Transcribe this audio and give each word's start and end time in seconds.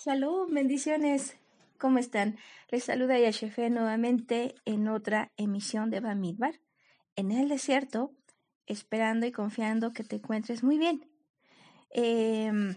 Salud, 0.00 0.48
bendiciones. 0.48 1.36
¿Cómo 1.76 1.98
están? 1.98 2.38
Les 2.70 2.84
saluda 2.84 3.18
Yashefe 3.18 3.68
nuevamente 3.68 4.54
en 4.64 4.86
otra 4.86 5.32
emisión 5.36 5.90
de 5.90 5.98
Bamidbar, 5.98 6.60
en 7.16 7.32
el 7.32 7.48
desierto, 7.48 8.12
esperando 8.66 9.26
y 9.26 9.32
confiando 9.32 9.92
que 9.92 10.04
te 10.04 10.14
encuentres 10.14 10.62
muy 10.62 10.78
bien. 10.78 11.10
Em, 11.90 12.76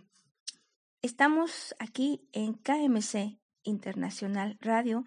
estamos 1.03 1.75
aquí 1.77 2.27
en 2.31 2.55
KMC 2.55 3.37
Internacional 3.61 4.57
Radio 4.59 5.05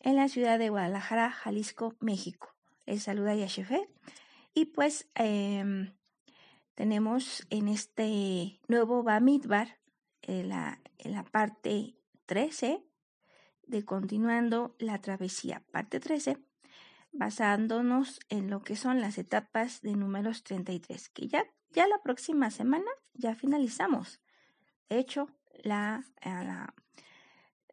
en 0.00 0.16
la 0.16 0.28
ciudad 0.28 0.58
de 0.58 0.70
Guadalajara, 0.70 1.30
Jalisco, 1.30 1.94
México. 2.00 2.52
Les 2.84 3.04
saluda 3.04 3.36
Yashefe 3.36 3.88
y 4.54 4.64
pues 4.64 5.08
em, 5.14 5.94
tenemos 6.74 7.46
en 7.50 7.68
este 7.68 8.58
nuevo 8.66 9.04
Bamidbar 9.04 9.83
en 10.26 10.48
la, 10.48 10.80
en 10.98 11.12
la 11.12 11.24
parte 11.24 11.96
13 12.26 12.84
de 13.66 13.84
continuando 13.84 14.76
la 14.78 15.00
travesía, 15.00 15.64
parte 15.72 16.00
13, 16.00 16.38
basándonos 17.12 18.20
en 18.28 18.50
lo 18.50 18.62
que 18.62 18.76
son 18.76 19.00
las 19.00 19.18
etapas 19.18 19.80
de 19.82 19.96
números 19.96 20.42
33, 20.42 21.08
que 21.10 21.28
ya, 21.28 21.44
ya 21.70 21.86
la 21.86 22.02
próxima 22.02 22.50
semana 22.50 22.90
ya 23.14 23.34
finalizamos. 23.34 24.20
De 24.88 24.98
hecho, 24.98 25.28
la, 25.62 26.04
la 26.22 26.74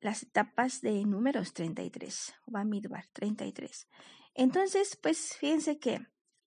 las 0.02 0.24
etapas 0.24 0.82
de 0.82 1.06
números 1.06 1.54
33, 1.54 2.34
Bamidbar 2.48 3.06
33. 3.14 3.88
Entonces, 4.34 4.98
pues 5.02 5.38
fíjense 5.38 5.80
que 5.80 6.06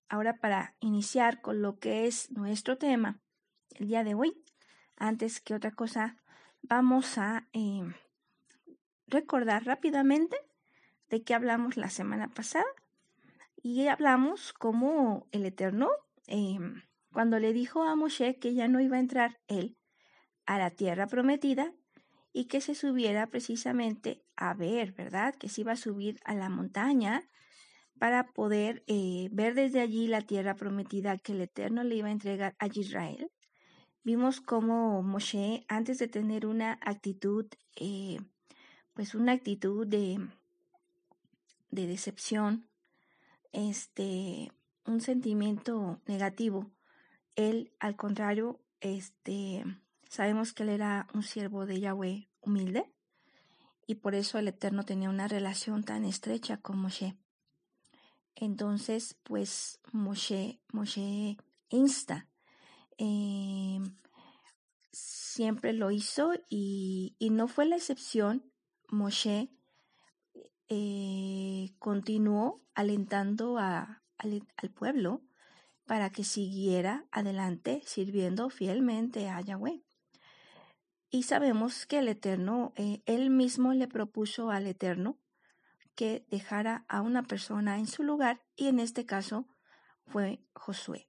ahora 0.09 0.37
para 0.39 0.75
iniciar 0.81 1.41
con 1.41 1.61
lo 1.61 1.79
que 1.79 2.05
es 2.05 2.29
nuestro 2.31 2.77
tema 2.77 3.21
el 3.75 3.87
día 3.87 4.03
de 4.03 4.13
hoy, 4.13 4.43
antes 4.97 5.41
que 5.41 5.53
otra 5.53 5.71
cosa, 5.71 6.17
vamos 6.61 7.17
a 7.17 7.47
eh, 7.53 7.83
recordar 9.07 9.65
rápidamente 9.65 10.37
de 11.09 11.23
qué 11.23 11.33
hablamos 11.33 11.77
la 11.77 11.89
semana 11.89 12.33
pasada. 12.33 12.65
Y 13.61 13.87
hablamos 13.87 14.53
como 14.53 15.27
el 15.31 15.45
Eterno, 15.45 15.89
eh, 16.27 16.59
cuando 17.11 17.39
le 17.39 17.53
dijo 17.53 17.83
a 17.83 17.95
Moshe 17.95 18.37
que 18.37 18.53
ya 18.53 18.67
no 18.67 18.79
iba 18.79 18.97
a 18.97 18.99
entrar 18.99 19.39
él 19.47 19.77
a 20.45 20.57
la 20.57 20.69
tierra 20.69 21.07
prometida 21.07 21.73
y 22.31 22.45
que 22.45 22.61
se 22.61 22.75
subiera 22.75 23.27
precisamente 23.27 24.23
a 24.35 24.53
ver, 24.53 24.91
¿verdad? 24.91 25.33
Que 25.35 25.49
se 25.49 25.61
iba 25.61 25.71
a 25.71 25.77
subir 25.77 26.19
a 26.25 26.35
la 26.35 26.49
montaña 26.49 27.23
para 27.97 28.27
poder 28.27 28.83
eh, 28.87 29.29
ver 29.31 29.55
desde 29.55 29.79
allí 29.79 30.07
la 30.07 30.21
tierra 30.21 30.55
prometida 30.55 31.17
que 31.17 31.31
el 31.31 31.41
Eterno 31.41 31.83
le 31.83 31.95
iba 31.95 32.09
a 32.09 32.11
entregar 32.11 32.55
a 32.59 32.67
Israel 32.67 33.31
vimos 34.05 34.39
cómo 34.39 35.01
Moshe, 35.01 35.65
antes 35.67 35.97
de 35.97 36.07
tener 36.07 36.45
una 36.45 36.77
actitud, 36.81 37.47
eh, 37.75 38.19
pues 38.93 39.15
una 39.15 39.33
actitud 39.33 39.85
de, 39.85 40.25
de 41.71 41.87
decepción, 41.87 42.69
este, 43.51 44.51
un 44.85 45.01
sentimiento 45.01 45.99
negativo, 46.05 46.71
él, 47.35 47.73
al 47.79 47.95
contrario, 47.95 48.61
este, 48.79 49.65
sabemos 50.07 50.53
que 50.53 50.63
él 50.63 50.69
era 50.69 51.07
un 51.13 51.23
siervo 51.23 51.65
de 51.65 51.79
Yahweh 51.79 52.29
humilde 52.41 52.85
y 53.87 53.95
por 53.95 54.13
eso 54.13 54.37
el 54.37 54.47
Eterno 54.47 54.83
tenía 54.83 55.09
una 55.09 55.27
relación 55.27 55.83
tan 55.83 56.05
estrecha 56.05 56.57
con 56.57 56.77
Moshe. 56.77 57.17
Entonces, 58.35 59.17
pues 59.23 59.79
Moshe, 59.91 60.59
Moshe 60.71 61.37
insta 61.69 62.27
eh, 62.97 63.79
siempre 64.91 65.73
lo 65.73 65.91
hizo 65.91 66.33
y, 66.49 67.17
no 67.31 67.47
fue 67.47 67.65
la 67.65 67.75
excepción. 67.75 68.51
Moshe 68.87 69.49
eh, 70.69 71.71
continuó 71.79 72.61
alentando 72.73 73.57
al, 73.57 74.01
pueblo 74.73 75.21
para 75.85 76.09
que 76.09 76.23
siguiera 76.23 77.05
adelante 77.11 77.81
sirviendo 77.85 78.49
fielmente 78.49 79.29
a 79.29 79.41
Yahweh. 79.41 79.83
Y 81.09 81.23
sabemos 81.23 81.85
que 81.85 81.99
el 81.99 82.07
Eterno, 82.07 82.73
eh, 82.75 83.03
él 83.05 83.29
mismo 83.29 83.73
le 83.73 83.87
propuso 83.87 84.49
al 84.49 84.67
Eterno 84.67 85.19
que 85.95 86.25
dejara 86.29 86.85
a 86.87 87.01
una 87.01 87.23
persona 87.23 87.77
en 87.77 87.87
su 87.87 88.03
lugar 88.03 88.43
y 88.55 88.67
en 88.67 88.79
este 88.79 89.05
caso 89.05 89.47
fue 90.07 90.43
Josué 90.53 91.07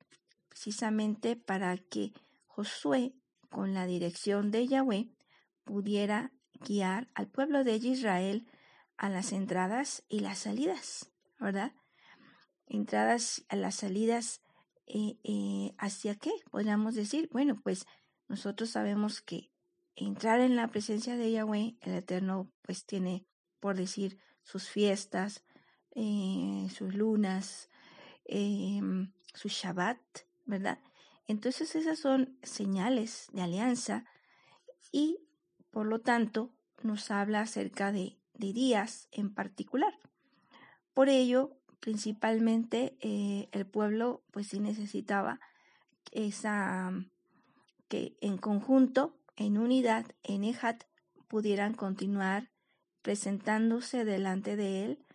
precisamente 0.57 1.37
para 1.37 1.77
que 1.77 2.15
Josué, 2.47 3.13
con 3.51 3.75
la 3.75 3.85
dirección 3.85 4.51
de 4.51 4.67
Yahweh, 4.67 5.11
pudiera 5.65 6.33
guiar 6.55 7.11
al 7.15 7.29
pueblo 7.29 7.63
de 7.63 7.77
Israel 7.77 8.49
a 8.97 9.11
las 9.11 9.33
entradas 9.33 10.03
y 10.09 10.21
las 10.21 10.39
salidas, 10.39 11.13
¿verdad? 11.39 11.75
Entradas 12.65 13.45
a 13.51 13.57
las 13.57 13.75
salidas, 13.75 14.41
eh, 14.87 15.19
eh, 15.25 15.75
¿hacia 15.77 16.15
qué? 16.15 16.33
Podríamos 16.51 16.95
decir, 16.95 17.29
bueno, 17.33 17.61
pues 17.63 17.85
nosotros 18.27 18.71
sabemos 18.71 19.21
que 19.21 19.53
entrar 19.95 20.41
en 20.41 20.57
la 20.57 20.69
presencia 20.69 21.19
de 21.19 21.33
Yahweh, 21.33 21.77
el 21.83 21.93
Eterno, 21.93 22.51
pues 22.63 22.87
tiene, 22.87 23.27
por 23.61 23.77
decir, 23.77 24.19
sus 24.43 24.71
fiestas, 24.71 25.45
eh, 25.95 26.67
sus 26.75 26.95
lunas, 26.95 27.69
em, 28.25 29.13
su 29.35 29.49
Shabbat, 29.49 30.26
¿verdad? 30.47 30.79
Entonces 31.27 31.75
esas 31.75 31.99
son 31.99 32.39
señales 32.43 33.29
de 33.33 33.43
alianza 33.43 34.05
y 34.93 35.19
por 35.71 35.87
lo 35.87 36.01
tanto 36.01 36.55
nos 36.83 37.11
habla 37.11 37.41
acerca 37.43 37.93
de, 37.93 38.19
días 38.35 39.09
en 39.13 39.35
particular. 39.35 39.95
Por 40.95 41.09
ello, 41.09 41.59
principalmente 41.81 42.97
eh, 43.01 43.49
el 43.53 43.67
pueblo 43.67 44.25
pues 44.31 44.49
sí 44.49 44.61
necesitaba 44.61 45.41
que 47.89 48.17
en 48.21 48.39
conjunto, 48.39 49.19
en 49.37 49.59
unidad, 49.59 50.07
en 50.23 50.45
Ejat, 50.45 50.85
pudieran 51.29 51.75
continuar 51.75 52.51
presentándose 53.03 54.05
delante 54.05 54.57
de 54.57 54.85
él 54.85 55.07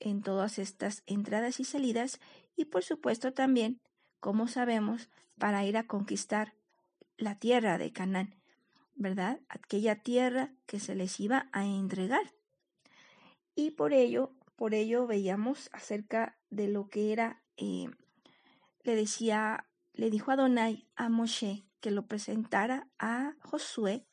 en 0.00 0.22
todas 0.22 0.58
estas 0.58 1.02
entradas 1.06 1.60
y 1.60 1.64
salidas 1.64 2.20
y 2.56 2.66
por 2.66 2.82
supuesto 2.84 3.32
también 3.32 3.80
como 4.20 4.48
sabemos, 4.48 5.08
para 5.38 5.64
ir 5.64 5.76
a 5.76 5.86
conquistar 5.86 6.54
la 7.16 7.38
tierra 7.38 7.78
de 7.78 7.92
Canaán, 7.92 8.34
¿verdad? 8.94 9.40
Aquella 9.48 10.02
tierra 10.02 10.52
que 10.66 10.80
se 10.80 10.94
les 10.94 11.18
iba 11.20 11.48
a 11.52 11.64
entregar. 11.64 12.34
Y 13.54 13.72
por 13.72 13.92
ello, 13.92 14.32
por 14.56 14.74
ello 14.74 15.06
veíamos 15.06 15.70
acerca 15.72 16.36
de 16.50 16.68
lo 16.68 16.88
que 16.88 17.12
era, 17.12 17.42
eh, 17.56 17.88
le 18.82 18.96
decía, 18.96 19.66
le 19.94 20.10
dijo 20.10 20.30
Adonai 20.30 20.86
a 20.96 21.08
Moshe 21.08 21.64
que 21.80 21.90
lo 21.90 22.06
presentara 22.06 22.88
a 22.98 23.34
Josué 23.40 24.06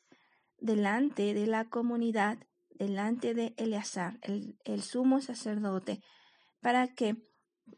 delante 0.58 1.34
de 1.34 1.46
la 1.46 1.64
comunidad, 1.64 2.38
delante 2.70 3.34
de 3.34 3.54
Eleazar, 3.56 4.18
el, 4.22 4.82
sumo 4.82 5.20
sacerdote, 5.20 6.00
para 6.60 6.88
que 6.88 7.16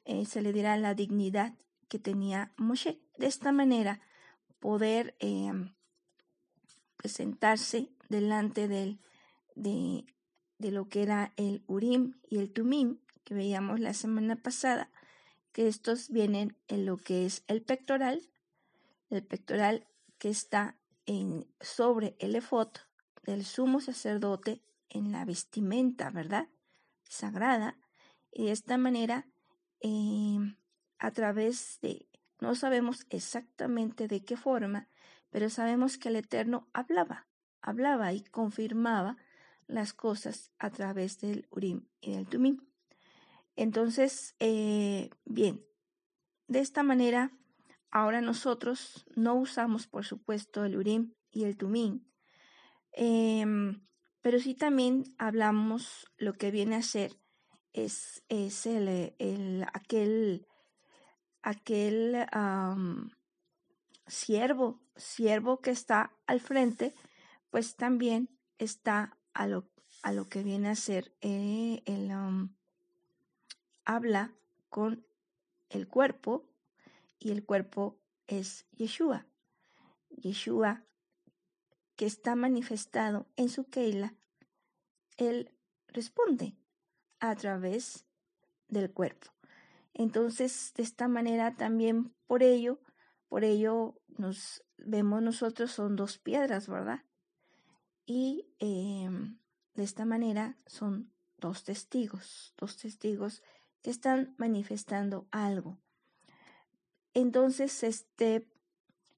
eh, 0.04 0.26
se 0.26 0.42
le 0.42 0.52
diera 0.52 0.76
la 0.76 0.94
dignidad 0.94 1.54
que 1.88 1.98
tenía 1.98 2.52
Moshe. 2.56 3.00
De 3.16 3.26
esta 3.26 3.52
manera, 3.52 4.00
poder 4.60 5.16
em, 5.18 5.74
presentarse 6.96 7.90
delante 8.08 8.68
del, 8.68 9.00
de, 9.54 10.04
de, 10.58 10.70
lo 10.70 10.88
que 10.88 11.02
era 11.02 11.32
el 11.36 11.62
Urim 11.66 12.14
y 12.28 12.38
el 12.38 12.52
Tumim, 12.52 12.98
que 13.24 13.34
veíamos 13.34 13.80
la 13.80 13.94
semana 13.94 14.36
pasada, 14.36 14.90
que 15.52 15.68
estos 15.68 16.10
vienen 16.10 16.56
en 16.68 16.86
lo 16.86 16.96
que 16.96 17.26
es 17.26 17.42
el 17.46 17.62
pectoral, 17.62 18.28
el 19.10 19.24
pectoral 19.24 19.86
que 20.18 20.28
está 20.28 20.76
en, 21.06 21.46
sobre 21.60 22.16
el 22.18 22.34
efod 22.34 22.68
del 23.24 23.44
sumo 23.44 23.80
sacerdote 23.80 24.62
en 24.90 25.12
la 25.12 25.24
vestimenta, 25.24 26.10
¿verdad? 26.10 26.48
Sagrada. 27.04 27.78
Y 28.32 28.46
de 28.46 28.52
esta 28.52 28.78
manera 28.78 29.26
eh, 29.80 30.38
a 30.98 31.10
través 31.10 31.78
de, 31.80 32.08
no 32.40 32.54
sabemos 32.54 33.06
exactamente 33.10 34.08
de 34.08 34.24
qué 34.24 34.36
forma, 34.36 34.88
pero 35.30 35.50
sabemos 35.50 35.98
que 35.98 36.08
el 36.08 36.16
Eterno 36.16 36.68
hablaba, 36.72 37.26
hablaba 37.60 38.12
y 38.12 38.22
confirmaba 38.24 39.16
las 39.66 39.92
cosas 39.92 40.50
a 40.58 40.70
través 40.70 41.20
del 41.20 41.46
Urim 41.50 41.86
y 42.00 42.12
del 42.12 42.26
Tumim. 42.26 42.66
Entonces, 43.56 44.34
eh, 44.38 45.10
bien, 45.24 45.64
de 46.46 46.60
esta 46.60 46.82
manera, 46.82 47.32
ahora 47.90 48.20
nosotros 48.20 49.04
no 49.14 49.34
usamos, 49.34 49.86
por 49.86 50.04
supuesto, 50.04 50.64
el 50.64 50.76
Urim 50.76 51.14
y 51.30 51.44
el 51.44 51.56
Tumim, 51.56 52.06
em, 52.92 53.86
pero 54.22 54.40
sí 54.40 54.54
también 54.54 55.04
hablamos 55.18 56.06
lo 56.16 56.32
que 56.34 56.50
viene 56.50 56.76
a 56.76 56.82
ser 56.82 57.12
es, 57.72 58.22
el, 58.28 59.64
aquel 59.72 60.46
aquel 61.42 62.26
siervo, 64.06 64.80
siervo 64.96 65.60
que 65.60 65.70
está 65.70 66.12
al 66.26 66.40
frente, 66.40 66.94
pues 67.50 67.76
también 67.76 68.28
está 68.58 69.16
a 69.32 69.46
lo, 69.46 69.68
a 70.02 70.12
lo 70.12 70.28
que 70.28 70.42
viene 70.42 70.70
a 70.70 70.74
ser 70.74 71.14
eh, 71.20 71.82
el 71.86 72.10
um, 72.10 72.54
habla 73.84 74.34
con 74.68 75.06
el 75.70 75.88
cuerpo 75.88 76.48
y 77.18 77.30
el 77.30 77.44
cuerpo 77.44 77.98
es 78.26 78.66
Yeshua. 78.72 79.26
Yeshua 80.10 80.84
que 81.96 82.06
está 82.06 82.36
manifestado 82.36 83.26
en 83.36 83.48
su 83.48 83.64
Keila, 83.64 84.14
él 85.16 85.50
responde 85.88 86.54
a 87.18 87.34
través 87.34 88.06
del 88.68 88.92
cuerpo. 88.92 89.37
Entonces, 89.94 90.72
de 90.74 90.82
esta 90.82 91.08
manera 91.08 91.54
también 91.56 92.14
por 92.26 92.42
ello, 92.42 92.80
por 93.28 93.44
ello 93.44 94.00
nos 94.16 94.64
vemos 94.76 95.22
nosotros 95.22 95.72
son 95.72 95.96
dos 95.96 96.18
piedras, 96.18 96.68
¿verdad? 96.68 97.04
Y 98.06 98.48
em, 98.58 99.38
de 99.74 99.82
esta 99.82 100.04
manera 100.04 100.56
son 100.66 101.12
dos 101.36 101.64
testigos, 101.64 102.54
dos 102.56 102.76
testigos 102.76 103.42
que 103.82 103.90
están 103.90 104.34
manifestando 104.38 105.28
algo. 105.30 105.78
Entonces, 107.14 107.82
este, 107.82 108.48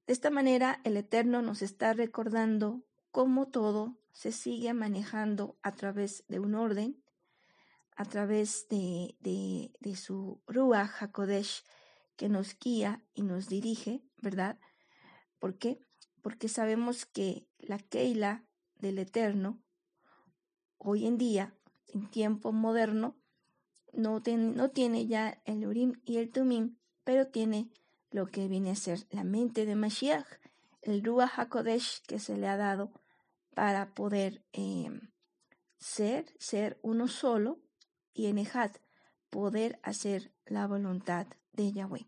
de 0.07 0.13
esta 0.13 0.29
manera, 0.29 0.81
el 0.83 0.97
Eterno 0.97 1.41
nos 1.41 1.61
está 1.61 1.93
recordando 1.93 2.83
cómo 3.11 3.47
todo 3.47 3.97
se 4.11 4.31
sigue 4.31 4.73
manejando 4.73 5.57
a 5.61 5.73
través 5.73 6.23
de 6.27 6.39
un 6.39 6.55
orden, 6.55 7.00
a 8.01 8.05
través 8.05 8.67
de, 8.67 9.15
de, 9.19 9.95
su 9.95 10.41
Ruach 10.47 11.03
HaKodesh 11.03 11.63
que 12.15 12.29
nos 12.29 12.57
guía 12.57 13.05
y 13.13 13.21
nos 13.21 13.47
dirige, 13.47 14.01
¿verdad? 14.23 14.59
¿Por 15.37 15.59
qué? 15.59 15.85
Porque 16.23 16.49
sabemos 16.49 17.05
que 17.05 17.47
la 17.59 17.77
Keila 17.77 18.43
del 18.73 18.97
Eterno, 18.97 19.61
hoy 20.79 21.05
en 21.05 21.19
día, 21.19 21.55
en 21.89 22.09
tiempo 22.09 22.51
moderno, 22.51 23.21
no, 23.93 24.23
no 24.25 24.71
tiene 24.71 25.05
ya 25.05 25.39
el 25.45 25.67
Urim 25.67 26.01
y 26.03 26.17
el 26.17 26.31
Tumim, 26.31 26.79
pero 27.03 27.27
tiene 27.27 27.69
lo 28.09 28.25
que 28.25 28.47
viene 28.47 28.71
a 28.71 28.75
ser 28.75 29.05
la 29.11 29.23
mente 29.23 29.67
de 29.67 29.75
Mashiach, 29.75 30.25
el 30.81 31.03
Ruach 31.03 31.37
HaKodesh 31.37 32.01
que 32.07 32.17
se 32.17 32.35
le 32.35 32.47
ha 32.47 32.57
dado 32.57 32.91
para 33.53 33.93
poder 33.93 34.43
em, 34.53 35.11
ser, 35.77 36.33
ser 36.39 36.79
uno 36.81 37.07
solo 37.07 37.61
y 38.13 38.27
en 38.27 38.37
Ejad 38.37 38.71
poder 39.29 39.79
hacer 39.83 40.33
la 40.45 40.67
voluntad 40.67 41.27
de 41.53 41.71
Yahweh. 41.71 42.07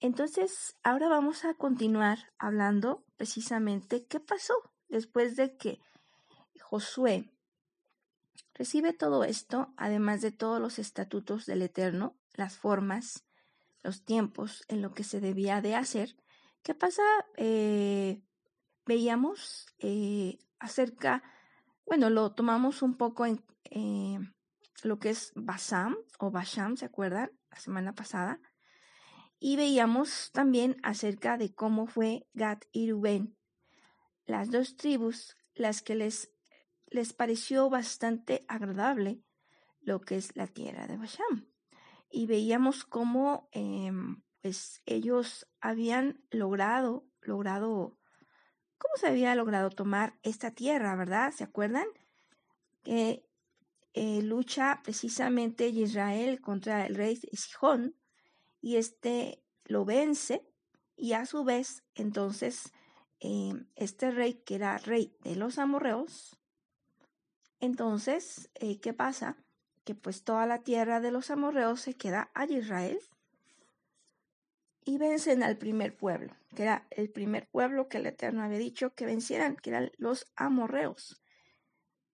Entonces, 0.00 0.76
ahora 0.82 1.08
vamos 1.08 1.44
a 1.44 1.54
continuar 1.54 2.18
hablando 2.38 3.04
precisamente 3.16 4.06
qué 4.06 4.20
pasó 4.20 4.54
después 4.88 5.36
de 5.36 5.56
que 5.56 5.80
Josué 6.60 7.32
recibe 8.54 8.92
todo 8.92 9.24
esto, 9.24 9.72
además 9.76 10.20
de 10.20 10.32
todos 10.32 10.60
los 10.60 10.78
estatutos 10.78 11.46
del 11.46 11.62
Eterno, 11.62 12.16
las 12.34 12.56
formas, 12.56 13.24
los 13.82 14.04
tiempos 14.04 14.64
en 14.68 14.82
lo 14.82 14.92
que 14.92 15.04
se 15.04 15.20
debía 15.20 15.60
de 15.60 15.74
hacer. 15.74 16.16
¿Qué 16.62 16.74
pasa? 16.74 17.02
Eh, 17.36 18.22
veíamos 18.86 19.66
eh, 19.78 20.38
acerca, 20.58 21.22
bueno, 21.86 22.10
lo 22.10 22.32
tomamos 22.34 22.82
un 22.82 22.96
poco 22.96 23.26
en 23.26 23.44
eh, 23.64 24.18
lo 24.84 24.98
que 24.98 25.10
es 25.10 25.32
Basam 25.34 25.96
o 26.18 26.30
Basham, 26.30 26.76
¿se 26.76 26.84
acuerdan? 26.84 27.30
La 27.50 27.58
semana 27.58 27.94
pasada. 27.94 28.40
Y 29.38 29.56
veíamos 29.56 30.30
también 30.32 30.76
acerca 30.82 31.36
de 31.36 31.54
cómo 31.54 31.86
fue 31.86 32.26
Gad 32.34 32.58
y 32.72 32.90
Rubén, 32.90 33.36
las 34.26 34.50
dos 34.50 34.76
tribus, 34.76 35.36
las 35.54 35.82
que 35.82 35.94
les, 35.94 36.32
les 36.86 37.12
pareció 37.12 37.70
bastante 37.70 38.44
agradable 38.48 39.22
lo 39.80 40.00
que 40.00 40.16
es 40.16 40.36
la 40.36 40.46
tierra 40.46 40.86
de 40.86 40.96
Basham 40.96 41.48
y 42.10 42.26
veíamos 42.26 42.84
cómo 42.84 43.48
em, 43.52 44.22
pues 44.42 44.82
ellos 44.86 45.48
habían 45.60 46.22
logrado, 46.30 47.06
logrado, 47.20 47.98
cómo 48.78 48.94
se 48.96 49.08
había 49.08 49.34
logrado 49.34 49.70
tomar 49.70 50.18
esta 50.22 50.52
tierra, 50.52 50.94
¿verdad? 50.96 51.32
¿Se 51.32 51.44
acuerdan? 51.44 51.86
Que 52.82 53.27
eh, 53.94 54.22
lucha 54.22 54.80
precisamente 54.82 55.68
Israel 55.68 56.40
contra 56.40 56.86
el 56.86 56.94
rey 56.94 57.16
Sijón 57.16 57.96
y 58.60 58.76
este 58.76 59.42
lo 59.64 59.84
vence 59.84 60.42
y 60.96 61.12
a 61.12 61.26
su 61.26 61.44
vez 61.44 61.84
entonces 61.94 62.72
em, 63.20 63.66
este 63.76 64.10
rey 64.10 64.34
que 64.44 64.56
era 64.56 64.78
rey 64.78 65.16
de 65.22 65.36
los 65.36 65.58
amorreos, 65.58 66.38
entonces, 67.60 68.50
eh, 68.54 68.78
¿qué 68.80 68.92
pasa? 68.92 69.36
que 69.88 69.94
pues 69.94 70.22
toda 70.22 70.44
la 70.44 70.58
tierra 70.58 71.00
de 71.00 71.10
los 71.10 71.30
amorreos 71.30 71.80
se 71.80 71.94
queda 71.94 72.30
a 72.34 72.44
Israel 72.44 73.00
y 74.84 74.98
vencen 74.98 75.42
al 75.42 75.56
primer 75.56 75.96
pueblo, 75.96 76.36
que 76.54 76.64
era 76.64 76.86
el 76.90 77.08
primer 77.08 77.48
pueblo 77.48 77.88
que 77.88 77.96
el 77.96 78.04
Eterno 78.04 78.42
había 78.42 78.58
dicho 78.58 78.94
que 78.94 79.06
vencieran, 79.06 79.56
que 79.56 79.70
eran 79.70 79.90
los 79.96 80.26
amorreos. 80.36 81.22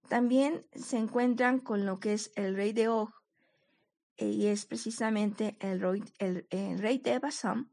También 0.09 0.67
se 0.75 0.99
encuentran 0.99 1.61
con 1.61 1.87
lo 1.87 1.99
que 1.99 2.13
es 2.13 2.33
el 2.37 2.55
rey 2.55 2.73
de 2.73 2.89
Og, 2.89 3.11
eh, 4.17 4.29
y 4.29 4.47
es 4.47 4.67
precisamente 4.67 5.57
el 5.61 5.81
rey, 5.81 6.03
el, 6.19 6.79
rey 6.79 6.99
de 6.99 7.19
Basam, 7.19 7.71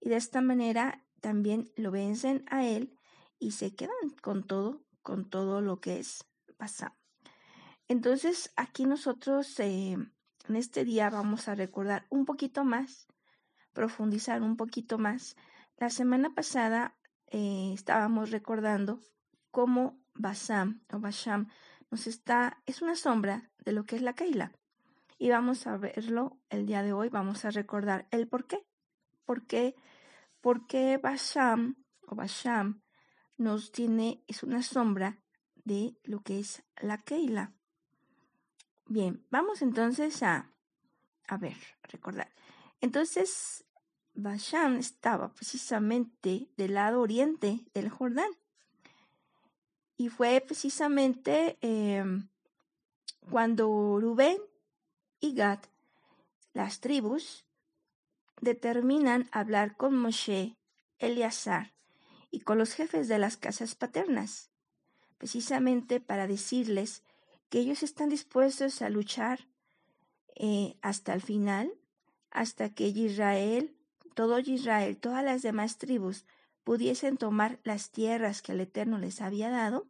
y 0.00 0.08
de 0.08 0.16
esta 0.16 0.40
manera 0.40 1.04
también 1.20 1.70
lo 1.76 1.90
vencen 1.90 2.44
a 2.48 2.66
él 2.66 2.96
y 3.38 3.52
se 3.52 3.74
quedan 3.74 4.10
con 4.22 4.46
todo, 4.46 4.82
con 5.02 5.28
todo 5.28 5.60
lo 5.60 5.80
que 5.80 5.98
es 5.98 6.24
Basam. 6.58 6.92
Entonces, 7.88 8.52
aquí 8.56 8.84
nosotros 8.84 9.58
eh, 9.58 9.96
en 10.48 10.56
este 10.56 10.84
día 10.84 11.10
vamos 11.10 11.48
a 11.48 11.54
recordar 11.54 12.06
un 12.08 12.24
poquito 12.24 12.64
más, 12.64 13.08
profundizar 13.72 14.42
un 14.42 14.56
poquito 14.56 14.98
más. 14.98 15.36
La 15.76 15.90
semana 15.90 16.34
pasada 16.34 16.96
eh, 17.28 17.72
estábamos 17.74 18.30
recordando 18.30 19.00
cómo 19.50 20.00
Basam 20.14 20.82
o 20.92 20.98
Basham 20.98 21.48
nos 21.90 22.06
está, 22.06 22.62
es 22.66 22.82
una 22.82 22.94
sombra 22.94 23.50
de 23.64 23.72
lo 23.72 23.84
que 23.84 23.96
es 23.96 24.02
la 24.02 24.14
Keila. 24.14 24.52
Y 25.18 25.30
vamos 25.30 25.66
a 25.66 25.76
verlo 25.76 26.38
el 26.48 26.66
día 26.66 26.82
de 26.82 26.92
hoy, 26.92 27.08
vamos 27.08 27.44
a 27.44 27.50
recordar 27.50 28.06
el 28.10 28.26
por 28.28 28.46
qué. 28.46 28.64
¿Por 29.24 29.46
qué? 29.46 29.74
Porque 30.40 30.96
Basham 30.96 31.76
o 32.06 32.14
Basham 32.14 32.82
nos 33.36 33.72
tiene, 33.72 34.24
es 34.26 34.42
una 34.42 34.62
sombra 34.62 35.18
de 35.64 35.96
lo 36.04 36.20
que 36.20 36.40
es 36.40 36.62
la 36.80 36.98
Keila. 36.98 37.52
Bien, 38.86 39.24
vamos 39.30 39.62
entonces 39.62 40.22
a, 40.22 40.50
a 41.28 41.36
ver, 41.36 41.56
recordar. 41.84 42.32
Entonces, 42.80 43.64
Bashan 44.14 44.76
estaba 44.76 45.32
precisamente 45.32 46.50
del 46.56 46.74
lado 46.74 47.00
oriente 47.00 47.64
del 47.72 47.88
Jordán. 47.88 48.30
Y 50.00 50.08
fue 50.08 50.40
precisamente 50.40 51.58
em, 51.60 52.26
cuando 53.28 53.66
Rubén 54.00 54.38
y 55.20 55.34
Gad, 55.34 55.58
las 56.54 56.80
tribus, 56.80 57.44
determinan 58.40 59.28
hablar 59.30 59.76
con 59.76 59.94
Moshe, 59.94 60.56
Eleazar 60.98 61.74
y 62.30 62.40
con 62.40 62.56
los 62.56 62.72
jefes 62.72 63.08
de 63.08 63.18
las 63.18 63.36
casas 63.36 63.74
paternas, 63.74 64.48
precisamente 65.18 66.00
para 66.00 66.26
decirles 66.26 67.02
que 67.50 67.58
ellos 67.58 67.82
están 67.82 68.08
dispuestos 68.08 68.80
a 68.80 68.88
luchar 68.88 69.48
eh, 70.34 70.78
hasta 70.80 71.12
el 71.12 71.20
final, 71.20 71.74
hasta 72.30 72.70
que 72.70 72.88
Israel, 72.88 73.76
todo 74.14 74.38
Israel, 74.38 74.96
todas 74.96 75.22
las 75.22 75.42
demás 75.42 75.76
tribus 75.76 76.24
pudiesen 76.70 77.16
tomar 77.16 77.58
las 77.64 77.90
tierras 77.90 78.42
que 78.42 78.52
el 78.52 78.60
Eterno 78.60 78.96
les 78.96 79.22
había 79.22 79.50
dado, 79.50 79.88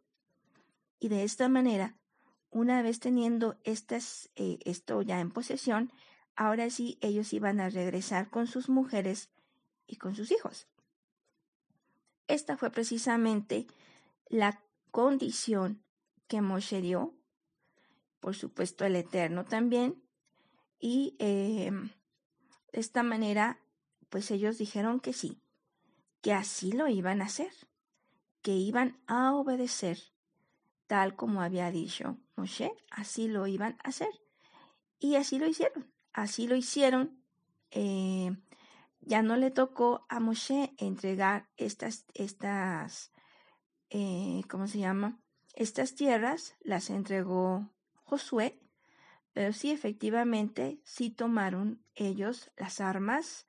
y 0.99 1.09
de 1.09 1.23
esta 1.23 1.47
manera, 1.47 1.95
una 2.49 2.81
vez 2.81 2.99
teniendo 2.99 3.59
estas, 3.63 4.31
eh, 4.35 4.57
esto 4.65 5.03
ya 5.03 5.19
en 5.19 5.29
posesión, 5.29 5.93
ahora 6.35 6.71
sí 6.71 6.97
ellos 7.01 7.33
iban 7.33 7.59
a 7.59 7.69
regresar 7.69 8.31
con 8.31 8.47
sus 8.47 8.67
mujeres 8.67 9.29
y 9.85 9.97
con 9.97 10.15
sus 10.15 10.31
hijos. 10.31 10.67
Esta 12.25 12.57
fue 12.57 12.71
precisamente 12.71 13.67
la 14.27 14.59
condición 14.89 15.83
que 16.27 16.41
Moshe 16.41 16.81
dio 16.81 17.13
por 18.19 18.35
supuesto 18.35 18.85
el 18.85 18.95
Eterno 18.95 19.45
también. 19.45 20.01
Y 20.79 21.15
em, 21.19 21.89
de 22.73 22.79
esta 22.79 23.03
manera, 23.03 23.59
pues 24.09 24.31
ellos 24.31 24.57
dijeron 24.57 24.99
que 24.99 25.13
sí, 25.13 25.43
que 26.21 26.33
así 26.33 26.71
lo 26.71 26.87
iban 26.87 27.21
a 27.21 27.25
hacer, 27.25 27.51
que 28.41 28.51
iban 28.51 29.01
a 29.07 29.33
obedecer, 29.33 29.99
tal 30.87 31.15
como 31.15 31.41
había 31.41 31.71
dicho 31.71 32.17
Moshe, 32.35 32.73
así 32.89 33.27
lo 33.27 33.47
iban 33.47 33.77
a 33.83 33.89
hacer. 33.89 34.11
Y 34.99 35.15
así 35.15 35.39
lo 35.39 35.47
hicieron, 35.47 35.91
así 36.13 36.47
lo 36.47 36.55
hicieron. 36.55 37.23
Eh, 37.71 38.35
ya 38.99 39.23
no 39.23 39.35
le 39.35 39.49
tocó 39.49 40.05
a 40.09 40.19
Moshe 40.19 40.73
entregar 40.77 41.49
estas, 41.57 42.05
estas, 42.13 43.11
eh, 43.89 44.43
¿cómo 44.47 44.67
se 44.67 44.79
llama? 44.79 45.21
estas 45.53 45.95
tierras 45.95 46.55
las 46.61 46.89
entregó 46.89 47.69
Josué, 48.03 48.59
pero 49.33 49.53
sí 49.53 49.71
efectivamente 49.71 50.79
sí 50.83 51.09
tomaron 51.09 51.83
ellos 51.95 52.51
las 52.57 52.81
armas, 52.81 53.47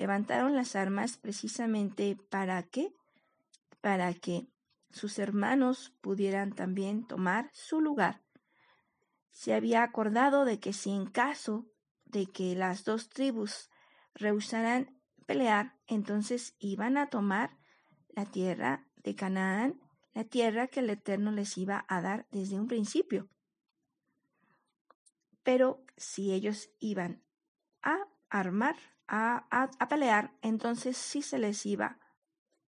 levantaron 0.00 0.56
las 0.56 0.76
armas 0.76 1.18
precisamente 1.18 2.16
para 2.30 2.62
qué? 2.62 2.94
Para 3.82 4.14
que 4.14 4.48
sus 4.88 5.18
hermanos 5.18 5.92
pudieran 6.00 6.54
también 6.54 7.06
tomar 7.06 7.50
su 7.52 7.82
lugar. 7.82 8.22
Se 9.30 9.52
había 9.52 9.82
acordado 9.82 10.46
de 10.46 10.58
que 10.58 10.72
si 10.72 10.90
en 10.90 11.04
caso 11.04 11.66
de 12.06 12.24
que 12.24 12.54
las 12.54 12.84
dos 12.84 13.10
tribus 13.10 13.68
rehusaran 14.14 14.98
pelear, 15.26 15.76
entonces 15.86 16.56
iban 16.58 16.96
a 16.96 17.10
tomar 17.10 17.58
la 18.08 18.24
tierra 18.24 18.86
de 18.96 19.14
Canaán, 19.14 19.82
la 20.14 20.24
tierra 20.24 20.68
que 20.68 20.80
el 20.80 20.88
Eterno 20.88 21.30
les 21.30 21.58
iba 21.58 21.84
a 21.88 22.00
dar 22.00 22.26
desde 22.30 22.58
un 22.58 22.68
principio. 22.68 23.28
Pero 25.42 25.84
si 25.98 26.32
ellos 26.32 26.70
iban 26.78 27.22
a 27.82 27.98
armar, 28.30 28.76
a, 29.10 29.88
pelear, 29.88 30.32
entonces 30.40 30.96
sí 30.96 31.20
se 31.22 31.38
les 31.38 31.66
iba 31.66 31.98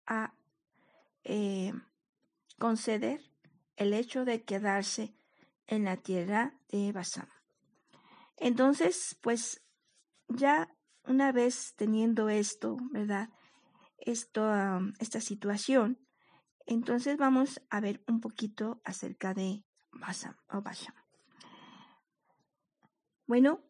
a 0.05 0.33
eh, 1.23 1.73
conceder 2.59 3.21
el 3.75 3.93
hecho 3.93 4.23
de 4.23 4.43
quedarse 4.43 5.15
en 5.65 5.83
la 5.83 5.97
tierra 5.97 6.53
de 6.69 6.91
Basán. 6.91 7.27
Entonces, 8.37 9.17
pues 9.21 9.63
ya 10.27 10.69
una 11.05 11.31
vez 11.31 11.73
teniendo 11.75 12.29
esto, 12.29 12.77
¿verdad? 12.91 13.29
Esto, 13.97 14.47
esta 14.99 15.21
situación, 15.21 15.99
entonces 16.67 17.17
vamos 17.17 17.61
a 17.69 17.79
ver 17.79 18.03
un 18.07 18.21
poquito 18.21 18.79
acerca 18.83 19.33
de 19.33 19.65
Basam 19.91 20.35
o 20.49 20.61
Basham. 20.61 20.93
Bueno, 23.25 23.66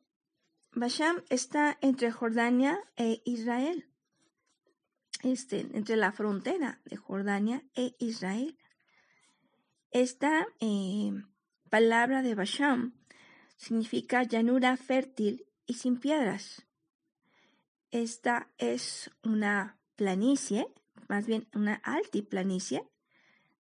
Basham 0.78 1.24
está 1.32 1.76
entre 1.82 2.12
Jordania 2.12 2.80
e 2.98 3.20
Israel, 3.26 3.90
este, 5.24 5.62
entre 5.74 5.96
la 5.96 6.12
frontera 6.12 6.80
de 6.86 6.98
Jordania 6.98 7.64
e 7.74 7.96
Israel. 7.98 8.56
Esta 9.90 10.46
eh, 10.60 11.14
palabra 11.72 12.22
de 12.22 12.36
Basham 12.36 12.94
significa 13.56 14.22
llanura 14.22 14.78
fértil 14.78 15.48
y 15.66 15.74
sin 15.74 16.00
piedras. 16.00 16.68
Esta 17.90 18.48
es 18.60 19.10
una 19.24 19.80
planicie, 19.96 20.68
más 21.10 21.26
bien 21.26 21.48
una 21.56 21.74
altiplanicie, 21.74 22.88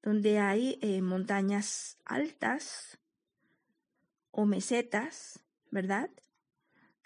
donde 0.04 0.40
hay 0.40 0.80
eh, 0.82 1.02
montañas 1.02 1.98
altas 2.04 3.00
o 4.32 4.46
mesetas, 4.46 5.40
¿verdad? 5.72 6.10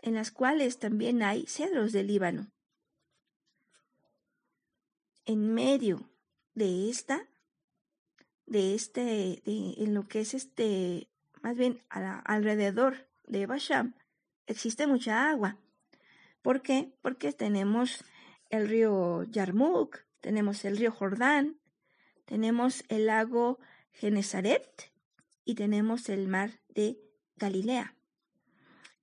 En 0.02 0.16
las 0.16 0.32
cuales 0.32 0.80
también 0.80 1.24
hay 1.24 1.46
cedros 1.46 1.92
del 1.92 2.08
Líbano. 2.08 2.52
En 5.26 5.54
medio 5.54 6.10
de 6.56 6.90
esta 6.90 7.28
de 8.50 8.74
este, 8.74 9.44
en 9.46 9.94
lo 9.94 10.08
que 10.08 10.22
es 10.22 10.34
este, 10.34 11.08
más 11.42 11.56
bien 11.56 11.84
alrededor 11.90 13.08
de 13.28 13.46
Basham, 13.46 13.94
existe 14.48 14.88
mucha 14.88 15.30
agua. 15.30 15.58
¿Por 16.42 16.62
qué? 16.62 16.92
Porque 17.02 17.32
tenemos 17.32 18.04
el 18.50 18.68
río 18.68 19.24
Yarmouk, 19.24 20.00
tenemos 20.20 20.66
el 20.66 20.78
río 20.78 20.92
Jordán, 20.92 21.60
tenemos 22.26 22.84
el 22.90 23.06
lago 23.06 23.60
Genezaret 23.92 24.92
y 25.46 25.54
tenemos 25.56 26.10
el 26.10 26.28
mar 26.28 26.60
de 26.70 27.00
Galilea. 27.36 27.96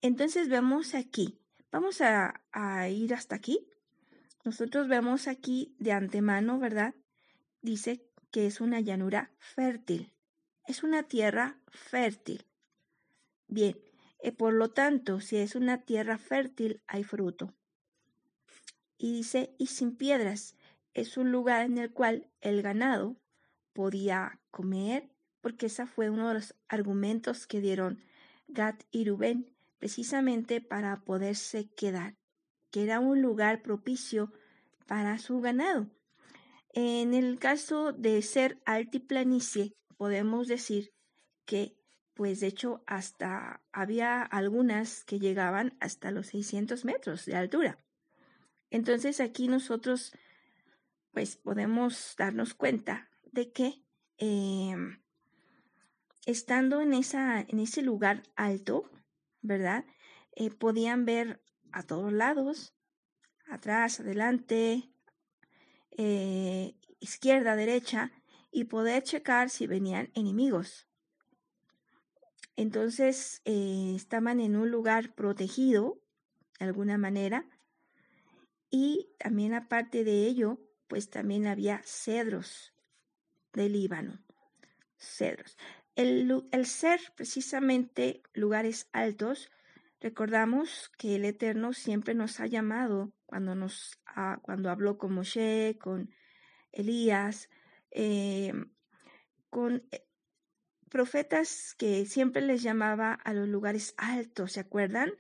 Entonces 0.03 0.49
vemos 0.49 0.95
aquí, 0.95 1.39
vamos 1.73 2.01
a, 2.01 2.43
ir 2.89 3.15
hasta 3.15 3.37
aquí. 3.37 3.67
Nosotros 4.45 4.89
vemos 4.89 5.27
aquí 5.27 5.75
de 5.79 5.93
antemano, 5.93 6.59
¿verdad? 6.59 6.95
Dice 7.63 8.05
que 8.31 8.47
es 8.47 8.61
una 8.61 8.81
llanura 8.81 9.33
fértil. 9.39 10.13
Es 10.67 10.83
una 10.83 11.05
tierra 11.05 11.59
fértil. 11.69 12.47
Bien, 13.49 13.77
eh, 14.21 14.33
por 14.33 14.53
lo 14.53 14.71
tanto, 14.71 15.21
si 15.21 15.37
es 15.37 15.55
una 15.55 15.83
tierra 15.83 16.19
fértil, 16.19 16.83
hay 16.87 17.05
fruto. 17.05 17.55
Y 18.99 19.13
dice, 19.13 19.55
y 19.59 19.67
sin 19.67 19.97
piedras, 19.97 20.57
es 20.95 21.17
un 21.17 21.31
lugar 21.31 21.63
en 21.67 21.79
el 21.79 21.93
cual 21.93 22.29
el 22.41 22.63
ganado 22.63 23.17
podía 23.73 24.41
comer, 24.51 25.11
porque 25.41 25.67
ese 25.67 25.87
fue 25.87 26.11
uno 26.11 26.29
de 26.29 26.35
los 26.35 26.55
argumentos 26.69 27.47
que 27.47 27.61
dieron 27.61 28.03
Gad 28.49 28.77
y 28.91 29.05
Rubén, 29.05 29.56
precisamente 29.79 30.61
para 30.61 31.05
poderse 31.05 31.69
quedar, 31.77 32.17
que 32.71 32.85
era 32.85 33.01
un 33.01 33.23
lugar 33.23 33.63
propicio 33.63 34.33
para 34.87 35.19
su 35.19 35.41
ganado. 35.41 35.89
En 36.73 37.15
el 37.15 37.39
caso 37.39 37.93
de 37.93 38.21
ser 38.23 38.61
altiplanicie, 38.67 39.75
podemos 39.97 40.47
decir 40.47 40.93
que, 41.47 41.77
pues 42.15 42.41
de 42.41 42.49
hecho, 42.49 42.83
hasta 42.87 43.63
había 43.73 44.23
algunas 44.23 45.05
que 45.05 45.19
llegaban 45.19 45.77
hasta 45.81 46.11
los 46.11 46.27
600 46.29 46.85
metros 46.85 47.25
de 47.25 47.37
altura. 47.37 47.79
Entonces 48.71 49.21
aquí 49.21 49.49
nosotros, 49.49 50.13
pues 51.13 51.37
podemos 51.37 52.15
darnos 52.19 52.53
cuenta 52.53 53.09
de 53.33 53.53
que 53.53 53.83
em, 54.19 54.99
estando 56.27 56.81
en, 56.81 56.93
esa, 56.93 57.41
en 57.41 57.59
ese 57.61 57.83
lugar 57.83 58.23
alto, 58.35 58.91
¿verdad? 59.47 59.85
Eh, 60.33 60.51
podían 60.51 61.05
ver 61.05 61.41
a 61.73 61.83
todos 61.83 62.13
lados, 62.13 62.75
atrás, 63.49 64.01
adelante, 64.01 64.91
eh, 65.91 66.75
izquierda, 67.01 67.57
derecha 67.57 68.13
y 68.51 68.65
poder 68.65 69.03
checar 69.03 69.51
si 69.51 69.67
venían 69.67 70.11
enemigos. 70.15 70.87
Entonces 72.57 73.43
eh, 73.45 73.93
estaban 73.95 74.41
en 74.41 74.57
un 74.57 74.71
lugar 74.71 75.15
protegido 75.15 76.01
de 76.59 76.67
alguna 76.67 76.97
manera 76.97 77.47
y 78.71 79.11
también 79.19 79.55
aparte 79.55 80.05
de 80.05 80.27
ello, 80.27 80.59
pues 80.89 81.11
también 81.11 81.47
había 81.47 81.83
cedros 81.85 82.73
del 83.53 83.73
Líbano. 83.73 84.23
Cedros. 84.99 85.57
El, 85.97 86.67
ser 86.67 87.01
precisamente 87.15 88.23
lugares 88.35 88.89
altos, 88.93 89.51
recordamos 89.99 90.93
que 90.99 91.17
el 91.17 91.25
Eterno 91.25 91.73
siempre 91.73 92.15
nos 92.15 92.39
ha 92.39 92.47
llamado 92.47 93.15
cuando, 93.25 93.55
nos, 93.55 93.99
cuando 94.43 94.71
habló 94.71 94.99
con 94.99 95.15
Moshe, 95.15 95.79
con 95.81 96.11
Elías, 96.71 97.49
eh, 97.91 98.53
con 99.49 99.87
eh, 99.91 100.07
profetas 100.91 101.75
que 101.79 102.05
siempre 102.05 102.43
les 102.43 102.63
llamaba 102.63 103.15
a 103.15 103.33
los 103.33 103.49
lugares 103.49 103.95
altos, 103.97 104.53
¿se 104.53 104.61
acuerdan? 104.61 105.13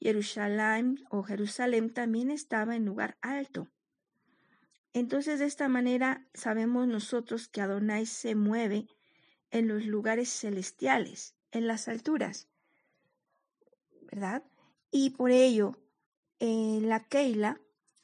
Jerusalén 0.00 1.04
o 1.10 1.24
Jerusalén 1.24 1.92
también 1.92 2.30
estaba 2.30 2.76
en 2.76 2.84
lugar 2.84 3.18
alto. 3.20 3.68
Entonces 4.92 5.40
de 5.40 5.46
esta 5.46 5.68
manera 5.68 6.24
sabemos 6.34 6.86
nosotros 6.86 7.48
que 7.48 7.62
Adonai 7.62 8.06
se 8.06 8.36
mueve 8.36 8.86
en 9.50 9.68
los 9.68 9.84
lugares 9.84 10.30
celestiales, 10.30 11.34
en 11.50 11.66
las 11.66 11.88
alturas, 11.88 12.48
¿verdad? 14.10 14.44
Y 14.90 15.10
por 15.10 15.30
ello 15.30 15.76
en 16.38 16.88
la 16.88 17.00
Keila, 17.04 17.60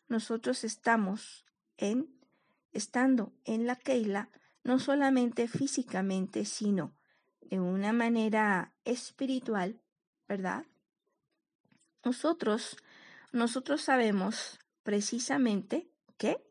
nosotros 0.09 0.65
estamos 0.65 1.45
en, 1.77 2.09
estando 2.73 3.33
en 3.45 3.67
la 3.67 3.77
Keila, 3.77 4.31
no 4.63 4.79
solamente 4.79 5.49
físicamente, 5.49 6.45
sino 6.45 6.95
de 7.41 7.61
una 7.61 7.93
manera 7.93 8.73
espiritual, 8.85 9.81
¿verdad? 10.29 10.67
Nosotros, 12.05 12.77
nosotros 13.33 13.83
sabemos 13.83 14.59
precisamente 14.83 15.89
que 16.19 16.45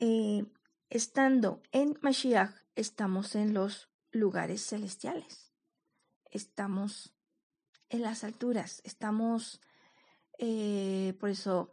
eh, 0.00 0.44
estando 0.90 1.62
en 1.72 1.98
Mashiach, 2.02 2.54
estamos 2.76 3.34
en 3.34 3.52
los 3.52 3.90
lugares 4.12 4.64
celestiales. 4.64 5.52
Estamos 6.30 7.14
en 7.88 8.02
las 8.02 8.24
alturas, 8.24 8.80
estamos 8.84 9.60
eh, 10.38 11.14
por 11.18 11.30
eso, 11.30 11.72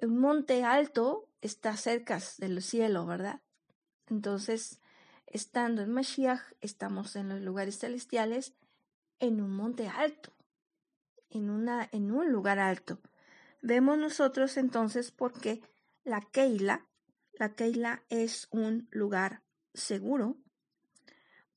un 0.00 0.18
monte 0.18 0.64
alto 0.64 1.28
está 1.40 1.76
cerca 1.76 2.20
del 2.38 2.62
cielo, 2.62 3.06
¿verdad? 3.06 3.40
Entonces, 4.06 4.80
estando 5.26 5.82
en 5.82 5.92
Mashiach, 5.92 6.40
estamos 6.60 7.16
en 7.16 7.28
los 7.28 7.40
lugares 7.40 7.78
celestiales, 7.78 8.54
en 9.18 9.40
un 9.40 9.54
monte 9.54 9.88
alto, 9.88 10.32
en, 11.30 11.50
una, 11.50 11.88
en 11.92 12.10
un 12.12 12.30
lugar 12.30 12.58
alto. 12.58 13.00
Vemos 13.60 13.98
nosotros 13.98 14.56
entonces 14.56 15.10
porque 15.10 15.62
la 16.04 16.20
Keila, 16.20 16.86
la 17.32 17.54
Keila 17.54 18.02
es 18.08 18.48
un 18.50 18.88
lugar 18.90 19.42
seguro, 19.74 20.36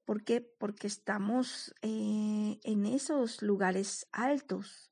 ¿Por 0.05 0.24
qué? 0.24 0.41
Porque 0.41 0.88
estamos 0.88 1.74
eh, 1.82 2.60
en 2.63 2.86
esos 2.86 3.41
lugares 3.41 4.08
altos, 4.12 4.91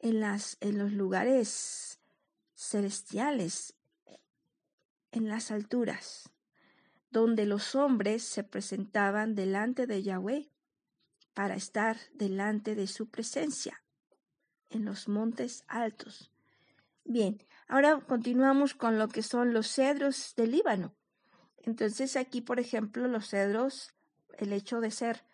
en, 0.00 0.20
las, 0.20 0.56
en 0.60 0.78
los 0.78 0.92
lugares 0.92 2.00
celestiales, 2.54 3.76
en 5.12 5.28
las 5.28 5.52
alturas, 5.52 6.30
donde 7.10 7.46
los 7.46 7.76
hombres 7.76 8.24
se 8.24 8.42
presentaban 8.42 9.34
delante 9.34 9.86
de 9.86 10.02
Yahweh 10.02 10.50
para 11.32 11.54
estar 11.54 11.96
delante 12.12 12.74
de 12.74 12.88
su 12.88 13.08
presencia, 13.10 13.84
en 14.70 14.84
los 14.84 15.08
montes 15.08 15.62
altos. 15.68 16.32
Bien, 17.04 17.38
ahora 17.68 18.00
continuamos 18.00 18.74
con 18.74 18.98
lo 18.98 19.06
que 19.08 19.22
son 19.22 19.52
los 19.52 19.68
cedros 19.68 20.34
del 20.36 20.50
Líbano. 20.50 20.96
Entonces 21.60 22.16
aquí, 22.16 22.40
por 22.40 22.58
ejemplo, 22.58 23.06
los 23.08 23.28
cedros, 23.28 23.92
el 24.38 24.52
hecho 24.52 24.80
de 24.80 24.90
ser 24.90 25.24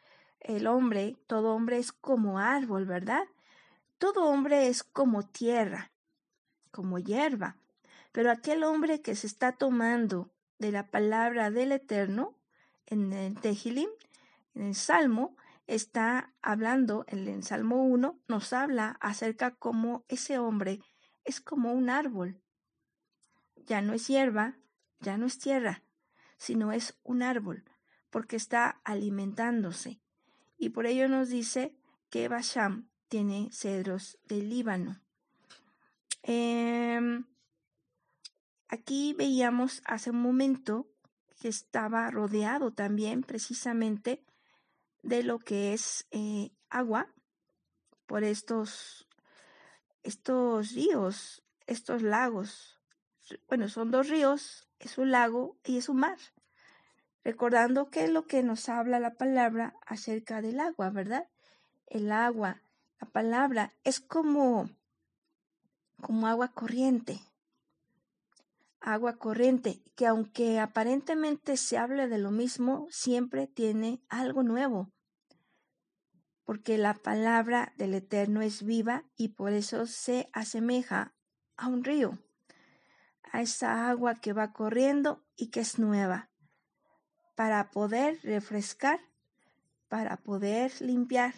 el 0.41 0.67
hombre, 0.67 1.17
todo 1.27 1.55
hombre 1.55 1.79
es 1.79 1.93
como 1.93 2.39
árbol, 2.39 2.85
¿verdad? 2.85 3.25
Todo 3.99 4.27
hombre 4.27 4.69
es 4.69 4.83
como 4.83 5.23
tierra, 5.25 5.93
como 6.71 6.99
hierba. 6.99 7.57
Pero 8.13 8.31
aquel 8.31 8.65
hombre 8.65 9.01
que 9.01 9.15
se 9.15 9.27
está 9.27 9.53
tomando 9.53 10.31
de 10.59 10.73
la 10.73 10.87
palabra 10.87 11.51
del 11.51 11.73
Eterno 11.73 12.35
en 12.87 13.13
el 13.13 13.41
Tehilim, 13.41 13.89
en 14.55 14.63
el 14.63 14.75
Salmo, 14.75 15.37
está 15.67 16.33
hablando, 16.43 17.05
en 17.09 17.27
el 17.29 17.43
Salmo 17.43 17.83
1, 17.85 18.19
nos 18.29 18.53
habla 18.53 18.97
acerca 19.01 19.53
como 19.53 20.05
ese 20.09 20.39
hombre 20.39 20.81
es 21.25 21.41
como 21.41 21.73
un 21.73 21.91
árbol. 21.91 22.41
Ya 23.57 23.83
no 23.83 23.93
es 23.93 24.07
hierba, 24.07 24.57
ya 25.01 25.19
no 25.19 25.27
es 25.27 25.39
tierra, 25.39 25.83
sino 26.37 26.73
es 26.73 26.99
un 27.03 27.23
árbol, 27.23 27.65
porque 28.11 28.37
está 28.37 28.81
alimentándose. 28.85 30.01
Y 30.59 30.71
por 30.71 30.87
ello 30.87 31.09
nos 31.09 31.29
dice 31.29 31.77
que 32.11 32.29
Basham 32.29 32.89
tiene 33.09 33.51
cedros 33.53 34.19
del 34.25 34.49
Líbano. 34.49 35.01
Em, 36.23 37.25
aquí 38.69 39.15
veíamos 39.17 39.83
hace 39.85 40.11
un 40.11 40.21
momento 40.21 40.89
que 41.41 41.49
estaba 41.49 42.11
rodeado 42.11 42.73
también 42.73 43.23
precisamente 43.23 44.25
de 45.03 45.23
lo 45.23 45.39
que 45.39 45.73
es 45.73 46.07
eh, 46.11 46.51
agua 46.69 47.13
por 48.07 48.25
estos, 48.25 49.07
estos 50.03 50.73
ríos, 50.73 51.43
estos 51.67 52.03
lagos. 52.03 52.81
Bueno, 53.49 53.69
son 53.69 53.91
dos 53.91 54.09
ríos, 54.09 54.66
es 54.79 54.99
un 54.99 55.11
lago 55.11 55.57
y 55.65 55.79
es 55.79 55.89
un 55.89 55.99
mar. 55.99 56.19
Recordando 57.25 57.91
que 57.91 58.05
es 58.05 58.11
lo 58.11 58.27
que 58.27 58.43
nos 58.43 58.69
habla 58.69 59.01
la 59.01 59.15
palabra 59.15 59.75
acerca 59.87 60.43
del 60.43 60.61
agua, 60.61 60.91
¿verdad? 60.91 61.29
El 61.87 62.13
agua, 62.13 62.63
la 63.01 63.09
palabra 63.09 63.75
es 63.85 64.01
como, 64.01 64.71
como 66.01 66.27
agua 66.27 66.53
corriente. 66.53 67.21
Agua 68.81 69.17
corriente, 69.17 69.83
que 69.97 70.07
aunque 70.07 70.61
aparentemente 70.61 71.57
se 71.57 71.79
hable 71.79 72.07
de 72.07 72.19
lo 72.19 72.31
mismo, 72.31 72.87
siempre 72.91 73.49
tiene 73.49 74.01
algo 74.09 74.43
nuevo 74.43 74.93
porque 76.47 76.79
la 76.79 76.95
palabra 76.95 77.75
del 77.77 77.93
Eterno 77.93 78.41
es 78.41 78.63
viva 78.63 79.05
y 79.17 79.31
por 79.31 79.53
eso 79.53 79.87
se 79.87 80.31
asemeja 80.33 81.13
a 81.57 81.67
un 81.67 81.83
río, 81.83 82.19
a 83.33 83.43
esa 83.43 83.89
agua 83.89 84.15
que 84.15 84.33
va 84.33 84.53
corriendo 84.53 85.25
y 85.37 85.49
que 85.49 85.61
es 85.61 85.79
nueva, 85.79 86.31
para 87.35 87.71
poder 87.71 88.19
refrescar, 88.23 89.01
para 89.89 90.17
poder 90.17 90.73
limpiar, 90.81 91.35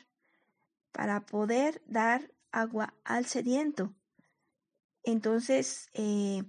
para 0.92 1.26
poder 1.26 1.82
dar 1.86 2.30
agua 2.52 2.94
al 3.04 3.26
sediento. 3.26 3.94
Entonces, 5.02 5.90
eh, 5.94 6.44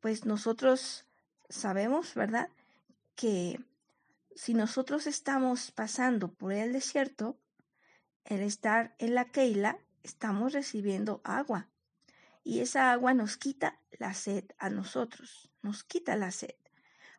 pues 0.00 0.24
nosotros 0.24 1.06
sabemos, 1.48 2.14
¿verdad? 2.14 2.48
Que 3.14 3.60
si 4.34 4.54
nosotros 4.54 5.06
estamos 5.06 5.70
pasando 5.70 6.32
por 6.32 6.52
el 6.52 6.72
desierto, 6.72 7.38
el 8.24 8.40
estar 8.42 8.94
en 8.98 9.14
la 9.14 9.26
Keila, 9.26 9.78
estamos 10.02 10.52
recibiendo 10.52 11.20
agua. 11.24 11.69
Y 12.42 12.60
esa 12.60 12.92
agua 12.92 13.14
nos 13.14 13.36
quita 13.36 13.80
la 13.98 14.14
sed 14.14 14.44
a 14.58 14.70
nosotros, 14.70 15.50
nos 15.62 15.84
quita 15.84 16.16
la 16.16 16.30
sed, 16.30 16.54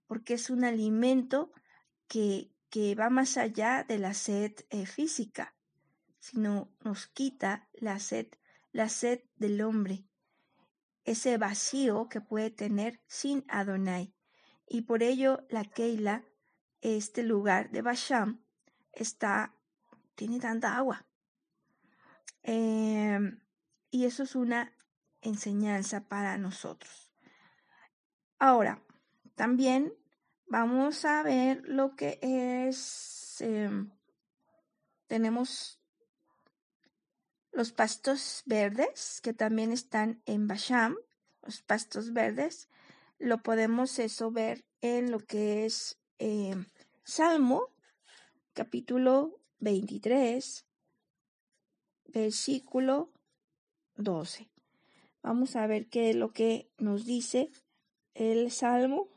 porque 0.08 0.34
es 0.34 0.50
un 0.50 0.64
alimento 0.64 1.52
que, 2.08 2.52
que 2.70 2.96
va 2.96 3.10
más 3.10 3.38
allá 3.38 3.84
de 3.88 4.00
la 4.00 4.14
sed 4.14 4.54
eh, 4.70 4.86
física, 4.86 5.56
sino 6.20 6.72
nos 6.84 7.08
quita 7.08 7.68
la 7.74 8.00
sed, 8.00 8.28
la 8.72 8.90
sed 8.90 9.22
del 9.36 9.62
hombre, 9.62 10.06
ese 11.04 11.38
vacío 11.38 12.10
que 12.10 12.22
puede 12.22 12.50
tener 12.50 13.02
sin 13.08 13.44
Adonai. 13.48 14.14
Y 14.68 14.82
por 14.82 15.04
ello 15.04 15.46
la 15.50 15.66
Keila, 15.66 16.24
este 16.82 17.24
lugar 17.24 17.72
de 17.72 17.82
Basham, 17.82 18.44
está 18.92 19.56
tiene 20.16 20.40
tanta 20.40 20.78
agua. 20.78 21.06
Em, 22.44 23.42
y 23.90 24.06
eso 24.06 24.24
es 24.24 24.36
una 24.36 24.72
enseñanza 25.22 26.08
para 26.08 26.38
nosotros. 26.38 27.12
Ahora, 28.40 28.82
también 29.36 29.94
vamos 30.48 31.06
a 31.06 31.24
ver 31.24 31.62
lo 31.66 31.96
que 31.96 32.20
es, 32.22 33.40
em, 33.42 33.92
tenemos 35.08 35.80
los 37.52 37.72
pastos 37.72 38.44
verdes 38.46 39.22
que 39.22 39.34
también 39.34 39.72
están 39.72 40.22
en 40.26 40.48
Basham, 40.48 40.96
los 41.42 41.62
pastos 41.62 42.14
verdes, 42.14 42.70
lo 43.20 43.44
podemos 43.44 44.00
eso 44.00 44.32
ver 44.32 44.66
en 44.82 45.12
lo 45.12 45.20
que 45.20 45.66
es 45.66 46.00
em, 46.18 46.66
Salmo 47.04 47.70
capítulo 48.54 49.40
23, 49.60 50.66
versículo 52.06 53.12
12. 53.96 54.51
Vamos 55.24 55.56
a 55.56 55.68
ver 55.68 55.88
qué 55.88 56.10
es 56.10 56.16
lo 56.16 56.32
que 56.34 56.70
nos 56.78 57.06
dice 57.06 57.52
el 58.14 58.52
Salmo. 58.52 59.08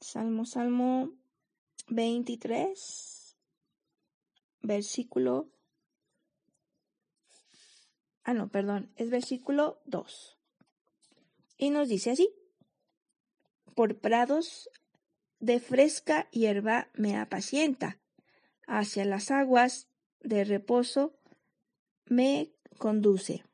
Salmo, 0.00 0.44
Salmo 0.44 1.12
23, 1.88 3.36
versículo... 4.62 5.48
Ah, 8.24 8.34
no, 8.34 8.48
perdón, 8.48 8.92
es 8.96 9.08
versículo 9.10 9.80
2. 9.86 10.36
Y 11.58 11.70
nos 11.70 11.88
dice 11.88 12.10
así, 12.10 12.28
por 13.76 13.98
prados 14.00 14.68
de 15.38 15.60
fresca 15.60 16.28
hierba 16.30 16.88
me 16.94 17.16
apacienta 17.16 18.00
hacia 18.66 19.04
las 19.04 19.30
aguas 19.30 19.88
de 20.20 20.44
reposo 20.44 21.14
me 22.06 22.50
conduce. 22.78 23.44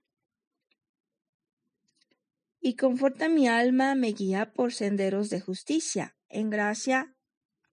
Y 2.64 2.77
conforta 2.77 3.29
mi 3.29 3.48
alma, 3.48 3.96
me 3.96 4.12
guía 4.12 4.53
por 4.53 4.72
senderos 4.72 5.31
de 5.31 5.40
justicia, 5.40 6.16
en 6.29 6.48
gracia 6.48 7.12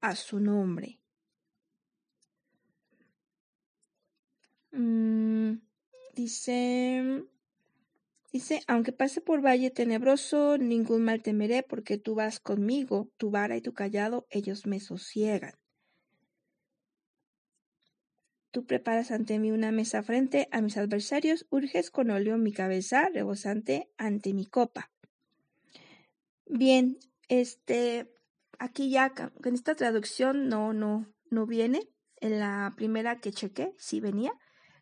a 0.02 0.15
su 0.15 0.39
nombre. 0.39 0.99
Mm, 4.71 5.60
dice, 6.15 7.23
dice, 8.32 8.63
aunque 8.65 8.91
pase 8.91 9.21
por 9.21 9.45
valle 9.45 9.69
tenebroso, 9.69 10.58
ningún 10.58 11.04
mal 11.04 11.21
temeré, 11.21 11.62
porque 11.62 11.99
tú 11.99 12.15
vas 12.15 12.39
conmigo, 12.39 13.12
tu 13.17 13.30
vara 13.30 13.58
y 13.58 13.62
tu 13.62 13.73
callado, 13.73 14.25
ellos 14.32 14.65
me 14.65 14.80
sosiegan. 14.80 15.59
Tú 18.52 18.66
preparas 18.66 19.12
ante 19.12 19.38
mí 19.38 19.52
una 19.52 19.72
mesa 19.72 20.02
frente 20.02 20.48
a 20.52 20.62
mis 20.62 20.78
adversarios, 20.78 21.46
urges 21.52 21.92
con 21.92 22.10
óleo 22.10 22.38
mi 22.38 22.52
cabeza 22.52 23.10
rebosante 23.14 23.92
ante 23.98 24.34
mi 24.34 24.48
copa. 24.48 24.92
Bien, 26.48 26.98
este, 27.28 28.12
aquí 28.58 28.90
ya 28.90 29.14
en 29.44 29.54
esta 29.54 29.76
traducción 29.76 30.48
no, 30.50 30.74
no, 30.74 31.06
no 31.30 31.46
viene. 31.46 31.90
En 32.22 32.40
la 32.40 32.74
primera 32.76 33.20
que 33.20 33.32
chequé 33.32 33.74
sí 33.78 34.02
venía 34.02 34.34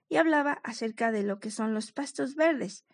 y 0.10 0.16
hablaba 0.16 0.54
acerca 0.64 1.12
de 1.12 1.24
lo 1.24 1.40
que 1.40 1.52
son 1.52 1.74
los 1.74 1.92
pastos 1.92 2.36
verdes. 2.36 2.86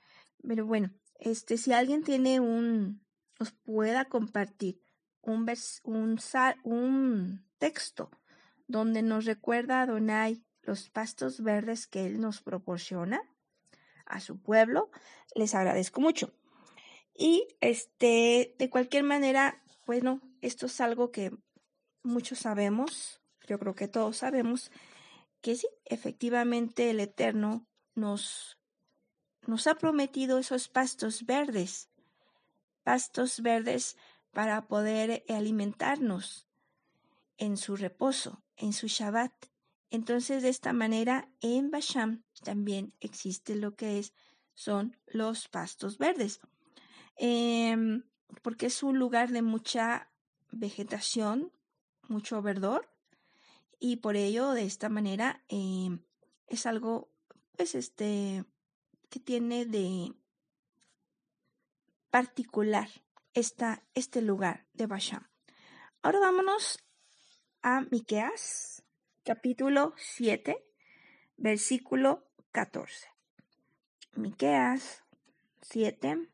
Pero 0.46 0.66
bueno, 0.66 0.92
este, 1.20 1.58
si 1.58 1.72
alguien 1.72 2.04
tiene 2.04 2.40
un, 2.40 3.06
nos 3.40 3.52
pueda 3.52 4.06
compartir 4.06 4.82
un, 5.22 5.48
un, 5.84 6.20
un 6.64 7.46
texto 7.58 8.12
donde 8.68 9.02
nos 9.02 9.26
recuerda 9.26 9.82
a 9.82 9.86
Donai 9.86 10.44
los 10.64 10.90
pastos 10.90 11.42
verdes 11.42 11.88
que 11.88 12.06
Él 12.06 12.20
nos 12.20 12.42
proporciona 12.42 13.22
a 14.06 14.20
su 14.20 14.42
pueblo. 14.42 14.90
Les 15.36 15.56
agradezco 15.56 16.02
mucho. 16.02 16.34
Y 17.16 17.48
este, 17.62 18.56
de 18.58 18.70
cualquier 18.70 19.04
manera, 19.04 19.64
bueno, 19.86 20.22
esto 20.42 20.66
es 20.66 20.82
algo 20.82 21.12
que 21.12 21.32
muchos 22.02 22.40
sabemos, 22.40 23.22
yo 23.48 23.60
creo 23.60 23.76
que 23.76 23.88
todos 23.88 24.18
sabemos 24.18 24.72
que 25.42 25.56
sí, 25.56 25.68
efectivamente 25.86 26.90
el 26.90 27.02
Eterno 27.02 27.68
nos, 27.96 28.58
nos 29.46 29.68
ha 29.68 29.76
prometido 29.76 30.40
esos 30.40 30.70
pastos 30.70 31.26
verdes, 31.26 31.90
pastos 32.84 33.42
verdes 33.42 33.98
para 34.32 34.68
poder 34.68 35.24
alimentarnos 35.28 36.48
en 37.38 37.58
su 37.58 37.76
reposo, 37.76 38.42
en 38.56 38.74
su 38.74 38.88
Shabbat. 38.88 39.34
Entonces, 39.94 40.42
de 40.42 40.50
esta 40.50 40.74
manera, 40.74 41.30
en 41.40 41.70
Basham 41.70 42.24
también 42.44 42.96
existe 43.00 43.54
lo 43.54 43.76
que 43.76 44.00
es, 44.00 44.12
son 44.56 44.98
los 45.06 45.48
pastos 45.50 46.00
verdes, 46.00 46.40
em, 47.16 48.02
porque 48.42 48.66
es 48.66 48.82
un 48.82 48.98
lugar 48.98 49.30
de 49.30 49.44
mucha 49.44 50.12
vegetación, 50.50 51.52
mucho 52.08 52.42
verdor, 52.42 52.90
y 53.80 53.98
por 53.98 54.16
ello, 54.16 54.54
de 54.54 54.64
esta 54.64 54.90
manera, 54.90 55.44
em, 55.48 56.00
es 56.48 56.66
algo, 56.66 57.12
pues, 57.56 57.76
este, 57.76 58.46
que 59.12 59.20
tiene 59.20 59.68
de 59.68 60.12
particular 62.10 62.90
esta, 63.36 63.84
este 63.94 64.24
lugar 64.24 64.66
de 64.74 64.88
Basham. 64.88 65.30
Ahora 66.02 66.20
vámonos 66.20 66.80
a 67.62 67.82
Miqueas, 67.92 68.83
capítulo 69.24 69.94
7, 69.96 70.58
versículo 71.38 72.26
14. 72.52 73.08
Miqueas 74.16 75.04
7, 75.62 76.28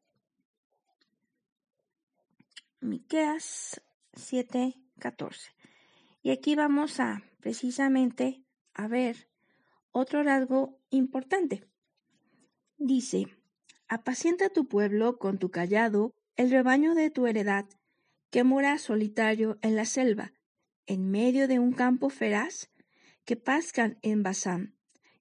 Miqueas 2.82 3.82
7, 4.14 4.76
14. 4.98 5.52
Y 6.24 6.32
aquí 6.32 6.56
vamos 6.56 7.00
a 7.00 7.22
precisamente 7.42 8.44
a 8.74 8.88
ver 8.88 9.28
otro 9.92 10.24
rasgo 10.24 10.80
importante. 10.90 11.68
Dice, 12.78 13.28
apacienta 13.88 14.50
tu 14.50 14.68
pueblo 14.68 15.20
con 15.20 15.38
tu 15.38 15.52
callado, 15.52 16.16
el 16.38 16.50
rebaño 16.50 16.96
de 16.96 17.12
tu 17.12 17.28
heredad, 17.28 17.66
que 18.32 18.44
mora 18.44 18.80
solitario 18.80 19.60
en 19.62 19.76
la 19.76 19.86
selva, 19.86 20.34
en 20.88 21.12
medio 21.12 21.48
de 21.48 21.60
un 21.60 21.72
campo 21.72 22.10
feraz 22.10 22.70
que 23.30 23.36
pascan 23.36 24.00
en 24.02 24.24
Basán 24.24 24.74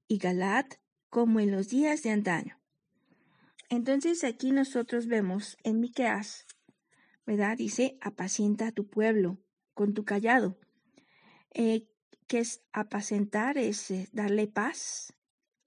y 0.07 0.17
Galat 0.17 0.77
como 1.11 1.41
en 1.41 1.51
los 1.51 1.69
días 1.69 2.03
de 2.03 2.09
antaño. 2.09 2.59
Entonces 3.69 4.25
aquí 4.25 4.51
nosotros 4.51 5.09
vemos 5.09 5.59
en 5.63 5.79
Miqueas, 5.79 6.47
¿verdad? 7.27 7.59
Dice, 7.59 7.99
apacienta 8.01 8.69
a 8.69 8.73
tu 8.73 8.89
pueblo 8.89 9.37
con 9.75 9.93
tu 9.93 10.07
callado. 10.07 10.59
Eh, 11.53 11.87
que 12.27 12.39
es 12.39 12.63
apacentar, 12.73 13.59
es 13.59 13.91
eh, 13.91 14.09
darle 14.13 14.47
paz 14.47 15.13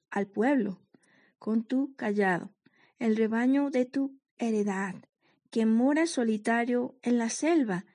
al 0.10 0.26
pueblo 0.26 0.82
con 1.38 1.64
tu 1.64 1.94
callado, 1.96 2.56
el 2.98 3.18
rebaño 3.18 3.70
de 3.70 3.86
tu 3.86 4.20
heredad, 4.40 4.96
que 5.52 5.68
mora 5.68 6.08
solitario 6.08 6.98
en 7.04 7.20
la 7.20 7.30
selva 7.30 7.86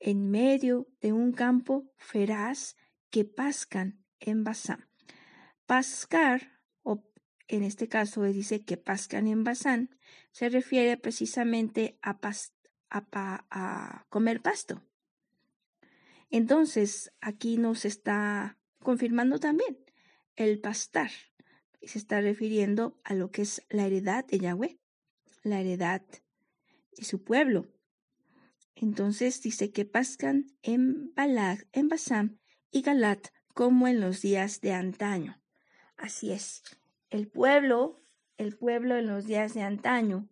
en 0.00 0.28
medio 0.28 0.88
de 1.00 1.12
un 1.12 1.30
campo 1.30 1.84
feraz 1.98 2.74
que 3.12 3.24
pascan 3.26 4.02
en 4.18 4.42
Basán. 4.42 4.88
Pascar, 5.66 6.58
o 6.82 7.04
en 7.46 7.62
este 7.62 7.86
caso 7.86 8.22
dice 8.22 8.64
que 8.64 8.78
pascan 8.78 9.28
en 9.28 9.44
Basán, 9.44 9.90
se 10.32 10.48
refiere 10.48 10.96
precisamente 10.96 11.98
a, 12.02 12.18
comer 14.08 14.40
pasto. 14.40 14.82
Entonces, 16.30 17.12
aquí 17.20 17.58
nos 17.58 17.84
está 17.84 18.58
confirmando 18.80 19.38
también 19.38 19.78
el 20.34 20.58
pastar. 20.58 21.10
Se 21.82 21.98
está 21.98 22.22
refiriendo 22.22 22.98
a 23.04 23.14
lo 23.14 23.30
que 23.30 23.42
es 23.42 23.62
la 23.68 23.86
heredad 23.86 24.24
de 24.24 24.38
Yahweh, 24.38 24.80
la 25.42 25.60
heredad 25.60 26.02
de 26.96 27.04
su 27.04 27.22
pueblo, 27.22 27.68
entonces 28.74 29.42
dice 29.42 29.70
que 29.70 29.84
pascan 29.84 30.46
en 30.62 31.12
Balad, 31.14 31.58
en 31.72 31.88
Basam 31.88 32.38
y 32.72 32.82
Galat 32.82 33.28
como 33.54 33.86
en 33.86 34.00
los 34.00 34.20
días 34.20 34.60
de 34.60 34.72
antaño. 34.72 35.40
Así 35.96 36.32
es. 36.32 36.64
El 37.10 37.28
pueblo, 37.28 38.00
el 38.38 38.56
pueblo 38.56 38.96
en 38.96 39.06
los 39.06 39.26
días 39.26 39.54
de 39.54 39.62
antaño 39.62 40.28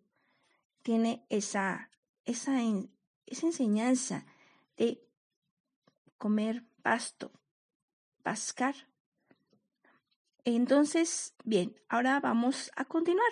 tiene 0.82 1.24
esa, 1.28 1.90
esa, 2.24 2.58
esa 3.26 3.46
enseñanza 3.46 4.26
de 4.76 5.00
comer 6.18 6.64
pasto, 6.82 7.30
pascar. 8.24 8.74
Entonces, 10.44 11.34
bien, 11.44 11.76
ahora 11.88 12.18
vamos 12.18 12.72
a 12.74 12.84
continuar. 12.86 13.30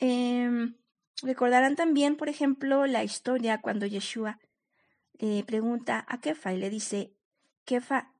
Em, 0.00 0.74
Recordarán 1.22 1.76
también, 1.76 2.16
por 2.16 2.28
ejemplo, 2.28 2.86
la 2.86 3.04
historia 3.04 3.60
cuando 3.60 3.86
Yeshua 3.86 4.38
le 5.18 5.44
pregunta 5.44 6.04
a 6.08 6.20
Kefa 6.20 6.54
y 6.54 6.56
le 6.56 6.70
dice, 6.70 7.12
Kefa, 7.70 8.12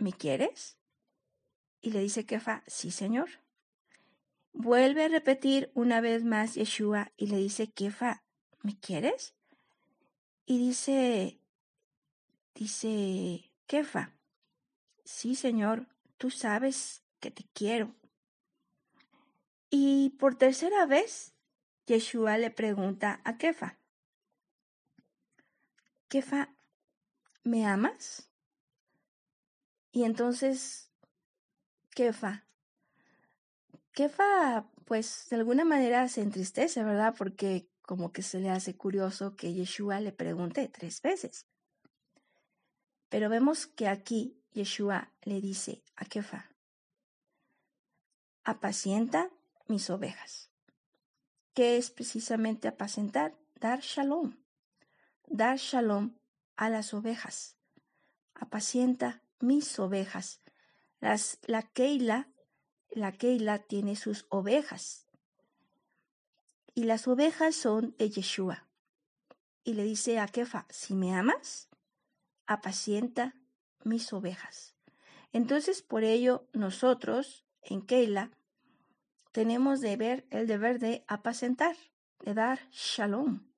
¿me 0.00 0.12
quieres? 0.12 0.76
Y 1.80 1.92
le 1.92 2.00
dice 2.00 2.26
Kefa, 2.26 2.62
sí, 2.66 2.90
señor. 2.90 3.30
Vuelve 4.52 5.06
a 5.06 5.08
repetir 5.08 5.70
una 5.72 6.02
vez 6.02 6.24
más 6.24 6.56
Yeshua 6.56 7.10
y 7.16 7.28
le 7.28 7.38
dice, 7.38 7.72
Kefa, 7.72 8.22
¿me 8.60 8.78
quieres? 8.78 9.34
Y 10.44 10.58
dice, 10.58 11.40
dice 12.54 13.50
Kefa, 13.66 14.12
sí, 15.06 15.36
señor, 15.36 15.88
tú 16.18 16.28
sabes 16.30 17.02
que 17.18 17.30
te 17.30 17.44
quiero. 17.54 17.94
Y 19.70 20.10
por 20.18 20.34
tercera 20.34 20.84
vez 20.84 21.32
Yeshua 21.86 22.36
le 22.36 22.50
pregunta 22.50 23.22
a 23.24 23.38
Kefa, 23.38 23.78
Kefa, 26.10 26.54
¿me 27.42 27.64
amas? 27.64 28.28
Y 29.92 30.04
entonces, 30.04 30.90
Kefa, 31.90 32.46
Kefa, 33.92 34.66
pues 34.86 35.28
de 35.30 35.36
alguna 35.36 35.64
manera 35.64 36.08
se 36.08 36.22
entristece, 36.22 36.82
¿verdad? 36.82 37.14
Porque 37.16 37.68
como 37.82 38.10
que 38.10 38.22
se 38.22 38.40
le 38.40 38.50
hace 38.50 38.74
curioso 38.74 39.36
que 39.36 39.52
Yeshua 39.52 40.00
le 40.00 40.12
pregunte 40.12 40.66
tres 40.68 41.02
veces. 41.02 41.46
Pero 43.10 43.28
vemos 43.28 43.66
que 43.66 43.88
aquí 43.88 44.42
Yeshua 44.52 45.12
le 45.22 45.40
dice 45.40 45.84
a 45.94 46.06
Kefa, 46.06 46.50
apacienta 48.44 49.30
mis 49.68 49.90
ovejas 49.90 50.52
que 51.54 51.76
es 51.76 51.90
precisamente 51.90 52.68
apacentar, 52.68 53.36
dar 53.60 53.80
shalom, 53.80 54.36
dar 55.26 55.58
shalom 55.58 56.16
a 56.56 56.68
las 56.68 56.94
ovejas. 56.94 57.56
Apacienta 58.34 59.21
mis 59.42 59.78
ovejas. 59.78 60.40
Las, 61.00 61.38
la 61.46 61.62
Keila, 61.62 62.30
la 62.90 63.12
Keila 63.12 63.58
tiene 63.58 63.96
sus 63.96 64.26
ovejas. 64.28 65.08
Y 66.74 66.84
las 66.84 67.06
ovejas 67.06 67.54
son 67.54 67.94
de 67.98 68.08
Yeshua. 68.10 68.68
Y 69.64 69.74
le 69.74 69.84
dice 69.84 70.18
a 70.18 70.26
Kefa, 70.26 70.66
si 70.70 70.94
me 70.94 71.14
amas, 71.14 71.68
apacienta 72.46 73.34
mis 73.84 74.12
ovejas. 74.12 74.74
Entonces, 75.32 75.82
por 75.82 76.04
ello, 76.04 76.48
nosotros 76.52 77.44
en 77.62 77.82
Keila 77.82 78.30
tenemos 79.32 79.80
de 79.80 79.96
ver 79.96 80.26
el 80.30 80.46
deber 80.46 80.78
de 80.78 81.04
apacentar, 81.08 81.76
de 82.20 82.34
dar 82.34 82.60
shalom. 82.70 83.50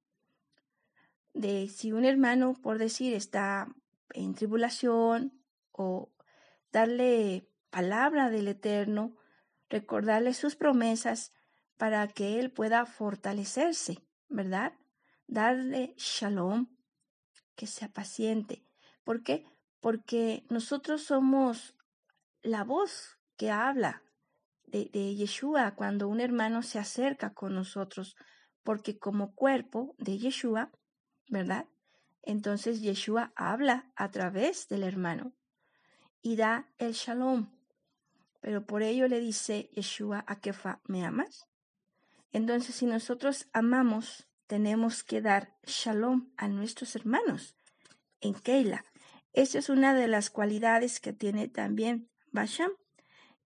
De 1.33 1.69
si 1.69 1.93
un 1.93 2.05
hermano, 2.05 2.55
por 2.55 2.79
decir, 2.79 3.13
está 3.15 3.69
en 4.11 4.35
tribulación 4.35 5.44
o 5.77 6.13
darle 6.73 7.49
palabra 7.71 8.31
del 8.31 8.49
Eterno, 8.49 9.17
recordarle 9.69 10.35
sus 10.35 10.57
promesas 10.57 11.33
para 11.77 12.07
que 12.09 12.39
él 12.39 12.53
pueda 12.53 12.87
fortalecerse, 12.87 13.99
¿verdad? 14.29 14.73
Darle 15.27 15.95
shalom, 15.97 16.69
que 17.57 17.67
sea 17.67 17.89
paciente. 17.89 18.65
¿Por 19.03 19.23
qué? 19.23 19.47
Porque 19.81 20.45
nosotros 20.49 21.03
somos 21.03 21.75
la 22.43 22.63
voz 22.65 23.19
que 23.37 23.51
habla 23.51 24.03
de, 24.67 25.15
Yeshua 25.15 25.75
cuando 25.75 26.09
un 26.09 26.21
hermano 26.21 26.63
se 26.63 26.79
acerca 26.79 27.33
con 27.33 27.55
nosotros, 27.55 28.17
porque 28.63 28.99
como 28.99 29.35
cuerpo 29.35 29.95
de 29.99 30.19
Yeshua, 30.19 30.73
¿verdad? 31.29 31.67
Entonces 32.23 32.81
Yeshua 32.81 33.33
habla 33.37 33.93
a 33.95 34.11
través 34.11 34.69
del 34.69 34.83
hermano 34.83 35.35
y 36.25 36.37
da 36.37 36.67
el 36.79 36.95
shalom. 36.95 37.51
Pero 38.41 38.67
por 38.67 38.83
ello 38.83 39.07
le 39.07 39.21
dice 39.21 39.69
Yeshua 39.75 40.25
a 40.27 40.41
Kefa, 40.41 40.81
¿me 40.87 41.05
amas? 41.05 41.47
Entonces 42.33 42.75
si 42.75 42.87
nosotros 42.87 43.47
amamos, 43.53 44.27
tenemos 44.47 45.05
que 45.05 45.21
dar 45.21 45.55
shalom 45.65 46.33
a 46.37 46.49
nuestros 46.49 46.97
hermanos 46.97 47.57
en 48.21 48.35
Keila. 48.35 48.87
Esta 49.35 49.59
es 49.59 49.69
una 49.69 49.95
de 49.95 50.09
las 50.09 50.31
cualidades 50.31 50.99
que 50.99 51.13
tiene 51.13 51.47
también 51.49 52.09
Basham. 52.33 52.73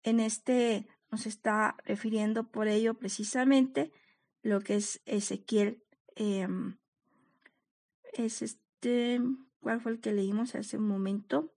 En 0.03 0.19
este 0.19 0.87
nos 1.09 1.27
está 1.27 1.77
refiriendo 1.85 2.51
por 2.51 2.67
ello 2.67 2.95
precisamente 2.95 3.93
lo 4.41 4.59
que 4.59 4.75
es 4.75 5.01
Ezequiel. 5.05 5.81
Em, 6.17 6.77
es 8.11 8.41
este, 8.41 9.21
¿cuál 9.61 9.79
fue 9.79 9.93
el 9.93 10.01
que 10.01 10.11
leímos 10.11 10.55
hace 10.55 10.77
un 10.77 10.87
momento? 10.87 11.54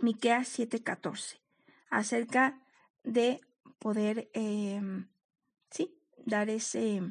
Miqueas 0.00 0.48
7:14, 0.48 1.40
acerca 1.90 2.60
de 3.04 3.40
poder, 3.78 4.30
em, 4.32 5.08
sí, 5.70 5.98
dar 6.24 6.50
ese, 6.50 7.02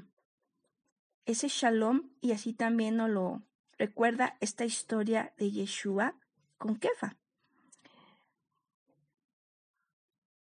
ese 1.26 1.48
shalom 1.48 2.10
y 2.22 2.32
así 2.32 2.54
también 2.54 2.98
nos 2.98 3.10
lo 3.10 3.44
recuerda 3.78 4.38
esta 4.40 4.66
historia 4.66 5.34
de 5.38 5.52
Yeshua 5.52 6.16
con 6.58 6.76
Kefa. 6.78 7.18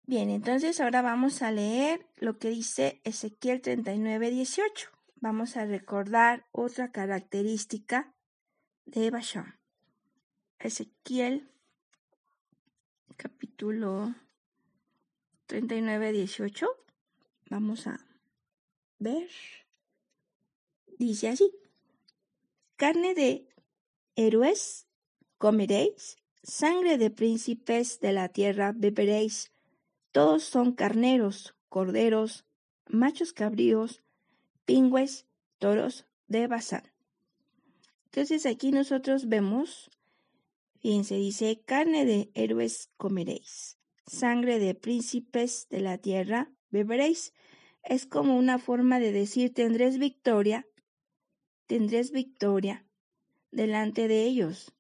Bien, 0.04 0.30
entonces 0.30 0.82
ahora 0.82 1.02
vamos 1.02 1.42
a 1.42 1.52
leer 1.52 2.06
lo 2.18 2.38
que 2.38 2.50
dice 2.50 3.00
Ezequiel 3.06 3.62
39, 3.62 4.30
18. 4.30 4.90
Vamos 5.16 5.56
a 5.56 5.66
recordar 5.66 6.48
otra 6.52 6.92
característica 6.92 8.14
de 8.86 9.10
Basham. 9.10 9.58
Ezequiel 10.60 11.50
capítulo 13.22 14.16
39, 15.46 16.12
18. 16.12 16.68
Vamos 17.52 17.86
a 17.86 18.04
ver. 18.98 19.30
Dice 20.98 21.28
así. 21.30 21.52
Carne 22.78 23.14
de 23.14 23.48
héroes 24.16 24.88
comeréis, 25.38 26.18
sangre 26.42 26.98
de 26.98 27.12
príncipes 27.12 28.00
de 28.00 28.12
la 28.12 28.30
tierra 28.30 28.74
beberéis 28.76 29.52
todos 30.12 30.44
son 30.44 30.72
carneros, 30.72 31.54
corderos, 31.70 32.44
machos 32.90 33.34
cabríos, 33.34 34.02
pingües, 34.66 35.28
toros 35.60 36.08
de 36.28 36.48
Bazán. 36.48 36.92
Entonces 38.06 38.48
aquí 38.48 38.72
nosotros 38.72 39.30
vemos, 39.30 39.92
fíjense, 40.82 41.16
dice, 41.16 41.62
carne 41.66 42.06
de 42.06 42.32
héroes 42.34 42.92
comeréis, 42.98 43.78
sangre 44.06 44.60
de 44.60 44.76
príncipes 44.76 45.68
de 45.70 45.80
la 45.80 45.98
tierra 45.98 46.52
beberéis. 46.70 47.34
Es 47.84 48.06
como 48.06 48.38
una 48.38 48.60
forma 48.60 49.00
de 49.00 49.12
decir, 49.12 49.54
tendréis 49.54 49.98
victoria, 49.98 50.68
tendréis 51.68 52.12
victoria 52.12 52.86
delante 53.52 54.08
de 54.08 54.24
ellos, 54.24 54.74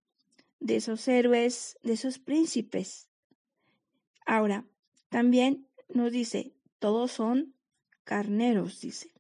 de 0.60 0.76
esos 0.76 1.08
héroes, 1.08 1.78
de 1.84 1.94
esos 1.94 2.20
príncipes. 2.20 3.10
Ahora, 4.26 4.66
también 5.10 5.68
nos 5.90 6.12
dice, 6.12 6.54
todos 6.80 7.12
son 7.12 7.56
carneros, 8.04 8.82
dice. 8.82 9.12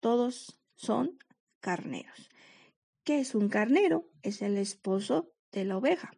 Todos 0.00 0.58
son 0.74 1.18
carneros. 1.60 2.30
¿Qué 3.04 3.20
es 3.20 3.34
un 3.34 3.48
carnero? 3.48 4.08
Es 4.22 4.40
el 4.42 4.56
esposo 4.56 5.32
de 5.52 5.64
la 5.64 5.76
oveja. 5.76 6.12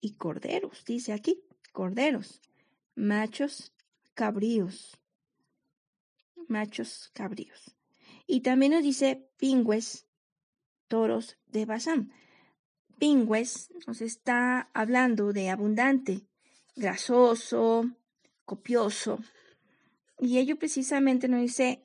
Y 0.00 0.14
corderos, 0.14 0.84
dice 0.84 1.12
aquí, 1.12 1.42
corderos, 1.72 2.40
machos 2.94 3.72
cabríos. 4.14 4.98
Machos 6.48 7.10
cabríos. 7.12 7.76
Y 8.26 8.40
también 8.40 8.72
nos 8.72 8.82
dice 8.82 9.28
pingües, 9.36 10.06
toros 10.88 11.38
de 11.46 11.66
Bazán. 11.66 12.12
Pingües 12.98 13.70
nos 13.86 14.00
está 14.00 14.70
hablando 14.72 15.32
de 15.32 15.50
abundante, 15.50 16.26
grasoso, 16.74 17.90
copioso. 18.44 19.20
Y 20.18 20.38
ello 20.38 20.58
precisamente 20.58 21.28
nos 21.28 21.42
dice, 21.42 21.84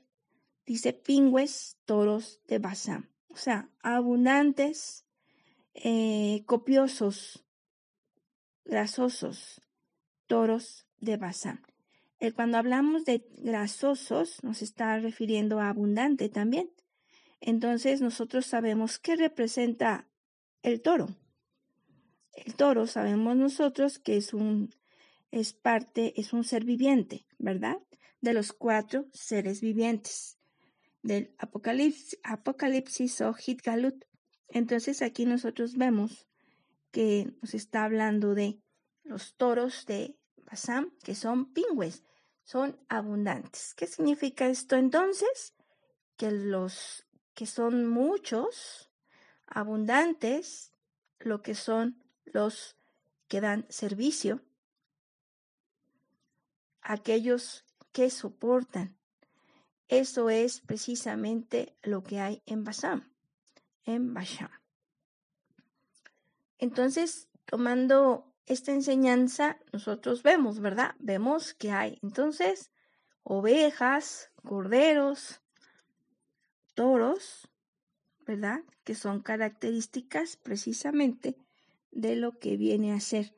dice 0.66 0.94
pingües 0.94 1.78
toros 1.86 2.42
de 2.48 2.60
Bazán. 2.60 3.10
O 3.30 3.38
sea, 3.38 3.70
abundantes, 3.82 5.03
eh, 5.74 6.44
copiosos, 6.46 7.44
grasosos, 8.66 9.62
toros 10.28 10.86
de 11.00 11.18
Bazán. 11.18 11.62
El, 12.20 12.34
cuando 12.34 12.58
hablamos 12.58 13.06
de 13.06 13.28
grasosos, 13.38 14.44
nos 14.44 14.62
está 14.62 14.98
refiriendo 15.00 15.60
a 15.60 15.70
abundante 15.70 16.30
también. 16.30 16.72
Entonces 17.42 18.02
nosotros 18.02 18.46
sabemos 18.46 19.00
qué 19.00 19.16
representa 19.16 20.08
el 20.62 20.82
toro. 20.82 21.10
El 22.34 22.56
toro 22.56 22.88
sabemos 22.88 23.36
nosotros 23.36 24.00
que 24.00 24.18
es 24.18 24.34
un 24.34 24.74
es 25.34 25.52
parte, 25.52 26.14
es 26.22 26.32
un 26.32 26.44
ser 26.44 26.64
viviente, 26.64 27.26
¿verdad? 27.40 27.78
De 28.22 28.34
los 28.34 28.54
cuatro 28.54 29.08
seres 29.14 29.62
vivientes 29.62 30.38
del 31.02 31.34
Apocalipsis, 31.40 32.20
Apocalipsis 32.24 33.20
o 33.22 33.34
Hitgalut. 33.34 34.06
Entonces 34.54 35.02
aquí 35.02 35.26
nosotros 35.26 35.76
vemos 35.76 36.28
que 36.92 37.34
nos 37.42 37.56
está 37.56 37.86
hablando 37.86 38.36
de 38.36 38.62
los 39.04 39.34
toros 39.36 39.88
de 39.88 40.16
Basam, 40.46 40.92
que 41.04 41.16
son 41.16 41.52
pingües, 41.52 42.04
son 42.44 42.80
abundantes. 42.88 43.74
¿Qué 43.74 43.88
significa 43.88 44.46
esto 44.46 44.76
entonces? 44.76 45.56
Que 46.18 46.30
los 46.30 47.08
que 47.34 47.48
son 47.48 47.88
muchos, 47.88 48.92
abundantes, 49.48 50.72
lo 51.18 51.42
que 51.42 51.56
son 51.56 52.04
los 52.26 52.78
que 53.28 53.42
dan 53.42 53.66
servicio, 53.70 54.40
aquellos 56.82 57.66
que 57.92 58.12
soportan. 58.12 59.00
Eso 59.88 60.30
es 60.30 60.62
precisamente 60.62 61.76
lo 61.82 62.04
que 62.04 62.20
hay 62.20 62.44
en 62.46 62.64
Basam, 62.64 63.13
en 63.86 64.14
Basham. 64.14 64.50
Entonces, 66.58 67.28
tomando 67.46 68.34
esta 68.46 68.72
enseñanza, 68.72 69.58
nosotros 69.72 70.24
vemos, 70.24 70.60
¿verdad? 70.60 70.96
Vemos 71.00 71.54
que 71.54 71.72
hay 71.72 72.00
entonces 72.02 72.72
ovejas, 73.24 74.32
corderos, 74.44 75.42
toros, 76.74 77.50
¿verdad? 78.26 78.62
Que 78.84 78.96
son 78.96 79.22
características 79.22 80.38
precisamente 80.38 81.38
de 81.92 82.16
lo 82.16 82.40
que 82.40 82.58
viene 82.58 82.94
a 82.94 83.00
ser 83.00 83.34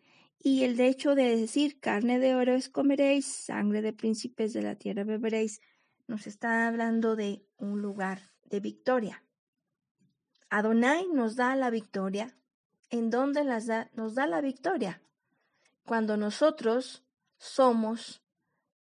y 0.46 0.64
el 0.64 0.80
hecho 0.80 1.16
de 1.16 1.36
decir 1.36 1.80
carne 1.80 2.20
de 2.20 2.36
oro 2.36 2.54
es 2.54 2.70
comeréis, 2.70 3.26
sangre 3.26 3.82
de 3.82 3.94
príncipes 3.94 4.54
de 4.54 4.62
la 4.62 4.76
tierra 4.76 5.04
beberéis, 5.04 5.60
nos 6.06 6.28
está 6.28 6.68
hablando 6.68 7.16
de 7.16 7.44
un 7.58 7.82
lugar 7.82 8.32
de 8.44 8.60
victoria. 8.60 9.25
Adonai 10.58 11.08
nos 11.08 11.36
da 11.36 11.54
la 11.58 11.70
victoria. 11.70 12.34
¿En 12.90 13.10
dónde 13.10 13.44
las 13.44 13.66
da? 13.66 13.90
nos 13.94 14.16
da 14.16 14.26
la 14.26 14.40
victoria? 14.40 15.02
Cuando 15.86 16.16
nosotros 16.16 17.04
somos 17.38 18.22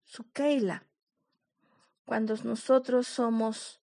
su 0.05 0.31
Keila, 0.31 0.87
cuando 2.07 2.37
nosotros 2.45 3.09
somos 3.09 3.81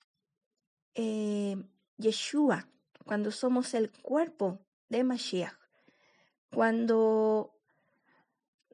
eh, 0.95 1.61
Yeshua, 1.97 2.69
cuando 3.03 3.29
somos 3.29 3.73
el 3.73 3.91
cuerpo 3.91 4.59
de 4.87 5.03
Mashiach, 5.03 5.59
cuando 6.49 7.53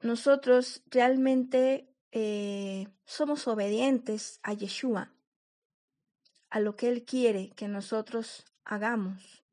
nosotros 0.03 0.83
realmente 0.91 1.89
eh, 2.11 2.87
somos 3.03 3.47
obedientes 3.47 4.39
a 4.43 4.53
Yeshua, 4.53 5.11
a 6.51 6.59
lo 6.59 6.75
que 6.75 6.89
Él 6.89 7.03
quiere 7.03 7.49
que 7.55 7.67
nosotros 7.67 8.45
hagamos. 8.67 9.43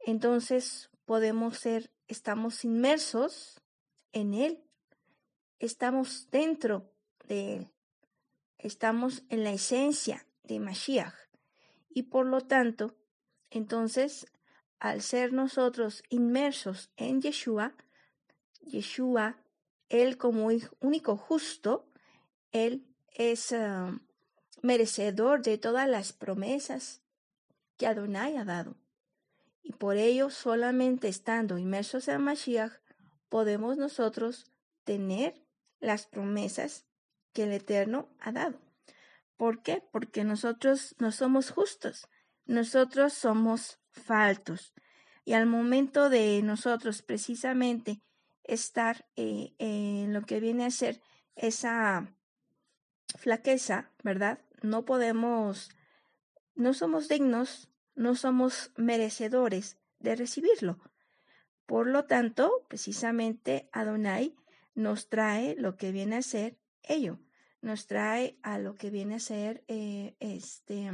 Entonces 0.00 0.90
podemos 1.04 1.58
ser, 1.58 1.92
estamos 2.08 2.64
inmersos 2.64 3.60
en 4.12 4.34
Él, 4.34 4.64
estamos 5.58 6.28
dentro 6.30 6.92
de 7.28 7.56
Él, 7.56 7.72
estamos 8.58 9.22
en 9.28 9.44
la 9.44 9.52
esencia 9.52 10.26
de 10.42 10.58
Mashiach. 10.58 11.14
Y 11.90 12.04
por 12.04 12.26
lo 12.26 12.40
tanto, 12.40 12.96
entonces, 13.50 14.26
al 14.78 15.02
ser 15.02 15.32
nosotros 15.32 16.02
inmersos 16.08 16.90
en 16.96 17.20
Yeshua, 17.20 17.74
Yeshua 18.62 19.42
él 19.92 20.16
como 20.16 20.48
único 20.80 21.18
justo, 21.18 21.86
Él 22.50 22.86
es 23.08 23.52
ah, 23.52 24.00
merecedor 24.62 25.42
de 25.42 25.58
todas 25.58 25.86
las 25.86 26.14
promesas 26.14 27.01
que 27.82 27.88
Adonai 27.88 28.36
ha 28.36 28.44
dado. 28.44 28.76
Y 29.60 29.72
por 29.72 29.96
ello, 29.96 30.30
solamente 30.30 31.08
estando 31.08 31.58
inmersos 31.58 32.06
en 32.06 32.20
Mashiach, 32.20 32.74
podemos 33.28 33.76
nosotros 33.76 34.46
tener 34.84 35.44
las 35.80 36.06
promesas 36.06 36.86
que 37.32 37.42
el 37.42 37.50
Eterno 37.50 38.08
ha 38.20 38.30
dado. 38.30 38.60
¿Por 39.36 39.64
qué? 39.64 39.82
Porque 39.90 40.22
nosotros 40.22 40.94
no 41.00 41.10
somos 41.10 41.50
justos, 41.50 42.06
nosotros 42.44 43.14
somos 43.14 43.80
faltos. 43.90 44.74
Y 45.24 45.32
al 45.32 45.46
momento 45.46 46.08
de 46.08 46.40
nosotros 46.44 47.02
precisamente 47.02 48.00
estar 48.44 49.08
eh, 49.16 49.54
en 49.58 50.12
lo 50.12 50.22
que 50.22 50.38
viene 50.38 50.66
a 50.66 50.70
ser 50.70 51.00
esa 51.34 52.14
flaqueza, 53.18 53.90
¿verdad? 54.04 54.38
No 54.62 54.84
podemos, 54.84 55.70
no 56.54 56.74
somos 56.74 57.08
dignos, 57.08 57.68
no 57.94 58.14
somos 58.14 58.72
merecedores 58.76 59.78
de 59.98 60.16
recibirlo. 60.16 60.78
Por 61.66 61.86
lo 61.86 62.04
tanto, 62.04 62.64
precisamente 62.68 63.68
Adonai 63.72 64.34
nos 64.74 65.08
trae 65.08 65.54
lo 65.56 65.76
que 65.76 65.92
viene 65.92 66.16
a 66.16 66.22
ser 66.22 66.58
ello, 66.82 67.18
nos 67.60 67.86
trae 67.86 68.38
a 68.42 68.58
lo 68.58 68.74
que 68.74 68.90
viene 68.90 69.16
a 69.16 69.20
ser 69.20 69.64
eh, 69.68 70.16
este, 70.20 70.90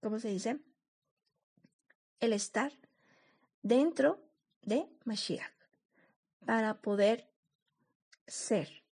¿cómo 0.00 0.18
se 0.18 0.28
dice? 0.28 0.60
El 2.20 2.32
estar 2.32 2.72
dentro 3.62 4.22
de 4.62 4.88
Mashiach 5.04 5.52
para 6.44 6.80
poder 6.80 7.28
ser 8.26 8.84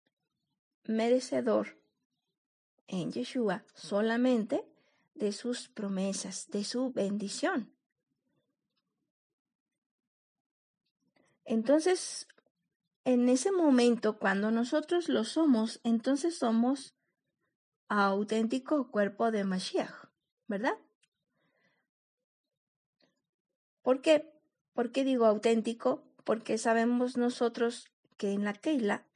merecedor 0.85 1.79
en 2.87 3.13
Yeshua 3.13 3.65
solamente 3.75 4.65
de 5.15 5.33
sus 5.33 5.69
promesas, 5.69 6.49
de 6.51 6.65
su 6.65 6.93
bendición. 6.93 7.73
Entonces, 11.45 12.27
en 13.05 13.29
ese 13.29 13.53
momento, 13.53 14.19
cuando 14.19 14.51
nosotros 14.51 15.09
lo 15.09 15.25
somos, 15.25 15.81
entonces 15.85 16.39
somos 16.39 16.95
auténtico 17.89 18.91
cuerpo 18.91 19.31
de 19.31 19.45
Mashiach, 19.45 20.09
¿verdad? 20.47 20.79
¿Por 23.83 24.01
qué? 24.01 24.33
¿Por 24.73 24.91
qué 24.91 25.05
digo 25.05 25.27
auténtico? 25.27 26.03
Porque 26.25 26.57
sabemos 26.57 27.19
nosotros 27.19 27.91
que 28.17 28.33
en 28.33 28.45
la 28.45 28.55
Keila, 28.55 29.07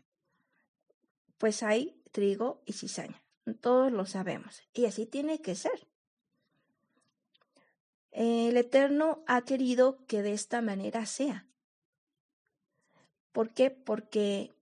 pues 1.38 1.62
hay 1.62 2.02
trigo 2.12 2.62
y 2.66 2.74
cizaña. 2.74 3.22
Todos 3.60 3.90
lo 3.90 4.04
sabemos. 4.04 4.62
Y 4.74 4.84
así 4.84 5.06
tiene 5.06 5.40
que 5.40 5.54
ser. 5.54 5.87
El 8.20 8.56
Eterno 8.56 9.22
ha 9.28 9.42
querido 9.42 10.04
que 10.08 10.22
de 10.22 10.32
esta 10.32 10.60
manera 10.60 11.06
sea. 11.06 11.46
¿Por 13.30 13.54
qué? 13.54 13.70
Porque 13.70 14.56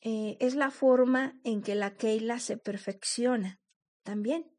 eh, 0.00 0.36
es 0.40 0.56
la 0.56 0.72
forma 0.72 1.38
en 1.44 1.62
que 1.62 1.76
la 1.76 1.94
Keila 1.94 2.40
se 2.40 2.56
perfecciona 2.56 3.60
también. 4.02 4.50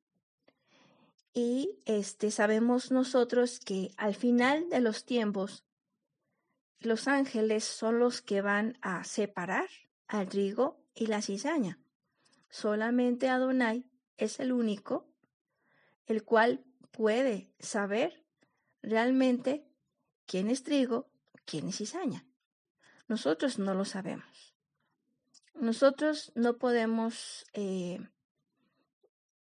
Y 1.33 1.81
este, 1.83 2.31
sabemos 2.31 2.89
nosotros 2.89 3.59
que 3.59 3.91
al 3.97 4.15
final 4.15 4.69
de 4.69 4.79
los 4.79 5.03
tiempos, 5.03 5.65
los 6.79 7.09
ángeles 7.09 7.65
son 7.65 7.99
los 7.99 8.21
que 8.21 8.39
van 8.39 8.77
a 8.79 9.03
separar 9.03 9.67
al 10.07 10.29
trigo 10.29 10.79
y 10.93 11.07
la 11.07 11.21
cizaña. 11.21 11.79
Solamente 12.47 13.27
Adonai 13.27 13.89
es 14.15 14.39
el 14.39 14.53
único 14.53 15.05
el 16.05 16.23
cual 16.23 16.63
puede 16.95 17.51
saber 17.59 18.25
realmente 18.81 19.67
quién 20.25 20.49
es 20.49 20.63
trigo, 20.63 21.09
quién 21.45 21.67
es 21.67 21.77
cizaña. 21.77 22.25
Nosotros 23.07 23.59
no 23.59 23.73
lo 23.73 23.85
sabemos. 23.85 24.55
Nosotros 25.53 26.31
no 26.35 26.57
podemos 26.57 27.45
eh, 27.53 27.99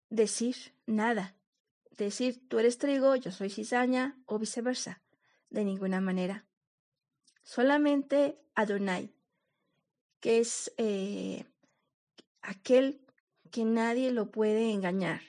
decir 0.10 0.56
nada 0.86 1.36
decir 1.98 2.48
tú 2.48 2.60
eres 2.60 2.78
trigo, 2.78 3.16
yo 3.16 3.32
soy 3.32 3.50
cizaña 3.50 4.18
o 4.26 4.40
viceversa. 4.40 5.02
De 5.50 5.64
ninguna 5.64 6.02
manera. 6.02 6.48
Solamente 7.44 8.40
Adonai, 8.56 9.14
que 10.20 10.40
es 10.40 10.74
eh, 10.78 11.46
aquel 12.42 13.06
que 13.52 13.64
nadie 13.64 14.12
lo 14.12 14.32
puede 14.32 14.72
engañar 14.72 15.22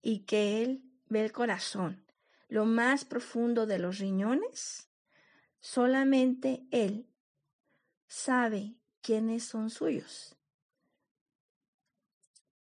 y 0.00 0.20
que 0.20 0.62
él 0.62 0.83
el 1.20 1.32
corazón, 1.32 2.04
lo 2.48 2.64
más 2.64 3.04
profundo 3.04 3.66
de 3.66 3.78
los 3.78 3.98
riñones, 3.98 4.88
solamente 5.60 6.66
él 6.70 7.08
sabe 8.06 8.76
quiénes 9.00 9.44
son 9.44 9.70
suyos. 9.70 10.36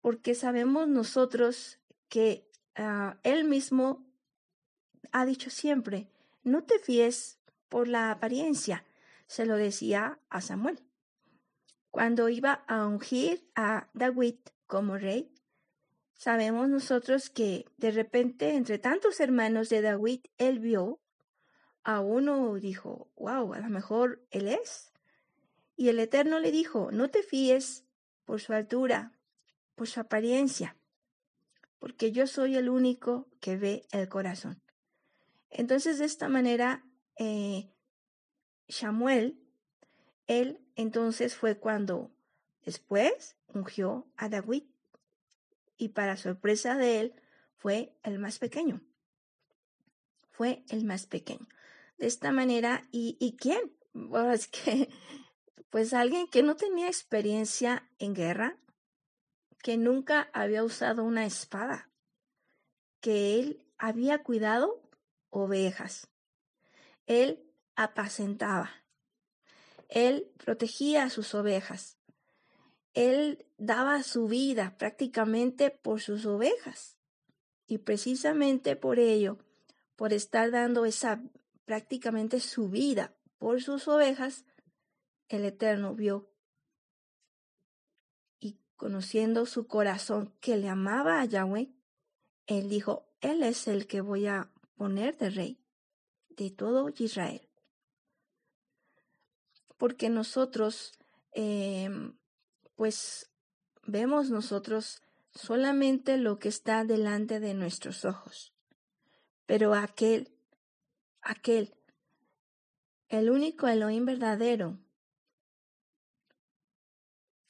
Porque 0.00 0.34
sabemos 0.34 0.88
nosotros 0.88 1.78
que 2.08 2.50
Ah, 2.82 3.18
él 3.24 3.44
mismo 3.44 4.06
ha 5.12 5.26
dicho 5.26 5.50
siempre, 5.50 6.08
no 6.42 6.64
te 6.64 6.78
fíes 6.78 7.38
por 7.68 7.88
la 7.88 8.10
apariencia, 8.10 8.84
se 9.26 9.44
lo 9.44 9.56
decía 9.56 10.18
a 10.30 10.40
Samuel. 10.40 10.80
Cuando 11.90 12.30
iba 12.30 12.64
a 12.68 12.86
ungir 12.86 13.50
a 13.54 13.90
David 13.92 14.36
como 14.66 14.96
rey, 14.96 15.30
sabemos 16.20 16.68
nosotros 16.68 17.30
que 17.30 17.64
de 17.78 17.90
repente 17.92 18.54
entre 18.54 18.78
tantos 18.78 19.20
hermanos 19.20 19.70
de 19.70 19.80
David, 19.80 20.20
él 20.36 20.58
vio 20.58 21.00
a 21.82 22.00
uno 22.00 22.56
dijo, 22.56 23.10
wow, 23.16 23.54
a 23.54 23.60
lo 23.60 23.70
mejor 23.70 24.22
él 24.30 24.48
es. 24.48 24.92
Y 25.76 25.88
el 25.88 25.98
Eterno 25.98 26.38
le 26.38 26.52
dijo, 26.52 26.90
no 26.92 27.08
te 27.08 27.22
fíes 27.22 27.86
por 28.26 28.42
su 28.42 28.52
altura, 28.52 29.14
por 29.74 29.88
su 29.88 29.98
apariencia, 29.98 30.76
porque 31.78 32.12
yo 32.12 32.26
soy 32.26 32.56
el 32.56 32.68
único 32.68 33.26
que 33.40 33.56
ve 33.56 33.86
el 33.90 34.10
corazón. 34.10 34.60
Entonces, 35.48 35.98
de 35.98 36.04
esta 36.04 36.28
manera, 36.28 36.84
eh, 37.16 37.72
Samuel, 38.68 39.40
él 40.26 40.60
entonces 40.76 41.34
fue 41.34 41.56
cuando 41.56 42.10
después 42.62 43.38
ungió 43.54 44.06
a 44.18 44.28
David 44.28 44.64
y 45.80 45.88
para 45.88 46.18
sorpresa 46.18 46.76
de 46.76 47.00
él 47.00 47.14
fue 47.56 47.96
el 48.02 48.18
más 48.18 48.38
pequeño. 48.38 48.82
Fue 50.30 50.62
el 50.68 50.84
más 50.84 51.06
pequeño. 51.06 51.48
De 51.96 52.06
esta 52.06 52.32
manera, 52.32 52.86
¿y, 52.92 53.16
y 53.18 53.36
quién? 53.36 53.74
Bueno, 53.94 54.30
es 54.30 54.46
que, 54.46 54.90
pues 55.70 55.94
alguien 55.94 56.28
que 56.28 56.42
no 56.42 56.54
tenía 56.54 56.86
experiencia 56.86 57.88
en 57.98 58.14
guerra, 58.14 58.58
que 59.62 59.78
nunca 59.78 60.28
había 60.34 60.64
usado 60.64 61.02
una 61.02 61.24
espada, 61.24 61.90
que 63.00 63.40
él 63.40 63.66
había 63.78 64.22
cuidado 64.22 64.82
ovejas. 65.30 66.08
Él 67.06 67.50
apacentaba. 67.74 68.70
Él 69.88 70.30
protegía 70.44 71.04
a 71.04 71.10
sus 71.10 71.34
ovejas. 71.34 71.96
Él 72.94 73.46
daba 73.58 74.02
su 74.02 74.26
vida 74.26 74.76
prácticamente 74.78 75.70
por 75.70 76.00
sus 76.00 76.26
ovejas. 76.26 76.96
Y 77.66 77.78
precisamente 77.78 78.74
por 78.76 78.98
ello, 78.98 79.38
por 79.96 80.12
estar 80.12 80.50
dando 80.50 80.84
esa 80.84 81.22
prácticamente 81.64 82.40
su 82.40 82.68
vida 82.68 83.14
por 83.38 83.62
sus 83.62 83.86
ovejas, 83.86 84.44
el 85.28 85.44
Eterno 85.44 85.94
vio 85.94 86.30
conociendo 88.80 89.44
su 89.44 89.66
corazón 89.66 90.32
que 90.40 90.56
le 90.56 90.70
amaba 90.70 91.20
a 91.20 91.26
Yahweh, 91.26 91.70
él 92.46 92.70
dijo, 92.70 93.06
Él 93.20 93.42
es 93.42 93.68
el 93.68 93.86
que 93.86 94.00
voy 94.00 94.26
a 94.26 94.50
poner 94.74 95.18
de 95.18 95.28
rey 95.28 95.60
de 96.30 96.50
todo 96.50 96.88
Israel. 96.96 97.46
Porque 99.76 100.08
nosotros, 100.08 100.92
em, 101.32 102.16
pues, 102.80 103.30
vemos 103.84 104.30
nosotros 104.30 105.02
solamente 105.34 106.16
lo 106.16 106.38
que 106.38 106.48
está 106.48 106.82
delante 106.82 107.38
de 107.38 107.52
nuestros 107.52 108.06
ojos. 108.06 108.54
Pero 109.44 109.74
aquel, 109.74 110.32
aquel, 111.20 111.74
el 113.10 113.28
único 113.28 113.68
Elohim 113.68 114.06
verdadero, 114.06 114.78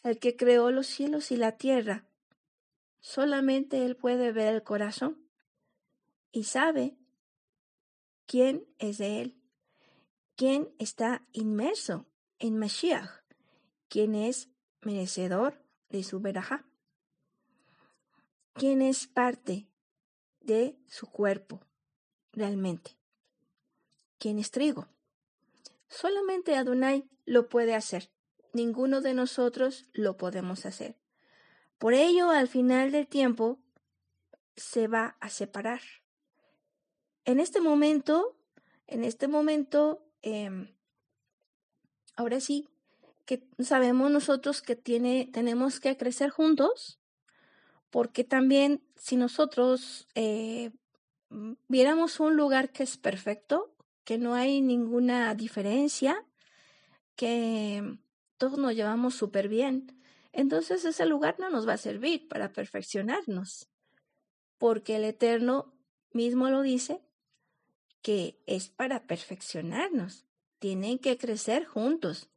el 0.03 0.19
que 0.19 0.35
creó 0.37 0.73
los 0.73 0.89
cielos 0.89 1.31
y 1.31 1.37
la 1.37 1.57
tierra. 1.57 2.09
Solamente 2.99 3.87
Él 3.87 3.95
puede 3.95 4.33
ver 4.33 4.53
el 4.53 4.65
corazón 4.65 5.31
y 6.33 6.43
sabe 6.43 6.99
quién 8.27 8.67
es 8.81 8.99
de 8.99 9.21
Él, 9.21 9.41
quién 10.35 10.75
está 10.81 11.25
inmerso 11.31 12.09
en 12.41 12.59
Mashiach, 12.59 13.23
quién 13.89 14.17
es 14.17 14.50
merecedor 14.83 15.63
de 15.89 16.03
su 16.03 16.21
verajá, 16.21 16.65
quién 18.55 18.83
es 18.83 19.07
parte 19.07 19.69
de 20.41 20.79
su 20.87 21.07
cuerpo 21.07 21.61
realmente, 22.33 22.97
quién 24.19 24.39
es 24.39 24.51
trigo. 24.51 24.89
Solamente 25.89 26.57
Adonai 26.57 27.09
lo 27.25 27.49
puede 27.49 27.75
hacer 27.75 28.11
ninguno 28.53 29.01
de 29.01 29.15
nosotros 29.15 29.87
lo 29.93 30.17
podemos 30.17 30.67
hacer. 30.67 30.97
Por 31.79 31.95
ello, 31.95 32.31
al 32.31 32.49
final 32.49 32.93
del 32.93 33.07
tiempo, 33.07 33.59
se 34.57 34.87
va 34.87 35.17
a 35.21 35.29
separar. 35.31 35.81
En 37.25 37.41
este 37.41 37.61
momento, 37.61 38.37
en 38.87 39.05
este 39.05 39.29
momento, 39.29 40.05
em, 40.23 40.75
ahora 42.17 42.41
sí, 42.41 42.69
que 43.31 43.47
sabemos 43.63 44.11
nosotros 44.11 44.61
que 44.61 44.75
tiene, 44.75 45.31
tenemos 45.33 45.79
que 45.79 45.97
crecer 45.97 46.31
juntos, 46.31 46.99
porque 47.91 48.25
también 48.25 48.83
si 48.97 49.15
nosotros 49.15 50.09
eh, 50.17 50.73
viéramos 51.69 52.19
un 52.19 52.37
lugar 52.37 52.73
que 52.73 52.83
es 52.83 52.97
perfecto, 52.97 53.73
que 54.03 54.19
no 54.19 54.35
hay 54.35 54.61
ninguna 54.61 55.33
diferencia, 55.37 56.27
que 57.15 58.01
todos 58.37 58.59
nos 58.59 58.75
llevamos 58.75 59.15
súper 59.15 59.49
bien, 59.49 60.03
entonces 60.33 60.85
ese 60.85 61.07
lugar 61.07 61.37
no 61.39 61.51
nos 61.51 61.69
va 61.69 61.75
a 61.75 61.79
servir 61.79 62.27
para 62.27 62.53
perfeccionarnos, 62.53 63.71
porque 64.59 64.97
el 64.97 65.05
Eterno 65.05 65.73
mismo 66.11 66.51
lo 66.51 66.63
dice, 66.63 67.01
que 68.03 68.43
es 68.47 68.71
para 68.71 69.07
perfeccionarnos, 69.07 70.27
tienen 70.59 70.99
que 70.99 71.17
crecer 71.17 71.65
juntos. 71.65 72.29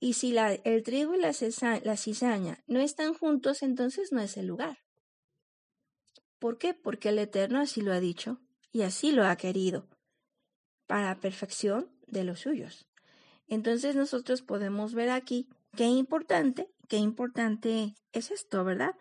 Y 0.00 0.12
si 0.14 0.36
el 0.36 0.82
trigo 0.82 1.14
y 1.14 1.20
la, 1.20 1.32
la 1.84 1.96
cizaña 1.96 2.62
no 2.66 2.80
están 2.80 3.14
juntos, 3.14 3.62
entonces 3.62 4.12
no 4.12 4.20
es 4.20 4.36
el 4.36 4.46
lugar. 4.46 4.78
¿Por 6.38 6.58
qué? 6.58 6.74
Porque 6.74 7.08
el 7.08 7.18
Eterno 7.18 7.60
así 7.60 7.80
lo 7.80 7.92
ha 7.92 8.00
dicho 8.00 8.40
y 8.70 8.82
así 8.82 9.10
lo 9.10 9.26
ha 9.26 9.36
querido, 9.36 9.88
para 10.86 11.20
perfección 11.20 11.90
de 12.06 12.24
los 12.24 12.40
suyos. 12.40 12.86
Entonces 13.48 13.96
nosotros 13.96 14.42
podemos 14.42 14.94
ver 14.94 15.10
aquí 15.10 15.48
qué 15.76 15.86
importante, 15.86 16.70
qué 16.88 16.98
importante 16.98 17.94
es 18.12 18.30
esto, 18.30 18.62
¿verdad? 18.62 18.94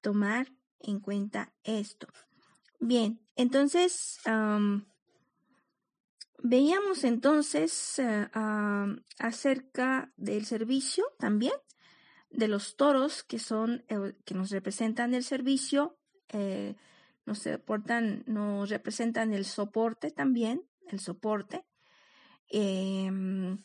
Tomar 0.00 0.52
en 0.78 1.00
cuenta 1.00 1.52
esto. 1.64 2.06
Bien, 2.80 3.20
entonces 3.34 4.20
veíamos 6.42 7.04
entonces 7.04 7.98
eh, 7.98 8.28
acerca 9.18 10.12
del 10.16 10.46
servicio 10.46 11.04
también, 11.18 11.54
de 12.30 12.48
los 12.48 12.76
toros 12.76 13.22
que 13.22 13.38
son, 13.38 13.84
eh, 13.88 14.14
que 14.24 14.34
nos 14.34 14.50
representan 14.50 15.14
el 15.14 15.24
servicio, 15.24 15.98
eh, 16.28 16.76
nos, 17.26 17.40
soportan, 17.40 18.24
nos 18.26 18.70
representan 18.70 19.32
el 19.32 19.44
soporte 19.44 20.10
también, 20.10 20.62
el 20.88 21.00
soporte. 21.00 21.64
Em, 22.48 23.64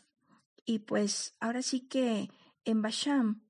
y 0.66 0.80
pues 0.80 1.36
ahora 1.40 1.62
sí 1.62 1.88
que 1.88 2.30
en 2.66 2.82
Basham 2.82 3.44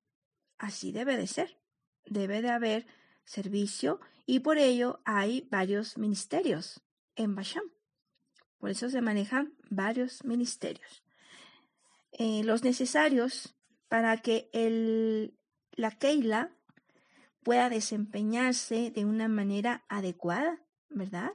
así 0.58 0.92
debe 0.92 1.18
de 1.18 1.28
ser. 1.28 1.58
Debe 2.06 2.42
de 2.42 2.50
haber 2.50 2.86
servicio 3.24 4.00
y 4.26 4.40
por 4.40 4.58
ello 4.58 5.02
hay 5.06 5.48
varios 5.50 5.98
ministerios 5.98 6.82
en 7.16 7.36
Basham. 7.36 7.73
Por 8.64 8.72
eso 8.72 8.90
se 8.90 9.02
manejan 9.02 9.54
varios 9.70 10.24
ministerios. 10.24 11.04
Eh, 12.14 12.46
los 12.46 12.64
necesarios 12.64 13.58
para 13.90 14.16
que 14.16 14.50
el, 14.54 15.38
la 15.74 15.92
Keila 15.92 16.50
pueda 17.44 17.70
desempeñarse 17.70 18.90
de 18.90 19.04
una 19.04 19.28
manera 19.28 19.84
adecuada, 19.90 20.64
¿verdad? 20.88 21.34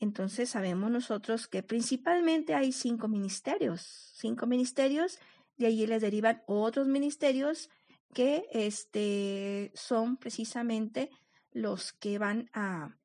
Entonces 0.00 0.50
sabemos 0.50 0.90
nosotros 0.90 1.46
que 1.46 1.62
principalmente 1.62 2.52
hay 2.56 2.72
cinco 2.72 3.06
ministerios, 3.06 4.10
cinco 4.16 4.48
ministerios, 4.48 5.20
de 5.56 5.66
allí 5.68 5.86
les 5.86 6.02
derivan 6.02 6.42
otros 6.48 6.88
ministerios 6.88 7.70
que 8.12 8.48
este, 8.50 9.70
son 9.76 10.16
precisamente 10.16 11.10
los 11.52 11.92
que 11.92 12.18
van 12.18 12.50
a 12.52 12.98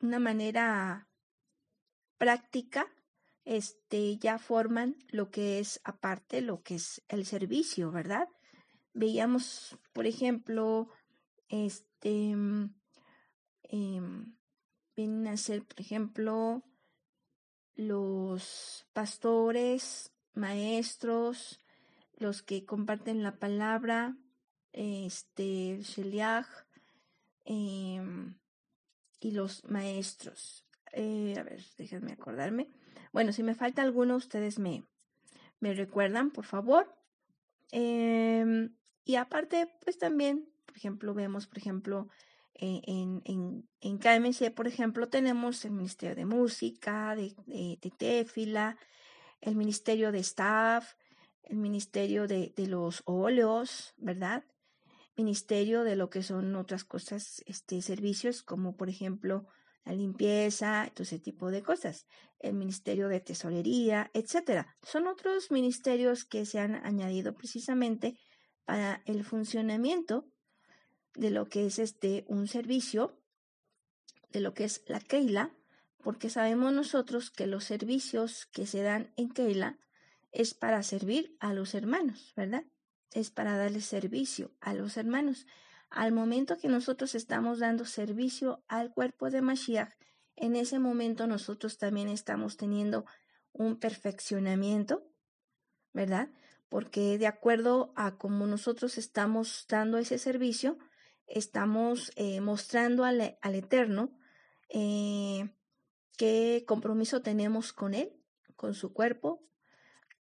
una 0.00 0.18
manera 0.18 1.05
práctica, 2.18 2.86
este, 3.44 4.18
ya 4.18 4.38
forman 4.38 4.96
lo 5.08 5.30
que 5.30 5.58
es 5.60 5.80
aparte, 5.84 6.40
lo 6.40 6.62
que 6.62 6.76
es 6.76 7.02
el 7.08 7.24
servicio, 7.26 7.90
¿verdad? 7.92 8.28
Veíamos, 8.92 9.78
por 9.92 10.06
ejemplo, 10.06 10.88
este, 11.48 12.34
eh, 13.64 14.00
vienen 14.96 15.28
a 15.28 15.36
ser, 15.36 15.64
por 15.64 15.80
ejemplo, 15.80 16.62
los 17.76 18.86
pastores, 18.92 20.12
maestros, 20.34 21.60
los 22.16 22.42
que 22.42 22.64
comparten 22.64 23.22
la 23.22 23.38
palabra, 23.38 24.16
este, 24.72 25.78
Sheliach, 25.82 26.48
em, 27.44 28.38
y 29.20 29.30
los 29.32 29.64
maestros. 29.64 30.65
Eh, 30.98 31.34
a 31.38 31.42
ver, 31.42 31.62
déjenme 31.76 32.12
acordarme. 32.12 32.70
Bueno, 33.12 33.30
si 33.30 33.42
me 33.42 33.54
falta 33.54 33.82
alguno, 33.82 34.16
ustedes 34.16 34.58
me, 34.58 34.82
me 35.60 35.74
recuerdan, 35.74 36.30
por 36.30 36.46
favor. 36.46 36.90
Em, 37.70 38.74
y 39.04 39.16
aparte, 39.16 39.68
pues 39.84 39.98
también, 39.98 40.48
por 40.64 40.74
ejemplo, 40.74 41.12
vemos, 41.12 41.46
por 41.46 41.58
ejemplo, 41.58 42.08
eh, 42.54 42.80
en, 42.86 43.20
en, 43.26 43.68
en, 43.82 43.98
KMC, 43.98 44.50
por 44.54 44.66
ejemplo, 44.66 45.10
tenemos 45.10 45.66
el 45.66 45.72
Ministerio 45.72 46.16
de 46.16 46.24
Música, 46.24 47.14
de, 47.14 47.34
de, 47.44 47.78
de 47.78 47.90
Tefila, 47.90 48.78
el 49.42 49.54
Ministerio 49.54 50.12
de 50.12 50.20
Staff, 50.20 50.94
el 51.42 51.58
Ministerio 51.58 52.26
de, 52.26 52.54
de, 52.56 52.68
los 52.68 53.02
óleos, 53.04 53.92
¿verdad? 53.98 54.44
Ministerio 55.14 55.84
de 55.84 55.96
lo 55.96 56.08
que 56.08 56.22
son 56.22 56.56
otras 56.56 56.84
cosas, 56.84 57.42
este, 57.46 57.82
servicios 57.82 58.42
como 58.42 58.78
por 58.78 58.88
ejemplo 58.88 59.46
la 59.86 59.92
limpieza, 59.92 60.90
todo 60.92 61.04
ese 61.04 61.20
tipo 61.20 61.50
de 61.50 61.62
cosas, 61.62 62.06
el 62.40 62.54
Ministerio 62.54 63.08
de 63.08 63.20
Tesorería, 63.20 64.10
etcétera. 64.12 64.76
Son 64.82 65.06
otros 65.06 65.50
ministerios 65.50 66.24
que 66.24 66.44
se 66.44 66.58
han 66.58 66.74
añadido 66.84 67.34
precisamente 67.34 68.18
para 68.64 69.00
el 69.06 69.24
funcionamiento 69.24 70.28
de 71.14 71.30
lo 71.30 71.48
que 71.48 71.66
es 71.66 71.78
este 71.78 72.24
un 72.28 72.48
servicio, 72.48 73.22
de 74.30 74.40
lo 74.40 74.54
que 74.54 74.64
es 74.64 74.82
la 74.88 75.00
Keila, 75.00 75.54
porque 76.02 76.30
sabemos 76.30 76.72
nosotros 76.72 77.30
que 77.30 77.46
los 77.46 77.64
servicios 77.64 78.46
que 78.46 78.66
se 78.66 78.82
dan 78.82 79.12
en 79.16 79.30
Keila 79.30 79.78
es 80.32 80.52
para 80.52 80.82
servir 80.82 81.36
a 81.38 81.54
los 81.54 81.74
hermanos, 81.74 82.32
¿verdad? 82.36 82.64
Es 83.12 83.30
para 83.30 83.56
darle 83.56 83.80
servicio 83.80 84.52
a 84.60 84.74
los 84.74 84.96
hermanos. 84.96 85.46
Al 85.90 86.12
momento 86.12 86.58
que 86.58 86.68
nosotros 86.68 87.14
estamos 87.14 87.60
dando 87.60 87.84
servicio 87.84 88.62
al 88.68 88.92
cuerpo 88.92 89.30
de 89.30 89.42
Mashiach, 89.42 89.92
en 90.36 90.56
ese 90.56 90.78
momento 90.78 91.26
nosotros 91.26 91.78
también 91.78 92.08
estamos 92.08 92.56
teniendo 92.56 93.06
un 93.52 93.78
perfeccionamiento, 93.78 95.02
¿verdad? 95.92 96.28
Porque 96.68 97.16
de 97.18 97.26
acuerdo 97.26 97.92
a 97.96 98.18
cómo 98.18 98.46
nosotros 98.46 98.98
estamos 98.98 99.66
dando 99.68 99.96
ese 99.98 100.18
servicio, 100.18 100.78
estamos 101.26 102.12
eh, 102.16 102.40
mostrando 102.40 103.04
al, 103.04 103.38
al 103.40 103.54
Eterno 103.54 104.16
eh, 104.68 105.48
qué 106.18 106.64
compromiso 106.66 107.22
tenemos 107.22 107.72
con 107.72 107.94
Él, 107.94 108.12
con 108.56 108.74
su 108.74 108.92
cuerpo, 108.92 109.42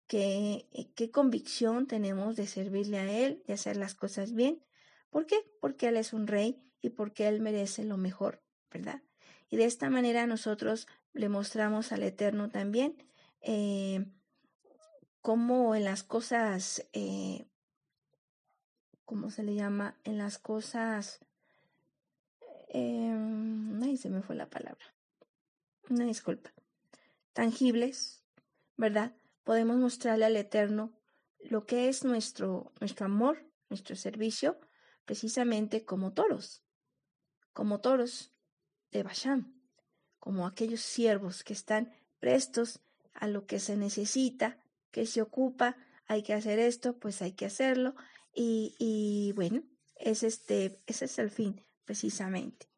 qué, 0.07 0.69
qué 0.95 1.11
convicción 1.11 1.87
tenemos 1.87 2.37
de 2.37 2.47
servirle 2.47 2.99
a 2.99 3.13
Él, 3.13 3.43
de 3.47 3.55
hacer 3.55 3.77
las 3.77 3.95
cosas 3.95 4.33
bien. 4.33 4.65
¿Por 5.11 5.27
qué? 5.27 5.37
Porque 5.61 5.89
Él 5.89 5.97
es 5.97 6.13
un 6.13 6.27
rey 6.27 6.63
y 6.81 6.91
porque 6.91 7.29
Él 7.29 7.41
merece 7.41 7.85
lo 7.85 7.97
mejor, 7.97 8.43
¿verdad? 8.71 9.03
Y 9.51 9.57
de 9.57 9.65
esta 9.65 9.91
manera 9.91 10.27
nosotros 10.27 10.87
le 11.13 11.29
mostramos 11.29 11.93
al 11.93 12.03
Eterno 12.03 12.51
también 12.51 12.97
eh, 13.41 14.05
cómo 15.21 15.75
en 15.75 15.85
las 15.85 16.03
cosas 16.03 16.87
eh, 16.93 17.47
¿cómo 19.09 19.31
se 19.31 19.43
le 19.43 19.55
llama? 19.55 19.97
En 20.05 20.19
las 20.19 20.39
cosas, 20.39 21.21
eh, 22.69 23.17
ay, 23.83 23.97
se 23.97 24.11
me 24.11 24.21
fue 24.21 24.37
la 24.37 24.51
palabra, 24.51 24.85
una 25.89 26.05
disculpa, 26.05 26.53
tangibles, 27.33 28.23
¿verdad? 28.77 29.15
Podemos 29.45 29.79
mostrarle 29.79 30.27
al 30.27 30.37
Eterno 30.37 30.93
lo 31.41 31.65
que 31.65 31.89
es 31.89 32.05
nuestro, 32.05 32.71
nuestro 32.81 33.07
amor, 33.07 33.51
nuestro 33.71 33.97
servicio, 33.97 34.61
precisamente 35.09 35.87
como 35.87 36.13
toros, 36.13 36.63
como 37.55 37.81
toros 37.81 38.31
de 38.93 39.03
Basham, 39.03 39.59
como 40.19 40.47
aquellos 40.47 40.83
siervos 40.83 41.45
que 41.45 41.55
están 41.55 41.91
prestos 42.21 42.81
a 43.15 43.27
lo 43.27 43.47
que 43.47 43.59
se 43.59 43.79
necesita, 43.79 44.63
que 44.91 45.07
se 45.07 45.23
ocupa, 45.23 45.79
hay 46.09 46.23
que 46.23 46.35
hacer 46.35 46.59
esto, 46.59 46.99
pues 46.99 47.23
hay 47.23 47.33
que 47.33 47.47
hacerlo, 47.47 47.95
y, 48.35 49.33
bueno, 49.35 49.63
es 49.97 50.23
este, 50.23 50.79
ese 50.87 51.07
es 51.07 51.19
el 51.19 51.31
fin 51.31 51.65
precisamente. 51.87 52.69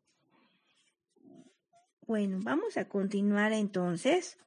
Bueno, 2.07 2.39
vamos 2.43 2.77
a 2.77 2.89
continuar 2.89 3.53
entonces. 3.53 4.39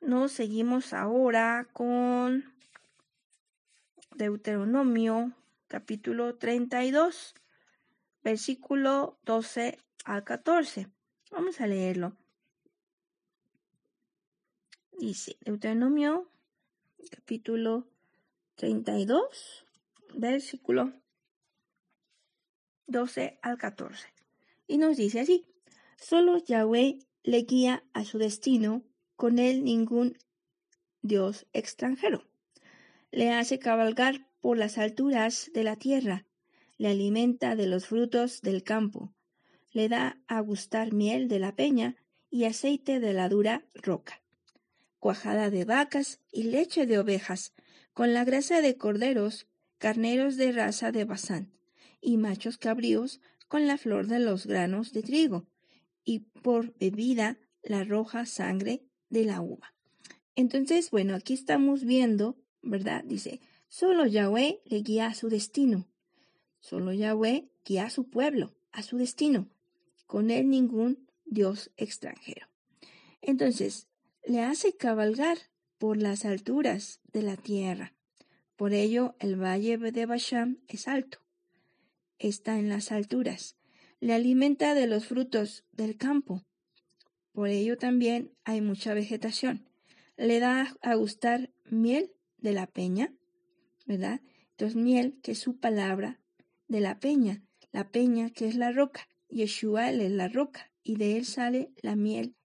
Nos 0.00 0.32
seguimos 0.32 0.92
ahora 0.92 1.68
con 1.72 2.44
Deuteronomio 4.16 5.32
capítulo 5.70 6.36
32, 6.36 7.32
versículo 8.24 9.20
12 9.22 9.78
al 10.04 10.24
14. 10.24 10.88
Vamos 11.30 11.60
a 11.60 11.68
leerlo. 11.68 12.16
Dice 14.98 15.38
Deuteronomio 15.42 16.28
capítulo 17.12 17.86
32, 18.56 19.64
versículo 20.14 20.92
12 22.88 23.38
al 23.40 23.56
14. 23.56 24.08
Y 24.66 24.78
nos 24.78 24.96
dice 24.96 25.20
así, 25.20 25.46
solo 25.96 26.38
Yahweh 26.38 26.98
le 27.22 27.42
guía 27.42 27.84
a 27.92 28.04
su 28.04 28.18
destino, 28.18 28.82
con 29.14 29.38
él 29.38 29.62
ningún 29.62 30.18
Dios 31.00 31.46
extranjero. 31.52 32.24
Le 33.12 33.30
hace 33.30 33.60
cabalgar 33.60 34.29
por 34.40 34.56
las 34.58 34.78
alturas 34.78 35.50
de 35.54 35.64
la 35.64 35.76
tierra, 35.76 36.26
le 36.78 36.88
alimenta 36.88 37.56
de 37.56 37.66
los 37.66 37.86
frutos 37.86 38.40
del 38.40 38.62
campo, 38.62 39.12
le 39.72 39.88
da 39.88 40.18
a 40.26 40.40
gustar 40.40 40.92
miel 40.92 41.28
de 41.28 41.38
la 41.38 41.54
peña 41.54 41.96
y 42.30 42.44
aceite 42.44 43.00
de 43.00 43.12
la 43.12 43.28
dura 43.28 43.64
roca, 43.74 44.22
cuajada 44.98 45.50
de 45.50 45.64
vacas 45.64 46.20
y 46.32 46.44
leche 46.44 46.86
de 46.86 46.98
ovejas, 46.98 47.52
con 47.92 48.14
la 48.14 48.24
grasa 48.24 48.62
de 48.62 48.76
corderos, 48.76 49.46
carneros 49.78 50.36
de 50.36 50.52
raza 50.52 50.92
de 50.92 51.04
Basán, 51.04 51.52
y 52.00 52.16
machos 52.16 52.56
cabríos 52.56 53.20
con 53.48 53.66
la 53.66 53.76
flor 53.76 54.06
de 54.06 54.20
los 54.20 54.46
granos 54.46 54.92
de 54.92 55.02
trigo, 55.02 55.46
y 56.04 56.20
por 56.20 56.76
bebida 56.78 57.38
la 57.62 57.84
roja 57.84 58.24
sangre 58.26 58.84
de 59.10 59.24
la 59.24 59.40
uva. 59.40 59.74
Entonces, 60.34 60.90
bueno, 60.90 61.14
aquí 61.14 61.34
estamos 61.34 61.84
viendo, 61.84 62.38
¿verdad? 62.62 63.04
Dice, 63.04 63.40
solo 63.70 64.04
Yahweh 64.04 64.60
le 64.66 64.82
guía 64.82 65.06
a 65.06 65.14
su 65.14 65.30
destino. 65.30 65.88
Solo 66.58 66.92
Yahweh 66.92 67.48
guía 67.64 67.86
a 67.86 67.90
su 67.90 68.10
pueblo, 68.10 68.52
a 68.72 68.82
su 68.82 68.98
destino. 68.98 69.48
Con 70.06 70.30
él 70.30 70.50
ningún 70.50 71.08
Dios 71.24 71.70
extranjero. 71.76 72.48
Entonces, 73.22 73.86
le 74.26 74.42
hace 74.42 74.76
cabalgar 74.76 75.38
por 75.78 75.96
las 75.96 76.24
alturas 76.24 77.00
de 77.12 77.22
la 77.22 77.36
tierra. 77.36 77.94
Por 78.56 78.74
ello, 78.74 79.14
el 79.20 79.40
valle 79.40 79.78
de 79.78 80.04
Basham 80.04 80.58
es 80.68 80.88
alto. 80.88 81.18
Está 82.18 82.58
en 82.58 82.68
las 82.68 82.92
alturas. 82.92 83.56
Le 84.00 84.12
alimenta 84.12 84.74
de 84.74 84.86
los 84.86 85.06
frutos 85.06 85.64
del 85.72 85.96
campo. 85.96 86.44
Por 87.32 87.48
ello 87.48 87.78
también 87.78 88.32
hay 88.44 88.60
mucha 88.60 88.92
vegetación. 88.94 89.68
Le 90.16 90.40
da 90.40 90.76
a 90.82 90.94
gustar 90.96 91.50
miel 91.64 92.12
de 92.36 92.52
la 92.52 92.66
peña, 92.66 93.14
¿verdad? 93.90 94.20
Entonces, 94.52 94.76
miel, 94.76 95.18
que 95.20 95.32
es 95.32 95.40
su 95.40 95.58
palabra, 95.58 96.20
de 96.68 96.78
la 96.78 97.00
peña. 97.00 97.42
La 97.72 97.90
peña, 97.90 98.30
que 98.30 98.46
es 98.46 98.54
la 98.54 98.70
roca. 98.70 99.08
Yeshua 99.28 99.90
es 99.90 100.12
la 100.12 100.28
roca, 100.28 100.70
y 100.84 100.94
de 100.94 101.16
él 101.16 101.24
sale 101.24 101.72
la 101.82 101.96
miel, 101.96 102.36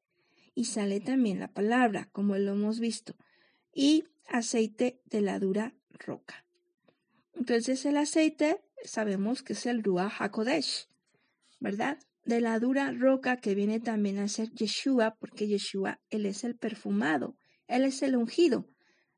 y 0.56 0.66
sale 0.66 1.02
también 1.02 1.40
la 1.40 1.54
palabra, 1.54 2.10
como 2.12 2.36
lo 2.36 2.54
hemos 2.54 2.80
visto. 2.80 3.16
Y 3.72 4.06
aceite 4.28 5.04
de 5.06 5.22
la 5.22 5.38
dura 5.38 5.76
roca. 5.92 6.48
Entonces 7.36 7.86
el 7.86 7.98
aceite 7.98 8.60
sabemos 8.84 9.44
que 9.44 9.54
es 9.54 9.68
el 9.68 9.84
Ruach 9.84 10.20
HaKodesh, 10.20 10.90
¿verdad? 11.60 12.00
De 12.24 12.42
la 12.42 12.58
dura 12.58 12.92
roca 12.92 13.38
que 13.38 13.54
viene 13.54 13.80
también 13.80 14.18
a 14.18 14.28
ser 14.30 14.50
Yeshua, 14.52 15.16
porque 15.20 15.48
Yeshua, 15.48 16.02
él 16.10 16.26
es 16.26 16.44
el 16.44 16.56
perfumado, 16.56 17.38
él 17.68 17.84
es 17.84 18.02
el 18.02 18.16
ungido. 18.16 18.68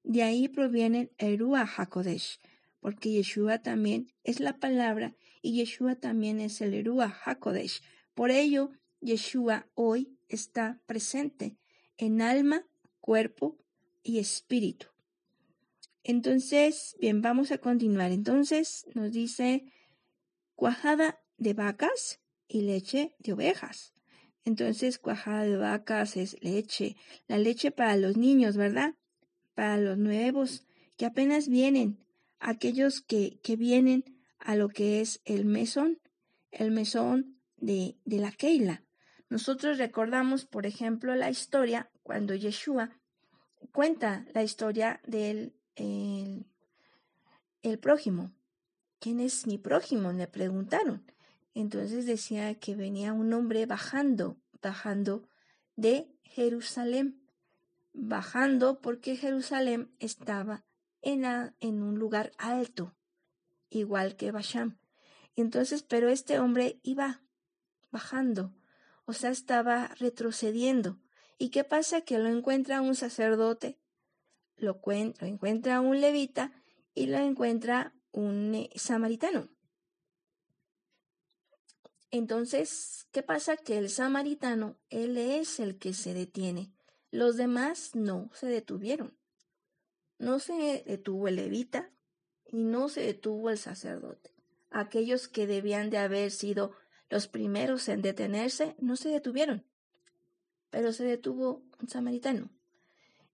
De 0.04 0.24
ahí 0.24 0.48
proviene 0.48 1.12
el 1.18 1.40
Ruach 1.40 1.80
HaKodesh, 1.80 2.40
porque 2.80 3.12
Yeshua 3.12 3.60
también 3.60 4.12
es 4.24 4.40
la 4.40 4.58
palabra 4.58 5.16
y 5.42 5.58
Yeshua 5.58 5.96
también 5.96 6.40
es 6.40 6.62
el 6.62 6.86
Ruach 6.86 7.14
HaKodesh. 7.26 7.82
Por 8.14 8.32
ello, 8.32 8.72
Yeshua 9.02 9.68
hoy 9.76 10.18
está 10.30 10.82
presente 10.86 11.58
en 11.98 12.22
alma, 12.22 12.66
cuerpo 13.00 13.58
y 14.04 14.20
espíritu. 14.20 14.88
Entonces, 16.04 16.96
bien, 17.02 17.22
vamos 17.22 17.52
a 17.52 17.58
continuar. 17.58 18.12
Entonces 18.12 18.86
nos 18.96 19.12
dice 19.12 19.66
cuajada 20.56 21.20
de 21.38 21.54
vacas 21.54 22.22
y 22.48 22.62
leche 22.62 23.14
de 23.20 23.34
ovejas. 23.34 23.94
Entonces, 24.46 24.98
cuajada 25.00 25.44
de 25.44 25.58
vacas 25.58 26.16
es 26.16 26.42
leche, 26.42 26.96
la 27.28 27.38
leche 27.38 27.72
para 27.72 27.98
los 27.98 28.16
niños, 28.16 28.56
¿verdad? 28.56 28.96
Para 29.58 29.78
los 29.78 29.98
nuevos 29.98 30.68
que 30.98 31.08
apenas 31.08 31.48
vienen, 31.48 31.98
aquellos 32.40 33.02
que, 33.02 33.40
que 33.42 33.56
vienen 33.56 34.06
a 34.38 34.56
lo 34.56 34.70
que 34.70 35.02
es 35.02 35.20
el 35.26 35.46
mesón, 35.46 35.98
el 36.52 36.70
mesón 36.70 37.40
de, 37.56 37.98
de 38.06 38.20
la 38.20 38.32
Keila. 38.32 38.84
Nosotros 39.30 39.80
recordamos, 39.80 40.46
por 40.46 40.68
ejemplo, 40.68 41.16
la 41.16 41.32
historia 41.32 41.90
cuando 42.04 42.36
Yeshua 42.36 42.92
cuenta 43.72 44.28
la 44.36 44.44
historia 44.44 45.02
del 45.08 45.56
el, 45.76 46.46
el 47.64 47.80
prójimo. 47.80 48.32
¿Quién 49.00 49.20
es 49.20 49.48
mi 49.48 49.58
prójimo? 49.58 50.12
Le 50.12 50.28
preguntaron. 50.28 51.04
Entonces 51.56 52.06
decía 52.06 52.54
que 52.54 52.76
venía 52.76 53.12
un 53.12 53.34
hombre 53.34 53.66
bajando, 53.66 54.38
bajando 54.62 55.28
de 55.76 56.12
Jerusalén, 56.22 57.24
bajando 57.98 58.82
porque 58.82 59.16
Jerusalén 59.16 59.94
estaba 60.00 60.64
en, 61.02 61.26
en 61.26 61.84
un 61.84 62.00
lugar 62.00 62.32
alto, 62.38 62.96
igual 63.70 64.16
que 64.16 64.32
Basham. 64.32 64.80
Entonces, 65.36 65.84
pero 65.84 66.10
este 66.10 66.40
hombre 66.40 66.80
iba 66.84 67.22
bajando, 67.92 68.54
o 69.06 69.14
sea, 69.14 69.30
estaba 69.30 69.88
retrocediendo. 70.00 71.00
¿Y 71.38 71.50
qué 71.50 71.64
pasa? 71.64 72.02
Que 72.02 72.18
lo 72.18 72.30
encuentra 72.30 72.82
un 72.82 72.96
sacerdote 72.96 73.80
lo, 74.58 74.82
encuentra 75.22 75.82
un 75.82 76.02
levita 76.02 76.52
y 76.94 77.08
lo 77.08 77.18
encuentra 77.18 77.94
un 78.12 78.56
eh, 78.56 78.70
samaritano. 78.76 79.50
Entonces, 82.10 83.08
¿qué 83.12 83.22
pasa? 83.22 83.58
Que 83.58 83.78
el 83.78 83.90
samaritano, 83.90 84.78
él 84.90 85.18
es 85.18 85.60
el 85.60 85.78
que 85.78 85.94
se 85.94 86.14
detiene. 86.14 86.72
Los 87.18 87.36
demás 87.36 87.96
no 87.96 88.30
se 88.36 88.46
detuvieron. 88.46 89.18
No 90.20 90.38
se 90.38 90.84
detuvo 90.86 91.28
el 91.28 91.38
levita 91.38 91.90
y 92.46 92.64
no 92.64 92.90
se 92.90 93.02
detuvo 93.02 93.50
el 93.50 93.58
sacerdote. 93.58 94.36
Aquellos 94.70 95.28
que 95.28 95.48
debían 95.48 95.90
de 95.90 95.98
haber 95.98 96.30
sido 96.30 96.74
los 97.10 97.28
primeros 97.28 97.90
en 97.90 98.04
detenerse 98.04 98.76
no 98.78 98.96
se 98.98 99.10
detuvieron, 99.10 99.66
pero 100.70 100.94
se 100.94 101.06
detuvo 101.06 101.64
un 101.82 101.90
samaritano. 101.90 102.52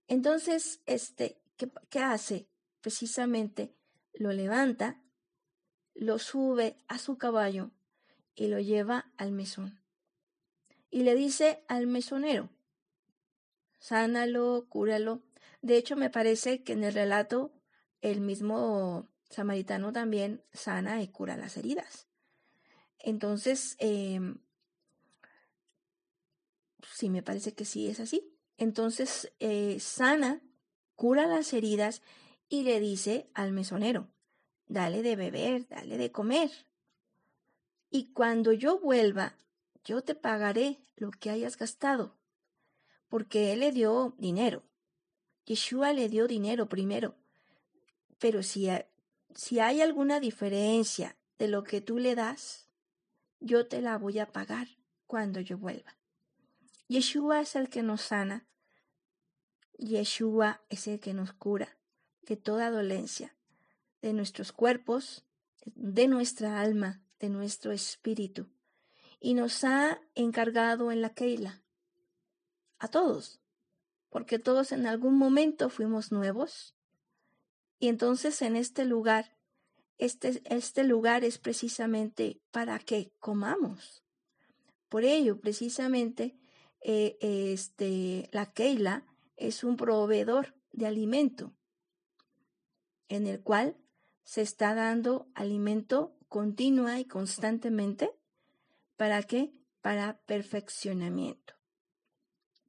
Entonces, 0.08 0.80
este, 0.86 1.42
¿qué, 1.58 1.98
hace? 1.98 2.48
Precisamente 2.80 3.74
lo 4.14 4.32
levanta, 4.32 5.02
lo 5.94 6.18
sube 6.18 6.78
a 6.88 6.96
su 6.96 7.18
caballo 7.18 7.70
y 8.34 8.46
lo 8.46 8.60
lleva 8.60 9.12
al 9.18 9.32
mesón. 9.32 9.78
Y 10.90 11.02
le 11.02 11.14
dice 11.14 11.66
al 11.68 11.86
mesonero, 11.86 12.48
sánalo, 13.84 14.66
cúralo. 14.70 15.20
De 15.60 15.76
hecho, 15.76 15.94
me 15.94 16.08
parece 16.08 16.62
que 16.62 16.72
en 16.72 16.84
el 16.84 16.94
relato 16.94 17.52
el 18.00 18.22
mismo 18.22 19.10
samaritano 19.28 19.92
también 19.92 20.42
sana 20.54 21.02
y 21.02 21.08
cura 21.08 21.36
las 21.36 21.58
heridas. 21.58 22.08
Entonces, 22.98 23.76
em, 23.78 24.38
sí, 26.94 27.10
me 27.10 27.22
parece 27.22 27.52
que 27.52 27.66
sí 27.66 27.86
es 27.86 28.00
así. 28.00 28.34
Entonces 28.56 29.34
eh, 29.38 29.78
sana, 29.80 30.40
cura 30.96 31.26
las 31.26 31.52
heridas 31.52 32.00
y 32.48 32.62
le 32.62 32.80
dice 32.80 33.28
al 33.34 33.52
mesonero, 33.52 34.08
dale 34.66 35.02
de 35.02 35.16
beber, 35.16 35.68
dale 35.68 35.98
de 35.98 36.10
comer. 36.10 36.50
Y 37.90 38.12
cuando 38.12 38.52
yo 38.54 38.80
vuelva, 38.80 39.36
yo 39.84 40.02
te 40.02 40.14
pagaré 40.14 40.78
lo 40.96 41.10
que 41.10 41.28
hayas 41.28 41.58
gastado. 41.58 42.16
Porque 43.08 43.52
él 43.52 43.60
le 43.60 43.72
dio 43.72 44.14
dinero. 44.18 44.64
Yeshua 45.46 45.92
le 45.92 46.08
dio 46.08 46.26
dinero 46.26 46.68
primero. 46.68 47.16
Pero 48.18 48.42
si, 48.42 48.68
si 49.34 49.60
hay 49.60 49.80
alguna 49.80 50.20
diferencia 50.20 51.16
de 51.38 51.48
lo 51.48 51.64
que 51.64 51.80
tú 51.80 51.98
le 51.98 52.14
das, 52.14 52.68
yo 53.40 53.66
te 53.66 53.82
la 53.82 53.98
voy 53.98 54.18
a 54.18 54.32
pagar 54.32 54.68
cuando 55.06 55.40
yo 55.40 55.58
vuelva. 55.58 55.96
Yeshua 56.88 57.40
es 57.40 57.56
el 57.56 57.68
que 57.68 57.82
nos 57.82 58.02
sana. 58.02 58.46
Yeshua 59.78 60.62
es 60.70 60.86
el 60.86 61.00
que 61.00 61.12
nos 61.12 61.32
cura 61.32 61.76
de 62.22 62.36
toda 62.36 62.70
dolencia, 62.70 63.36
de 64.00 64.12
nuestros 64.12 64.52
cuerpos, 64.52 65.24
de 65.66 66.08
nuestra 66.08 66.60
alma, 66.60 67.02
de 67.18 67.28
nuestro 67.28 67.72
espíritu. 67.72 68.48
Y 69.20 69.34
nos 69.34 69.64
ha 69.64 70.00
encargado 70.14 70.90
en 70.90 71.02
la 71.02 71.10
Keila 71.10 71.63
a 72.78 72.88
todos, 72.88 73.40
porque 74.10 74.38
todos 74.38 74.72
en 74.72 74.86
algún 74.86 75.16
momento 75.16 75.70
fuimos 75.70 76.12
nuevos. 76.12 76.74
Y 77.78 77.88
entonces 77.88 78.42
en 78.42 78.56
este 78.56 78.84
lugar, 78.84 79.36
este, 79.98 80.42
este 80.44 80.84
lugar 80.84 81.24
es 81.24 81.38
precisamente 81.38 82.40
para 82.50 82.78
que 82.78 83.12
comamos. 83.18 84.04
Por 84.88 85.04
ello, 85.04 85.40
precisamente, 85.40 86.38
eh, 86.80 87.16
este, 87.20 88.28
la 88.32 88.52
Keila 88.52 89.04
es 89.36 89.64
un 89.64 89.76
proveedor 89.76 90.54
de 90.72 90.86
alimento 90.86 91.52
en 93.08 93.26
el 93.26 93.40
cual 93.40 93.76
se 94.24 94.42
está 94.42 94.74
dando 94.74 95.28
alimento 95.34 96.16
continua 96.28 96.98
y 96.98 97.04
constantemente. 97.04 98.10
¿Para 98.96 99.22
qué? 99.22 99.52
Para 99.82 100.18
perfeccionamiento. 100.26 101.53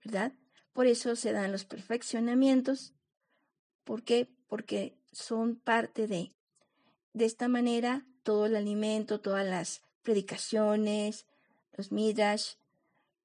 ¿Verdad? 0.05 0.33
Por 0.71 0.87
eso 0.87 1.15
se 1.15 1.33
dan 1.33 1.51
los 1.51 1.65
perfeccionamientos. 1.65 2.93
¿Por 3.83 4.03
qué? 4.03 4.29
Porque 4.47 4.97
son 5.11 5.55
parte 5.55 6.07
de. 6.07 6.31
De 7.13 7.25
esta 7.25 7.47
manera, 7.47 8.05
todo 8.23 8.45
el 8.45 8.55
alimento, 8.55 9.19
todas 9.19 9.45
las 9.45 9.81
predicaciones, 10.03 11.25
los 11.75 11.91
midrash, 11.91 12.53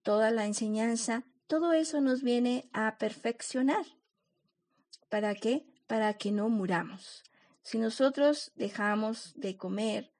toda 0.03 0.31
la 0.31 0.47
enseñanza, 0.47 1.24
todo 1.47 1.72
eso 1.72 2.01
nos 2.01 2.22
viene 2.22 2.68
a 2.72 2.97
perfeccionar. 2.99 3.85
¿Para 5.09 5.35
qué? 5.35 5.66
Para 5.87 6.14
que 6.14 6.31
no 6.31 6.49
muramos. 6.49 7.24
Si 7.62 7.78
nosotros 7.78 8.53
dejamos 8.55 9.33
de 9.37 9.57
comer, 9.57 10.12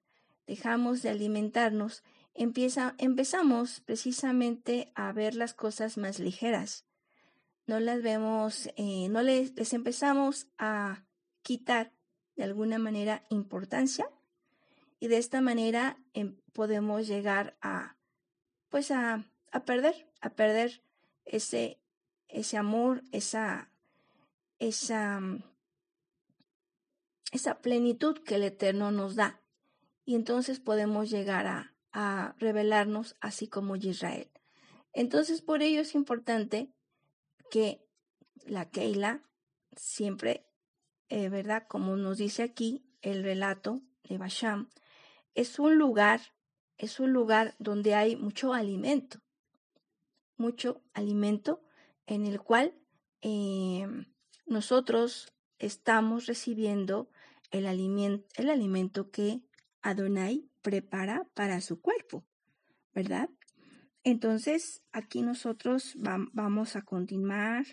dejamos 0.47 1.01
de 1.03 1.11
alimentarnos, 1.11 2.03
empieza, 2.43 2.95
empezamos 2.99 3.81
precisamente 3.81 4.91
a 4.95 5.13
ver 5.13 5.35
las 5.35 5.55
cosas 5.55 5.99
más 5.99 6.19
ligeras. 6.19 6.87
No 7.67 7.79
las 7.81 8.03
vemos, 8.03 8.69
eh, 8.77 9.09
no 9.09 9.23
les, 9.23 9.73
empezamos 9.73 10.49
a 10.59 11.05
quitar 11.43 11.93
de 12.37 12.45
alguna 12.45 12.79
manera 12.79 13.25
importancia 13.29 14.09
y 14.99 15.09
de 15.09 15.19
esta 15.19 15.41
manera 15.41 15.99
em, 16.15 16.37
podemos 16.53 17.07
llegar 17.07 17.57
a, 17.61 17.97
pues 18.71 18.91
a, 18.91 19.25
a 19.53 19.65
perder, 19.65 20.11
a 20.21 20.31
perder 20.31 20.83
ese, 21.25 21.79
ese 22.29 22.57
amor, 22.57 23.03
esa, 23.13 23.71
esa 24.59 25.21
mm, 25.21 25.43
esa 27.33 27.61
plenitud 27.61 28.19
que 28.25 28.37
el 28.37 28.45
Eterno 28.45 28.91
nos 28.91 29.15
da. 29.15 29.41
Y 30.05 30.15
entonces 30.15 30.59
podemos 30.59 31.11
llegar 31.11 31.47
a, 31.47 31.75
a 31.93 32.35
revelarnos 32.39 33.17
así 33.21 33.49
como 33.49 33.77
Israel. 33.77 34.31
Entonces, 34.93 35.43
por 35.43 35.63
ello 35.63 35.81
es 35.81 35.95
importante 35.95 36.73
que 37.51 37.85
la 38.47 38.71
Keila 38.71 39.23
siempre, 39.77 40.47
eh, 41.09 41.29
¿verdad? 41.29 41.67
Como 41.69 41.97
nos 41.97 42.19
dice 42.19 42.43
aquí 42.43 42.85
el 43.03 43.23
relato 43.23 43.81
de 44.05 44.19
Basham, 44.19 44.71
es 45.35 45.59
un 45.59 45.77
lugar, 45.77 46.21
es 46.77 47.01
un 47.01 47.13
lugar 47.13 47.55
donde 47.59 47.95
hay 47.95 48.17
mucho 48.17 48.53
alimento, 48.53 49.21
mucho 50.37 50.83
alimento 50.93 51.63
en 52.07 52.27
el 52.27 52.41
cual 52.41 52.75
eh, 53.23 53.87
nosotros 54.47 55.33
estamos 55.59 56.27
recibiendo 56.27 57.11
el, 57.51 57.67
alimento, 57.67 58.27
el 58.35 58.51
alimento 58.51 59.11
que 59.11 59.43
Adonai 59.83 60.50
prepara 60.63 61.27
para 61.35 61.61
su 61.61 61.81
cuerpo, 61.81 62.25
¿verdad? 62.95 63.29
Entonces, 64.03 64.83
aquí 64.93 65.23
nosotros 65.23 65.97
vamos 65.97 66.77
a 66.77 66.83
continuar, 66.83 67.67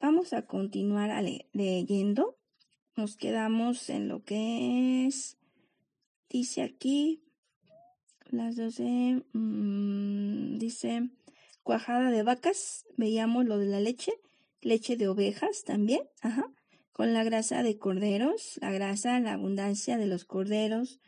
vamos 0.00 0.32
a 0.32 0.46
continuar 0.46 1.10
leyendo. 1.52 2.38
Nos 2.96 3.16
quedamos 3.16 3.88
en 3.90 4.08
lo 4.08 4.24
que 4.24 5.06
es, 5.06 5.38
dice 6.28 6.62
aquí, 6.62 7.22
las 8.30 8.56
12, 8.56 9.24
mm, 9.32 10.58
dice, 10.58 11.10
cuajada 11.62 12.10
de 12.10 12.22
vacas, 12.22 12.86
veíamos 12.96 13.44
lo 13.44 13.58
de 13.58 13.66
la 13.66 13.80
leche, 13.80 14.12
leche 14.60 14.96
de 14.96 15.08
ovejas 15.08 15.62
también, 15.64 16.02
ajá 16.22 16.52
con 16.96 17.12
la 17.12 17.24
grasa 17.24 17.62
de 17.62 17.76
corderos, 17.76 18.58
la 18.62 18.72
grasa, 18.72 19.20
la 19.20 19.34
abundancia 19.34 19.98
de 19.98 20.06
los 20.06 20.24
corderos, 20.24 20.98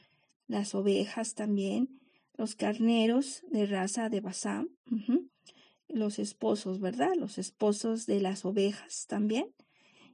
las 0.49 0.74
ovejas 0.74 1.34
también, 1.34 2.01
los 2.34 2.57
carneros 2.57 3.42
de 3.51 3.66
raza 3.66 4.09
de 4.09 4.20
Basán, 4.20 4.70
los 5.88 6.18
esposos, 6.18 6.80
¿verdad? 6.80 7.12
Los 7.16 7.38
esposos 7.38 8.07
de 8.07 8.20
las 8.20 8.44
ovejas 8.44 9.07
también. 9.07 9.55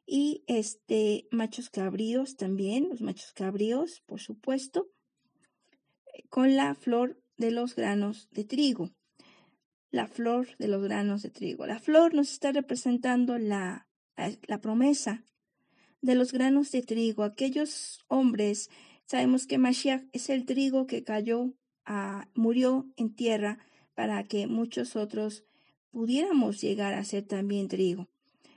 Y 0.07 0.45
este, 0.47 1.27
machos 1.31 1.71
cabríos 1.71 2.37
también, 2.37 2.89
los 2.91 3.01
machos 3.01 3.33
cabríos, 3.33 4.03
por 4.07 4.21
supuesto, 4.21 4.91
con 6.29 6.57
la 6.57 6.75
flor 6.75 7.21
de 7.37 7.51
los 7.51 7.75
granos 7.75 8.29
de 8.31 8.45
trigo. 8.45 8.91
La 9.91 10.09
flor 10.09 10.49
de 10.59 10.69
los 10.69 10.83
granos 10.83 11.23
de 11.23 11.31
trigo. 11.31 11.67
La 11.67 11.79
flor 11.79 12.15
nos 12.15 12.33
está 12.33 12.53
representando 12.53 13.39
la, 13.39 13.87
la 14.47 14.61
promesa 14.61 15.25
de 16.01 16.15
los 16.15 16.33
granos 16.33 16.71
de 16.73 16.83
trigo. 16.83 17.23
Aquellos 17.23 18.01
hombres, 18.09 18.71
sabemos 19.07 19.47
que 19.47 19.59
Mashiach 19.59 20.05
es 20.13 20.31
el 20.31 20.45
trigo 20.45 20.87
que 20.87 21.05
cayó, 21.05 21.55
a, 21.85 22.29
murió 22.35 22.87
en 22.97 23.15
tierra 23.15 23.59
para 23.95 24.25
que 24.25 24.47
muchos 24.47 24.97
otros 24.97 25.45
pudiéramos 25.91 26.61
llegar 26.61 26.95
a 26.95 27.05
ser 27.05 27.25
también 27.27 27.69
trigo. 27.69 28.09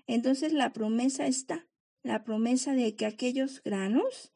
Entonces 0.08 0.54
la 0.54 0.74
promesa 0.74 1.28
está, 1.28 1.68
la 2.04 2.24
promesa 2.24 2.74
de 2.74 2.96
que 2.96 3.06
aquellos 3.06 3.62
granos 3.64 4.32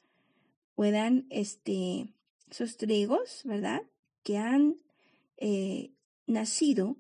puedan, 0.76 1.26
este, 1.30 2.14
esos 2.50 2.78
trigos, 2.78 3.42
¿verdad? 3.46 3.82
Que 4.24 4.38
han 4.38 4.78
eh, 5.38 5.92
nacido, 6.28 6.98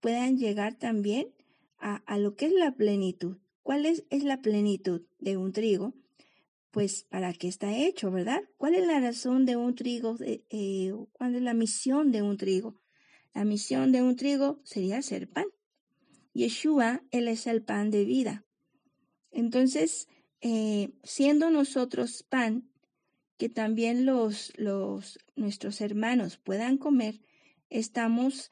puedan 0.00 0.36
llegar 0.36 0.74
también 0.74 1.32
a 1.78 2.16
lo 2.16 2.34
que 2.34 2.46
es 2.46 2.52
la 2.52 2.74
plenitud. 2.76 3.36
¿Cuál 3.64 3.86
es, 3.86 4.04
la 4.10 4.42
plenitud 4.42 5.06
de 5.20 5.38
un 5.38 5.52
trigo? 5.52 5.94
Pues 6.74 7.04
para 7.04 7.32
qué 7.32 7.46
está 7.46 7.72
hecho, 7.72 8.10
¿verdad? 8.10 8.42
¿Cuál 8.56 8.74
es 8.74 8.84
la 8.84 8.98
razón 8.98 9.46
de 9.46 9.54
un 9.54 9.76
trigo? 9.76 10.16
Eh, 10.20 10.92
¿Cuál 11.12 11.36
es 11.36 11.42
la 11.42 11.54
misión 11.54 12.10
de 12.10 12.20
un 12.20 12.36
trigo? 12.36 12.80
La 13.32 13.44
misión 13.44 13.92
de 13.92 14.02
un 14.02 14.16
trigo 14.16 14.58
sería 14.64 15.00
ser 15.00 15.30
pan. 15.30 15.44
Yeshua, 16.32 17.04
Él 17.12 17.28
es 17.28 17.46
el 17.46 17.62
pan 17.62 17.92
de 17.92 18.04
vida. 18.04 18.44
Entonces, 19.30 20.08
eh, 20.40 20.90
siendo 21.04 21.48
nosotros 21.48 22.24
pan, 22.24 22.68
que 23.38 23.48
también 23.48 24.04
los, 24.04 24.52
los, 24.56 25.20
nuestros 25.36 25.80
hermanos 25.80 26.38
puedan 26.38 26.76
comer, 26.76 27.20
estamos 27.70 28.50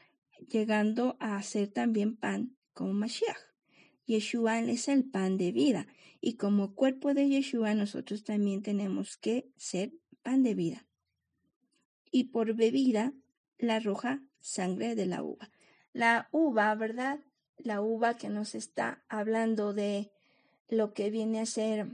llegando 0.48 1.16
a 1.18 1.42
ser 1.42 1.72
también 1.72 2.16
pan 2.16 2.56
como 2.72 2.92
Mashiach. 2.92 3.51
Yeshua 4.06 4.60
es 4.60 4.88
el 4.88 5.04
pan 5.04 5.36
de 5.36 5.52
vida 5.52 5.86
y 6.20 6.34
como 6.34 6.74
cuerpo 6.74 7.14
de 7.14 7.28
Yeshua 7.28 7.74
nosotros 7.74 8.24
también 8.24 8.62
tenemos 8.62 9.16
que 9.16 9.50
ser 9.56 9.92
pan 10.22 10.42
de 10.42 10.54
vida. 10.54 10.86
Y 12.10 12.24
por 12.24 12.54
bebida, 12.54 13.12
la 13.58 13.80
roja 13.80 14.22
sangre 14.40 14.94
de 14.94 15.06
la 15.06 15.22
uva. 15.22 15.50
La 15.92 16.28
uva, 16.30 16.74
¿verdad? 16.74 17.20
La 17.56 17.80
uva 17.80 18.16
que 18.16 18.28
nos 18.28 18.54
está 18.54 19.04
hablando 19.08 19.72
de 19.72 20.12
lo 20.68 20.94
que 20.94 21.10
viene 21.10 21.40
a 21.40 21.46
ser 21.46 21.86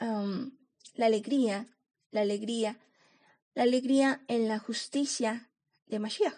um, 0.00 0.50
la 0.94 1.06
alegría, 1.06 1.68
la 2.10 2.22
alegría, 2.22 2.78
la 3.54 3.64
alegría 3.64 4.24
en 4.28 4.48
la 4.48 4.58
justicia 4.58 5.50
de 5.86 5.98
Mashiach. 5.98 6.34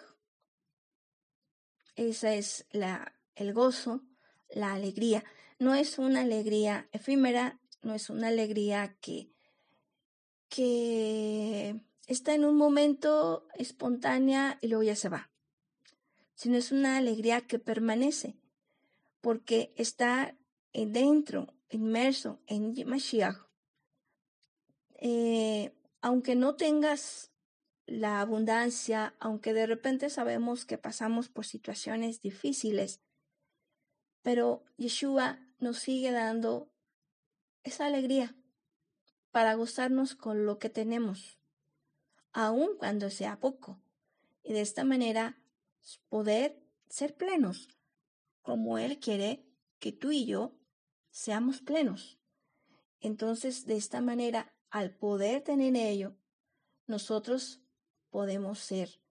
Esa 1.95 2.35
es 2.35 2.65
la, 2.71 3.13
el 3.35 3.53
gozo, 3.53 4.03
la 4.49 4.73
alegría. 4.73 5.23
No 5.59 5.75
es 5.75 5.97
una 5.97 6.21
alegría 6.21 6.87
efímera, 6.91 7.59
no 7.81 7.93
es 7.93 8.09
una 8.09 8.27
alegría 8.27 8.97
que, 9.01 9.31
que 10.49 11.81
está 12.07 12.33
en 12.33 12.45
un 12.45 12.55
momento 12.55 13.47
espontánea 13.55 14.57
y 14.61 14.67
luego 14.67 14.83
ya 14.83 14.95
se 14.95 15.09
va, 15.09 15.29
sino 16.35 16.57
es 16.57 16.71
una 16.71 16.97
alegría 16.97 17.41
que 17.41 17.59
permanece, 17.59 18.37
porque 19.21 19.73
está 19.75 20.37
dentro, 20.73 21.53
inmerso 21.69 22.39
en 22.47 22.73
Mashiach. 22.87 23.37
Eh, 24.99 25.73
aunque 26.01 26.35
no 26.35 26.55
tengas 26.55 27.31
la 27.85 28.19
abundancia, 28.21 29.15
aunque 29.19 29.53
de 29.53 29.65
repente 29.65 30.09
sabemos 30.09 30.65
que 30.65 30.77
pasamos 30.77 31.29
por 31.29 31.45
situaciones 31.45 32.21
difíciles, 32.21 33.01
pero 34.21 34.63
Yeshua 34.77 35.39
nos 35.59 35.79
sigue 35.79 36.11
dando 36.11 36.69
esa 37.63 37.85
alegría 37.85 38.35
para 39.31 39.55
gozarnos 39.55 40.15
con 40.15 40.45
lo 40.45 40.59
que 40.59 40.69
tenemos, 40.69 41.37
aun 42.31 42.77
cuando 42.77 43.09
sea 43.09 43.39
poco, 43.39 43.79
y 44.43 44.53
de 44.53 44.61
esta 44.61 44.83
manera 44.83 45.37
poder 46.09 46.61
ser 46.89 47.15
plenos, 47.15 47.69
como 48.41 48.77
Él 48.77 48.99
quiere 48.99 49.45
que 49.79 49.91
tú 49.91 50.11
y 50.11 50.25
yo 50.25 50.53
seamos 51.11 51.61
plenos. 51.61 52.17
Entonces, 52.99 53.65
de 53.65 53.75
esta 53.75 54.01
manera, 54.01 54.53
al 54.69 54.91
poder 54.91 55.43
tener 55.43 55.75
ello, 55.75 56.15
nosotros 56.87 57.61
podemos 58.09 58.59
ser 58.59 59.01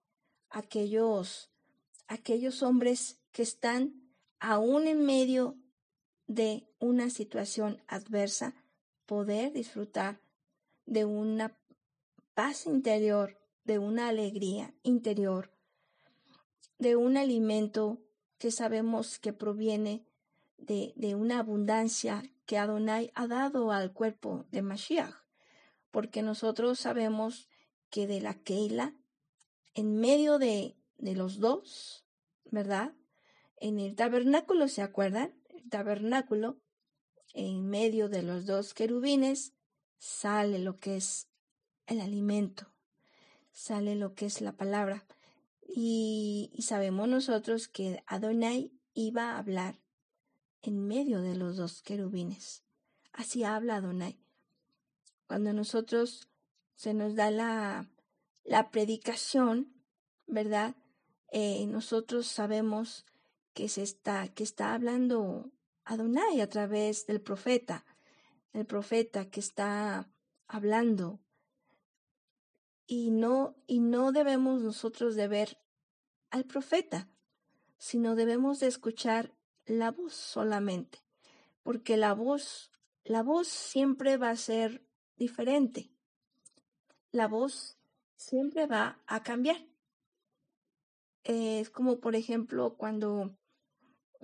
aquellos, 0.49 1.51
aquellos 2.09 2.63
hombres 2.63 3.21
que 3.33 3.43
están 3.43 4.06
aún 4.41 4.87
en 4.87 5.05
medio 5.05 5.57
de 6.27 6.67
una 6.79 7.11
situación 7.11 7.83
adversa, 7.87 8.55
poder 9.07 9.53
disfrutar 9.53 10.21
de 10.85 11.05
una 11.05 11.57
paz 12.35 12.67
interior, 12.67 13.39
de 13.65 13.79
una 13.79 14.09
alegría 14.09 14.75
interior, 14.83 15.53
de 16.79 16.97
un 16.97 17.17
alimento 17.17 17.99
que 18.39 18.51
sabemos 18.51 19.19
que 19.19 19.33
proviene 19.33 20.05
de, 20.59 20.93
de 20.97 21.15
una 21.15 21.39
abundancia 21.39 22.23
que 22.45 22.59
Adonai 22.59 23.11
ha 23.15 23.27
dado 23.27 23.73
al 23.73 23.93
cuerpo 23.93 24.47
de 24.51 24.63
Mashiach, 24.63 25.15
porque 25.91 26.23
nosotros 26.23 26.79
sabemos 26.79 27.49
que 27.91 28.07
de 28.07 28.21
la 28.21 28.35
Keila, 28.35 28.95
en 29.75 29.97
medio 29.97 30.39
de, 30.39 30.77
de 30.99 31.15
los 31.15 31.39
dos, 31.39 32.05
¿verdad? 32.51 32.93
En 33.57 33.81
el 33.81 33.97
tabernáculo, 33.97 34.69
¿se 34.69 34.83
acuerdan? 34.83 35.35
El 35.49 35.69
tabernáculo, 35.71 36.61
en 37.33 37.69
medio 37.69 38.09
de 38.09 38.23
los 38.23 38.47
dos 38.47 38.75
querubines, 38.75 39.55
sale 39.99 40.59
lo 40.59 40.79
que 40.79 40.97
es 40.97 41.29
el 41.87 42.01
alimento, 42.01 42.73
sale 43.53 43.95
lo 43.95 44.15
que 44.15 44.27
es 44.27 44.41
la 44.41 44.53
palabra. 44.53 45.07
Y, 45.67 46.53
sabemos 46.61 47.09
nosotros 47.09 47.69
que 47.69 48.03
Adonai 48.07 48.73
iba 48.95 49.33
a 49.33 49.39
hablar 49.39 49.81
en 50.63 50.87
medio 50.87 51.23
de 51.23 51.37
los 51.37 51.57
dos 51.57 51.83
querubines. 51.83 52.63
Así 53.13 53.45
habla 53.45 53.77
Adonai. 53.77 54.19
Cuando 55.27 55.53
nosotros 55.53 56.29
se 56.77 56.93
nos 56.95 57.15
da 57.15 57.31
la, 57.31 57.89
la 58.45 58.71
predicación, 58.71 59.83
¿verdad? 60.27 60.77
Eh, 61.33 61.67
nosotros 61.67 62.27
sabemos 62.27 63.05
que 63.57 63.71
se 63.71 63.83
está, 63.83 64.29
que 64.29 64.45
está 64.45 64.75
hablando 64.75 65.51
Adonai 65.87 66.43
a 66.43 66.49
través 66.49 67.07
del 67.07 67.23
profeta, 67.23 67.87
el 68.53 68.67
profeta 68.67 69.31
que 69.31 69.41
está 69.41 70.11
hablando. 70.47 71.21
Y 72.87 73.11
no, 73.11 73.57
y 73.67 73.81
no 73.81 74.13
debemos 74.13 74.61
nosotros 74.61 75.17
de 75.17 75.29
ver 75.29 75.59
al 76.29 76.45
profeta, 76.45 77.09
sino 77.79 78.15
debemos 78.15 78.61
de 78.61 78.67
escuchar 78.67 79.33
la 79.65 79.91
voz 79.91 80.13
solamente, 80.13 80.99
porque 81.63 81.97
la 81.97 82.13
voz, 82.13 82.71
la 83.05 83.23
voz 83.23 83.49
siempre 83.49 84.19
va 84.19 84.29
a 84.29 84.37
ser 84.37 84.87
diferente. 85.17 85.91
La 87.11 87.27
voz 87.27 87.79
siempre 88.17 88.67
va 88.67 89.01
a 89.07 89.23
cambiar. 89.23 89.67
es 91.25 91.71
como, 91.71 92.01
por 92.01 92.15
ejemplo, 92.17 92.77
cuando 92.77 93.35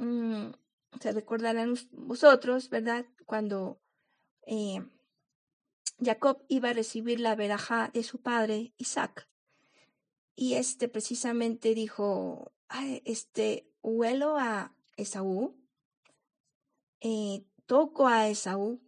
mm, 0.02 0.52
se 1.00 1.12
recordarán 1.12 1.74
vosotros, 1.92 2.68
¿verdad? 2.68 3.06
Cuando 3.26 3.80
eh, 4.46 4.84
Jacob 6.04 6.44
iba 6.48 6.70
a 6.70 6.74
recibir 6.74 7.20
la 7.20 7.34
verajá 7.34 7.90
de 7.94 8.02
su 8.02 8.20
padre 8.20 8.74
Isaac. 8.76 9.28
Y 10.34 10.54
este 10.54 10.88
precisamente 10.88 11.74
dijo, 11.74 12.52
este, 13.04 13.70
huelo 13.82 14.36
a 14.38 14.74
Esaú, 14.96 15.56
eh, 17.00 17.44
toco 17.66 18.08
a 18.08 18.28
Esaú, 18.28 18.80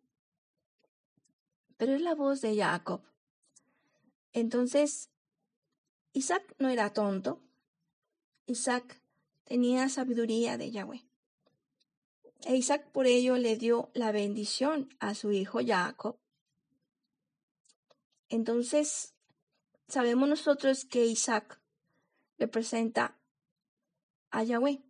pero 1.76 1.94
es 1.94 2.00
la 2.00 2.14
voz 2.14 2.40
de 2.40 2.56
Jacob. 2.56 3.02
Entonces, 4.32 5.10
Isaac 6.12 6.54
no 6.58 6.68
era 6.68 6.92
tonto. 6.92 7.40
Isaac 8.46 9.00
tenía 9.44 9.88
sabiduría 9.88 10.58
de 10.58 10.70
Yahweh. 10.70 11.04
E 12.46 12.56
Isaac 12.56 12.90
por 12.92 13.06
ello 13.06 13.36
le 13.38 13.56
dio 13.56 13.90
la 13.94 14.12
bendición 14.12 14.88
a 14.98 15.14
su 15.14 15.32
hijo 15.32 15.60
Jacob. 15.64 16.18
Entonces, 18.28 19.14
sabemos 19.88 20.28
nosotros 20.28 20.84
que 20.84 21.06
Isaac 21.06 21.60
representa 22.38 23.18
a 24.30 24.42
Yahweh 24.42 24.82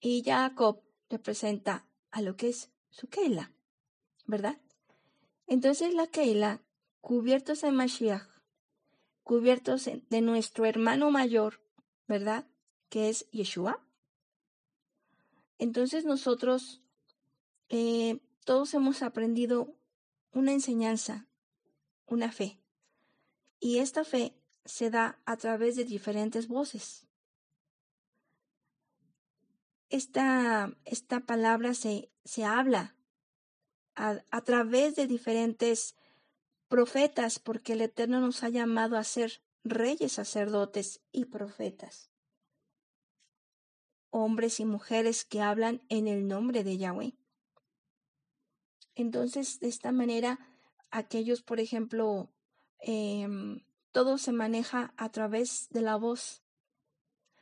y 0.00 0.22
Jacob 0.24 0.82
representa 1.10 1.86
a 2.10 2.22
lo 2.22 2.36
que 2.36 2.48
es 2.50 2.70
su 2.90 3.08
Keila, 3.08 3.52
¿verdad? 4.26 4.60
Entonces 5.46 5.94
la 5.94 6.06
Keila 6.06 6.62
cubiertos 7.00 7.64
en 7.64 7.74
Mashiach, 7.74 8.28
cubiertos 9.24 9.90
de 10.08 10.20
nuestro 10.20 10.64
hermano 10.66 11.10
mayor, 11.10 11.60
¿verdad? 12.06 12.46
Que 12.88 13.08
es 13.08 13.28
Yeshua. 13.30 13.84
Entonces 15.58 16.04
nosotros 16.04 16.82
eh, 17.68 18.20
todos 18.44 18.72
hemos 18.74 19.02
aprendido 19.02 19.74
una 20.32 20.52
enseñanza, 20.52 21.26
una 22.06 22.32
fe. 22.32 22.58
Y 23.60 23.78
esta 23.78 24.04
fe 24.04 24.34
se 24.64 24.90
da 24.90 25.20
a 25.24 25.36
través 25.36 25.76
de 25.76 25.84
diferentes 25.84 26.48
voces. 26.48 27.06
Esta, 29.90 30.76
esta 30.84 31.20
palabra 31.20 31.74
se, 31.74 32.10
se 32.24 32.44
habla 32.44 32.94
a, 33.94 34.22
a 34.30 34.40
través 34.42 34.96
de 34.96 35.06
diferentes 35.06 35.96
profetas, 36.68 37.38
porque 37.38 37.72
el 37.72 37.80
Eterno 37.80 38.20
nos 38.20 38.42
ha 38.44 38.50
llamado 38.50 38.96
a 38.96 39.04
ser 39.04 39.42
reyes, 39.64 40.12
sacerdotes 40.12 41.00
y 41.10 41.24
profetas. 41.24 42.10
Hombres 44.10 44.60
y 44.60 44.64
mujeres 44.64 45.24
que 45.24 45.40
hablan 45.40 45.82
en 45.88 46.08
el 46.08 46.26
nombre 46.26 46.64
de 46.64 46.78
Yahweh. 46.78 47.14
Entonces, 48.94 49.60
de 49.60 49.68
esta 49.68 49.92
manera, 49.92 50.38
aquellos, 50.90 51.42
por 51.42 51.60
ejemplo, 51.60 52.30
eh, 52.80 53.28
todo 53.92 54.18
se 54.18 54.32
maneja 54.32 54.92
a 54.96 55.10
través 55.10 55.68
de 55.70 55.82
la 55.82 55.96
voz. 55.96 56.42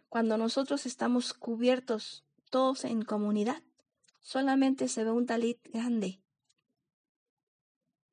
Cuando 0.09 0.39
nosotros 0.39 0.87
estamos 0.87 1.35
cubiertos 1.35 2.25
todos 2.51 2.85
en 2.85 3.03
comunidad, 3.03 3.63
solamente 4.21 4.89
se 4.89 5.05
ve 5.05 5.11
un 5.11 5.27
talit 5.27 5.59
grande 5.73 6.21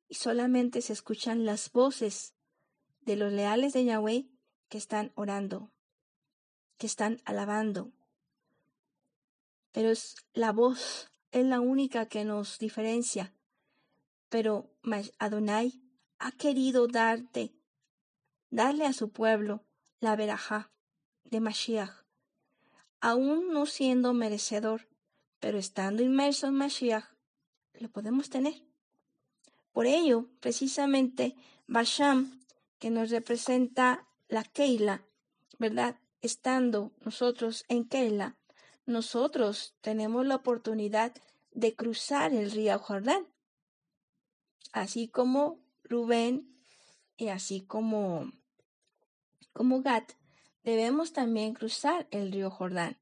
y 0.08 0.14
solamente 0.14 0.82
se 0.82 0.92
escuchan 0.92 1.44
las 1.44 1.72
voces 1.72 2.34
de 3.00 3.16
los 3.16 3.32
leales 3.32 3.72
de 3.72 3.84
Yahweh 3.84 4.28
que 4.68 4.78
están 4.78 5.12
orando, 5.14 5.70
que 6.78 6.86
están 6.86 7.20
alabando. 7.24 7.92
Pero 9.74 9.90
es 9.90 10.14
la 10.34 10.52
voz, 10.52 11.10
es 11.32 11.44
la 11.44 11.58
única 11.60 12.06
que 12.06 12.24
nos 12.24 12.60
diferencia. 12.60 13.34
Pero 14.28 14.70
Adonai 15.18 15.82
ha 16.20 16.30
querido 16.30 16.86
darte, 16.86 17.52
darle 18.50 18.86
a 18.86 18.92
su 18.92 19.10
pueblo 19.10 19.64
la 19.98 20.14
verajá 20.14 20.70
de 21.24 21.40
Mashiach, 21.40 21.90
aún 23.00 23.52
no 23.52 23.66
siendo 23.66 24.14
merecedor, 24.14 24.86
pero 25.40 25.58
estando 25.58 26.04
inmerso 26.04 26.46
en 26.46 26.54
Mashiach, 26.54 27.06
lo 27.74 27.88
podemos 27.90 28.30
tener. 28.30 28.62
Por 29.72 29.86
ello, 29.86 30.28
precisamente, 30.38 31.34
Basham, 31.66 32.44
que 32.78 32.90
nos 32.90 33.10
representa 33.10 34.06
la 34.28 34.44
Keila, 34.44 35.04
¿verdad? 35.58 35.98
Estando 36.22 36.92
nosotros 37.04 37.64
en 37.66 37.84
Keila, 37.88 38.36
nosotros 38.86 39.74
tenemos 39.80 40.26
la 40.26 40.36
oportunidad 40.36 41.12
de 41.52 41.74
cruzar 41.74 42.32
el 42.32 42.50
río 42.50 42.78
Jordán, 42.78 43.26
así 44.72 45.08
como 45.08 45.60
Rubén 45.84 46.54
y 47.16 47.28
así 47.28 47.62
como, 47.62 48.32
como 49.52 49.82
Gat, 49.82 50.12
debemos 50.64 51.12
también 51.12 51.54
cruzar 51.54 52.08
el 52.10 52.32
río 52.32 52.50
Jordán. 52.50 52.98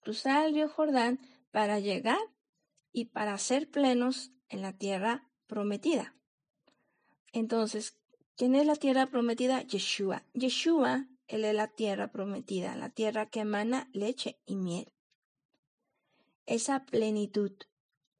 Cruzar 0.00 0.46
el 0.46 0.54
río 0.54 0.68
Jordán 0.68 1.20
para 1.50 1.80
llegar 1.80 2.18
y 2.92 3.06
para 3.06 3.36
ser 3.38 3.70
plenos 3.70 4.32
en 4.48 4.62
la 4.62 4.72
tierra 4.72 5.28
prometida. 5.46 6.14
Entonces, 7.32 7.96
¿quién 8.36 8.54
es 8.54 8.66
la 8.66 8.76
tierra 8.76 9.06
prometida? 9.06 9.62
Yeshua. 9.62 10.24
Yeshua, 10.32 11.06
él 11.26 11.44
es 11.44 11.54
la 11.54 11.68
tierra 11.68 12.10
prometida, 12.10 12.76
la 12.76 12.90
tierra 12.90 13.26
que 13.26 13.40
emana 13.40 13.88
leche 13.92 14.38
y 14.46 14.56
miel. 14.56 14.92
Esa 16.48 16.86
plenitud, 16.86 17.52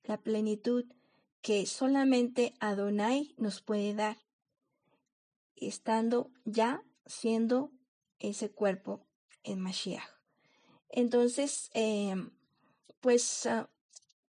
la 0.04 0.18
plenitud 0.18 0.84
que 1.40 1.64
solamente 1.64 2.52
Adonai 2.60 3.34
nos 3.38 3.62
puede 3.62 3.94
dar, 3.94 4.18
estando 5.56 6.30
ya 6.44 6.82
siendo 7.06 7.72
ese 8.18 8.50
cuerpo 8.50 9.06
en 9.44 9.60
Mashiach. 9.60 10.10
Entonces, 10.90 11.70
em, 11.72 12.30
pues, 13.00 13.46
ah, 13.46 13.70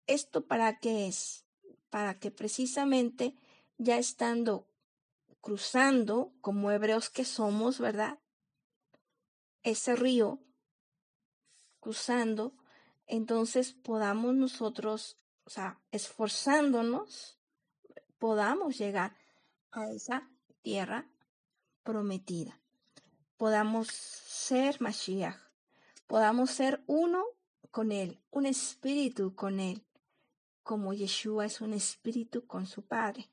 ¿esto 0.07 0.47
para 0.47 0.79
qué 0.79 1.07
es? 1.07 1.45
para 1.89 2.19
que 2.19 2.31
precisamente 2.31 3.35
ya 3.77 3.97
estando 3.97 4.67
cruzando, 5.41 6.33
como 6.41 6.71
hebreos 6.71 7.09
que 7.09 7.25
somos, 7.25 7.79
¿verdad? 7.79 8.19
Ese 9.63 9.95
río, 9.95 10.39
cruzando, 11.79 12.53
entonces 13.09 13.73
podamos 13.73 14.35
nosotros, 14.35 15.17
o 15.43 15.49
sea, 15.49 15.81
esforzándonos, 15.91 17.39
podamos 18.19 18.77
llegar 18.77 19.17
a 19.71 19.89
esa 19.89 20.29
tierra 20.61 21.09
prometida. 21.83 22.61
Podamos 23.35 23.87
ser 23.87 24.79
Mashiach, 24.79 25.37
podamos 26.05 26.51
ser 26.51 26.83
uno 26.85 27.25
con 27.71 27.91
Él, 27.91 28.19
un 28.29 28.45
espíritu 28.45 29.33
con 29.35 29.59
Él, 29.59 29.83
como 30.61 30.93
Yeshua 30.93 31.45
es 31.45 31.61
un 31.61 31.73
espíritu 31.73 32.45
con 32.45 32.67
su 32.67 32.85
Padre. 32.85 33.31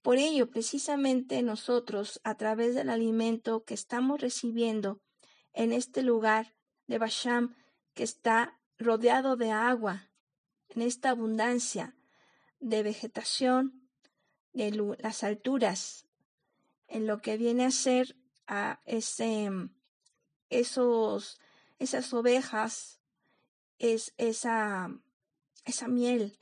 Por 0.00 0.16
ello, 0.16 0.50
precisamente 0.50 1.42
nosotros, 1.42 2.20
a 2.24 2.36
través 2.36 2.74
del 2.74 2.88
alimento 2.88 3.64
que 3.64 3.74
estamos 3.74 4.20
recibiendo 4.20 5.02
en 5.52 5.72
este 5.72 6.02
lugar 6.02 6.54
de 6.86 6.98
Basham, 6.98 7.56
que 7.92 8.04
está 8.04 8.58
rodeado 8.78 9.36
de 9.36 9.50
agua, 9.50 10.10
en 10.68 10.82
esta 10.82 11.10
abundancia 11.10 11.96
de 12.60 12.82
vegetación, 12.82 13.88
de 14.52 14.70
las 14.98 15.22
alturas, 15.22 16.06
en 16.88 17.06
lo 17.06 17.18
que 17.18 17.36
viene 17.36 17.64
a 17.64 17.70
ser 17.70 18.16
a 18.46 18.80
ese, 18.84 19.50
esos, 20.50 21.38
esas 21.78 22.12
ovejas, 22.14 23.00
es 23.78 24.14
esa, 24.16 24.90
esa 25.64 25.88
miel, 25.88 26.38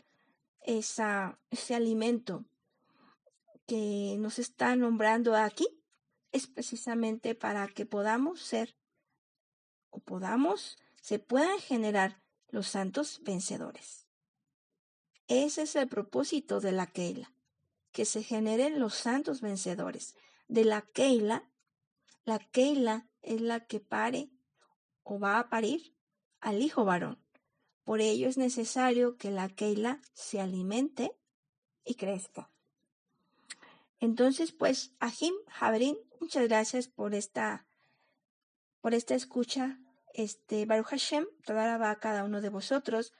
esa, 0.60 1.38
ese 1.50 1.74
alimento 1.74 2.44
que 3.66 4.16
nos 4.18 4.38
está 4.38 4.76
nombrando 4.76 5.34
aquí, 5.34 5.66
es 6.32 6.46
precisamente 6.46 7.34
para 7.34 7.68
que 7.68 7.86
podamos 7.86 8.40
ser 8.40 8.76
o 9.90 10.00
podamos, 10.00 10.78
se 11.00 11.18
puedan 11.18 11.58
generar 11.58 12.23
los 12.54 12.68
santos 12.68 13.20
vencedores. 13.24 14.06
Ese 15.26 15.62
es 15.62 15.74
el 15.74 15.88
propósito 15.88 16.60
de 16.60 16.70
la 16.70 16.86
Keila, 16.86 17.32
que 17.90 18.04
se 18.04 18.22
generen 18.22 18.78
los 18.78 18.94
santos 18.94 19.40
vencedores. 19.40 20.14
De 20.46 20.64
la 20.64 20.82
Keila, 20.82 21.50
la 22.24 22.38
Keila 22.38 23.08
es 23.22 23.40
la 23.40 23.66
que 23.66 23.80
pare 23.80 24.30
o 25.02 25.18
va 25.18 25.40
a 25.40 25.48
parir 25.48 25.96
al 26.40 26.62
hijo 26.62 26.84
varón. 26.84 27.18
Por 27.82 28.00
ello 28.00 28.28
es 28.28 28.38
necesario 28.38 29.16
que 29.16 29.32
la 29.32 29.48
Keila 29.48 30.00
se 30.12 30.40
alimente 30.40 31.10
y 31.84 31.96
crezca. 31.96 32.52
Entonces, 33.98 34.52
pues, 34.52 34.92
Ajim, 35.00 35.34
Jabrin, 35.48 35.98
muchas 36.20 36.46
gracias 36.46 36.86
por 36.86 37.14
esta, 37.14 37.66
por 38.80 38.94
esta 38.94 39.16
escucha. 39.16 39.80
Este, 40.14 40.64
Baruch 40.64 40.86
Hashem, 40.86 41.26
toda 41.44 41.76
va 41.76 41.90
a 41.90 41.98
cada 41.98 42.24
uno 42.24 42.40
de 42.40 42.48
vosotros. 42.48 43.12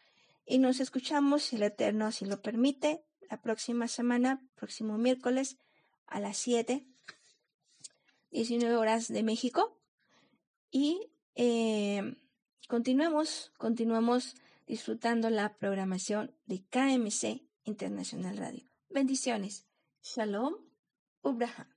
Y 0.46 0.58
nos 0.58 0.80
escuchamos, 0.80 1.42
si 1.42 1.56
el 1.56 1.64
Eterno 1.64 2.06
así 2.06 2.24
lo 2.24 2.40
permite, 2.40 3.04
la 3.28 3.42
próxima 3.42 3.88
semana, 3.88 4.40
próximo 4.54 4.96
miércoles, 4.96 5.58
a 6.06 6.20
las 6.20 6.36
7, 6.38 6.86
19 8.30 8.76
horas 8.76 9.08
de 9.08 9.22
México. 9.22 9.80
Y 10.70 11.10
eh, 11.34 12.16
continuemos, 12.68 13.52
continuemos 13.58 14.36
disfrutando 14.66 15.30
la 15.30 15.56
programación 15.56 16.34
de 16.46 16.64
KMC 16.64 17.42
Internacional 17.64 18.36
Radio. 18.36 18.64
Bendiciones. 18.88 19.66
Shalom 20.02 20.54
Ubraham. 21.22 21.73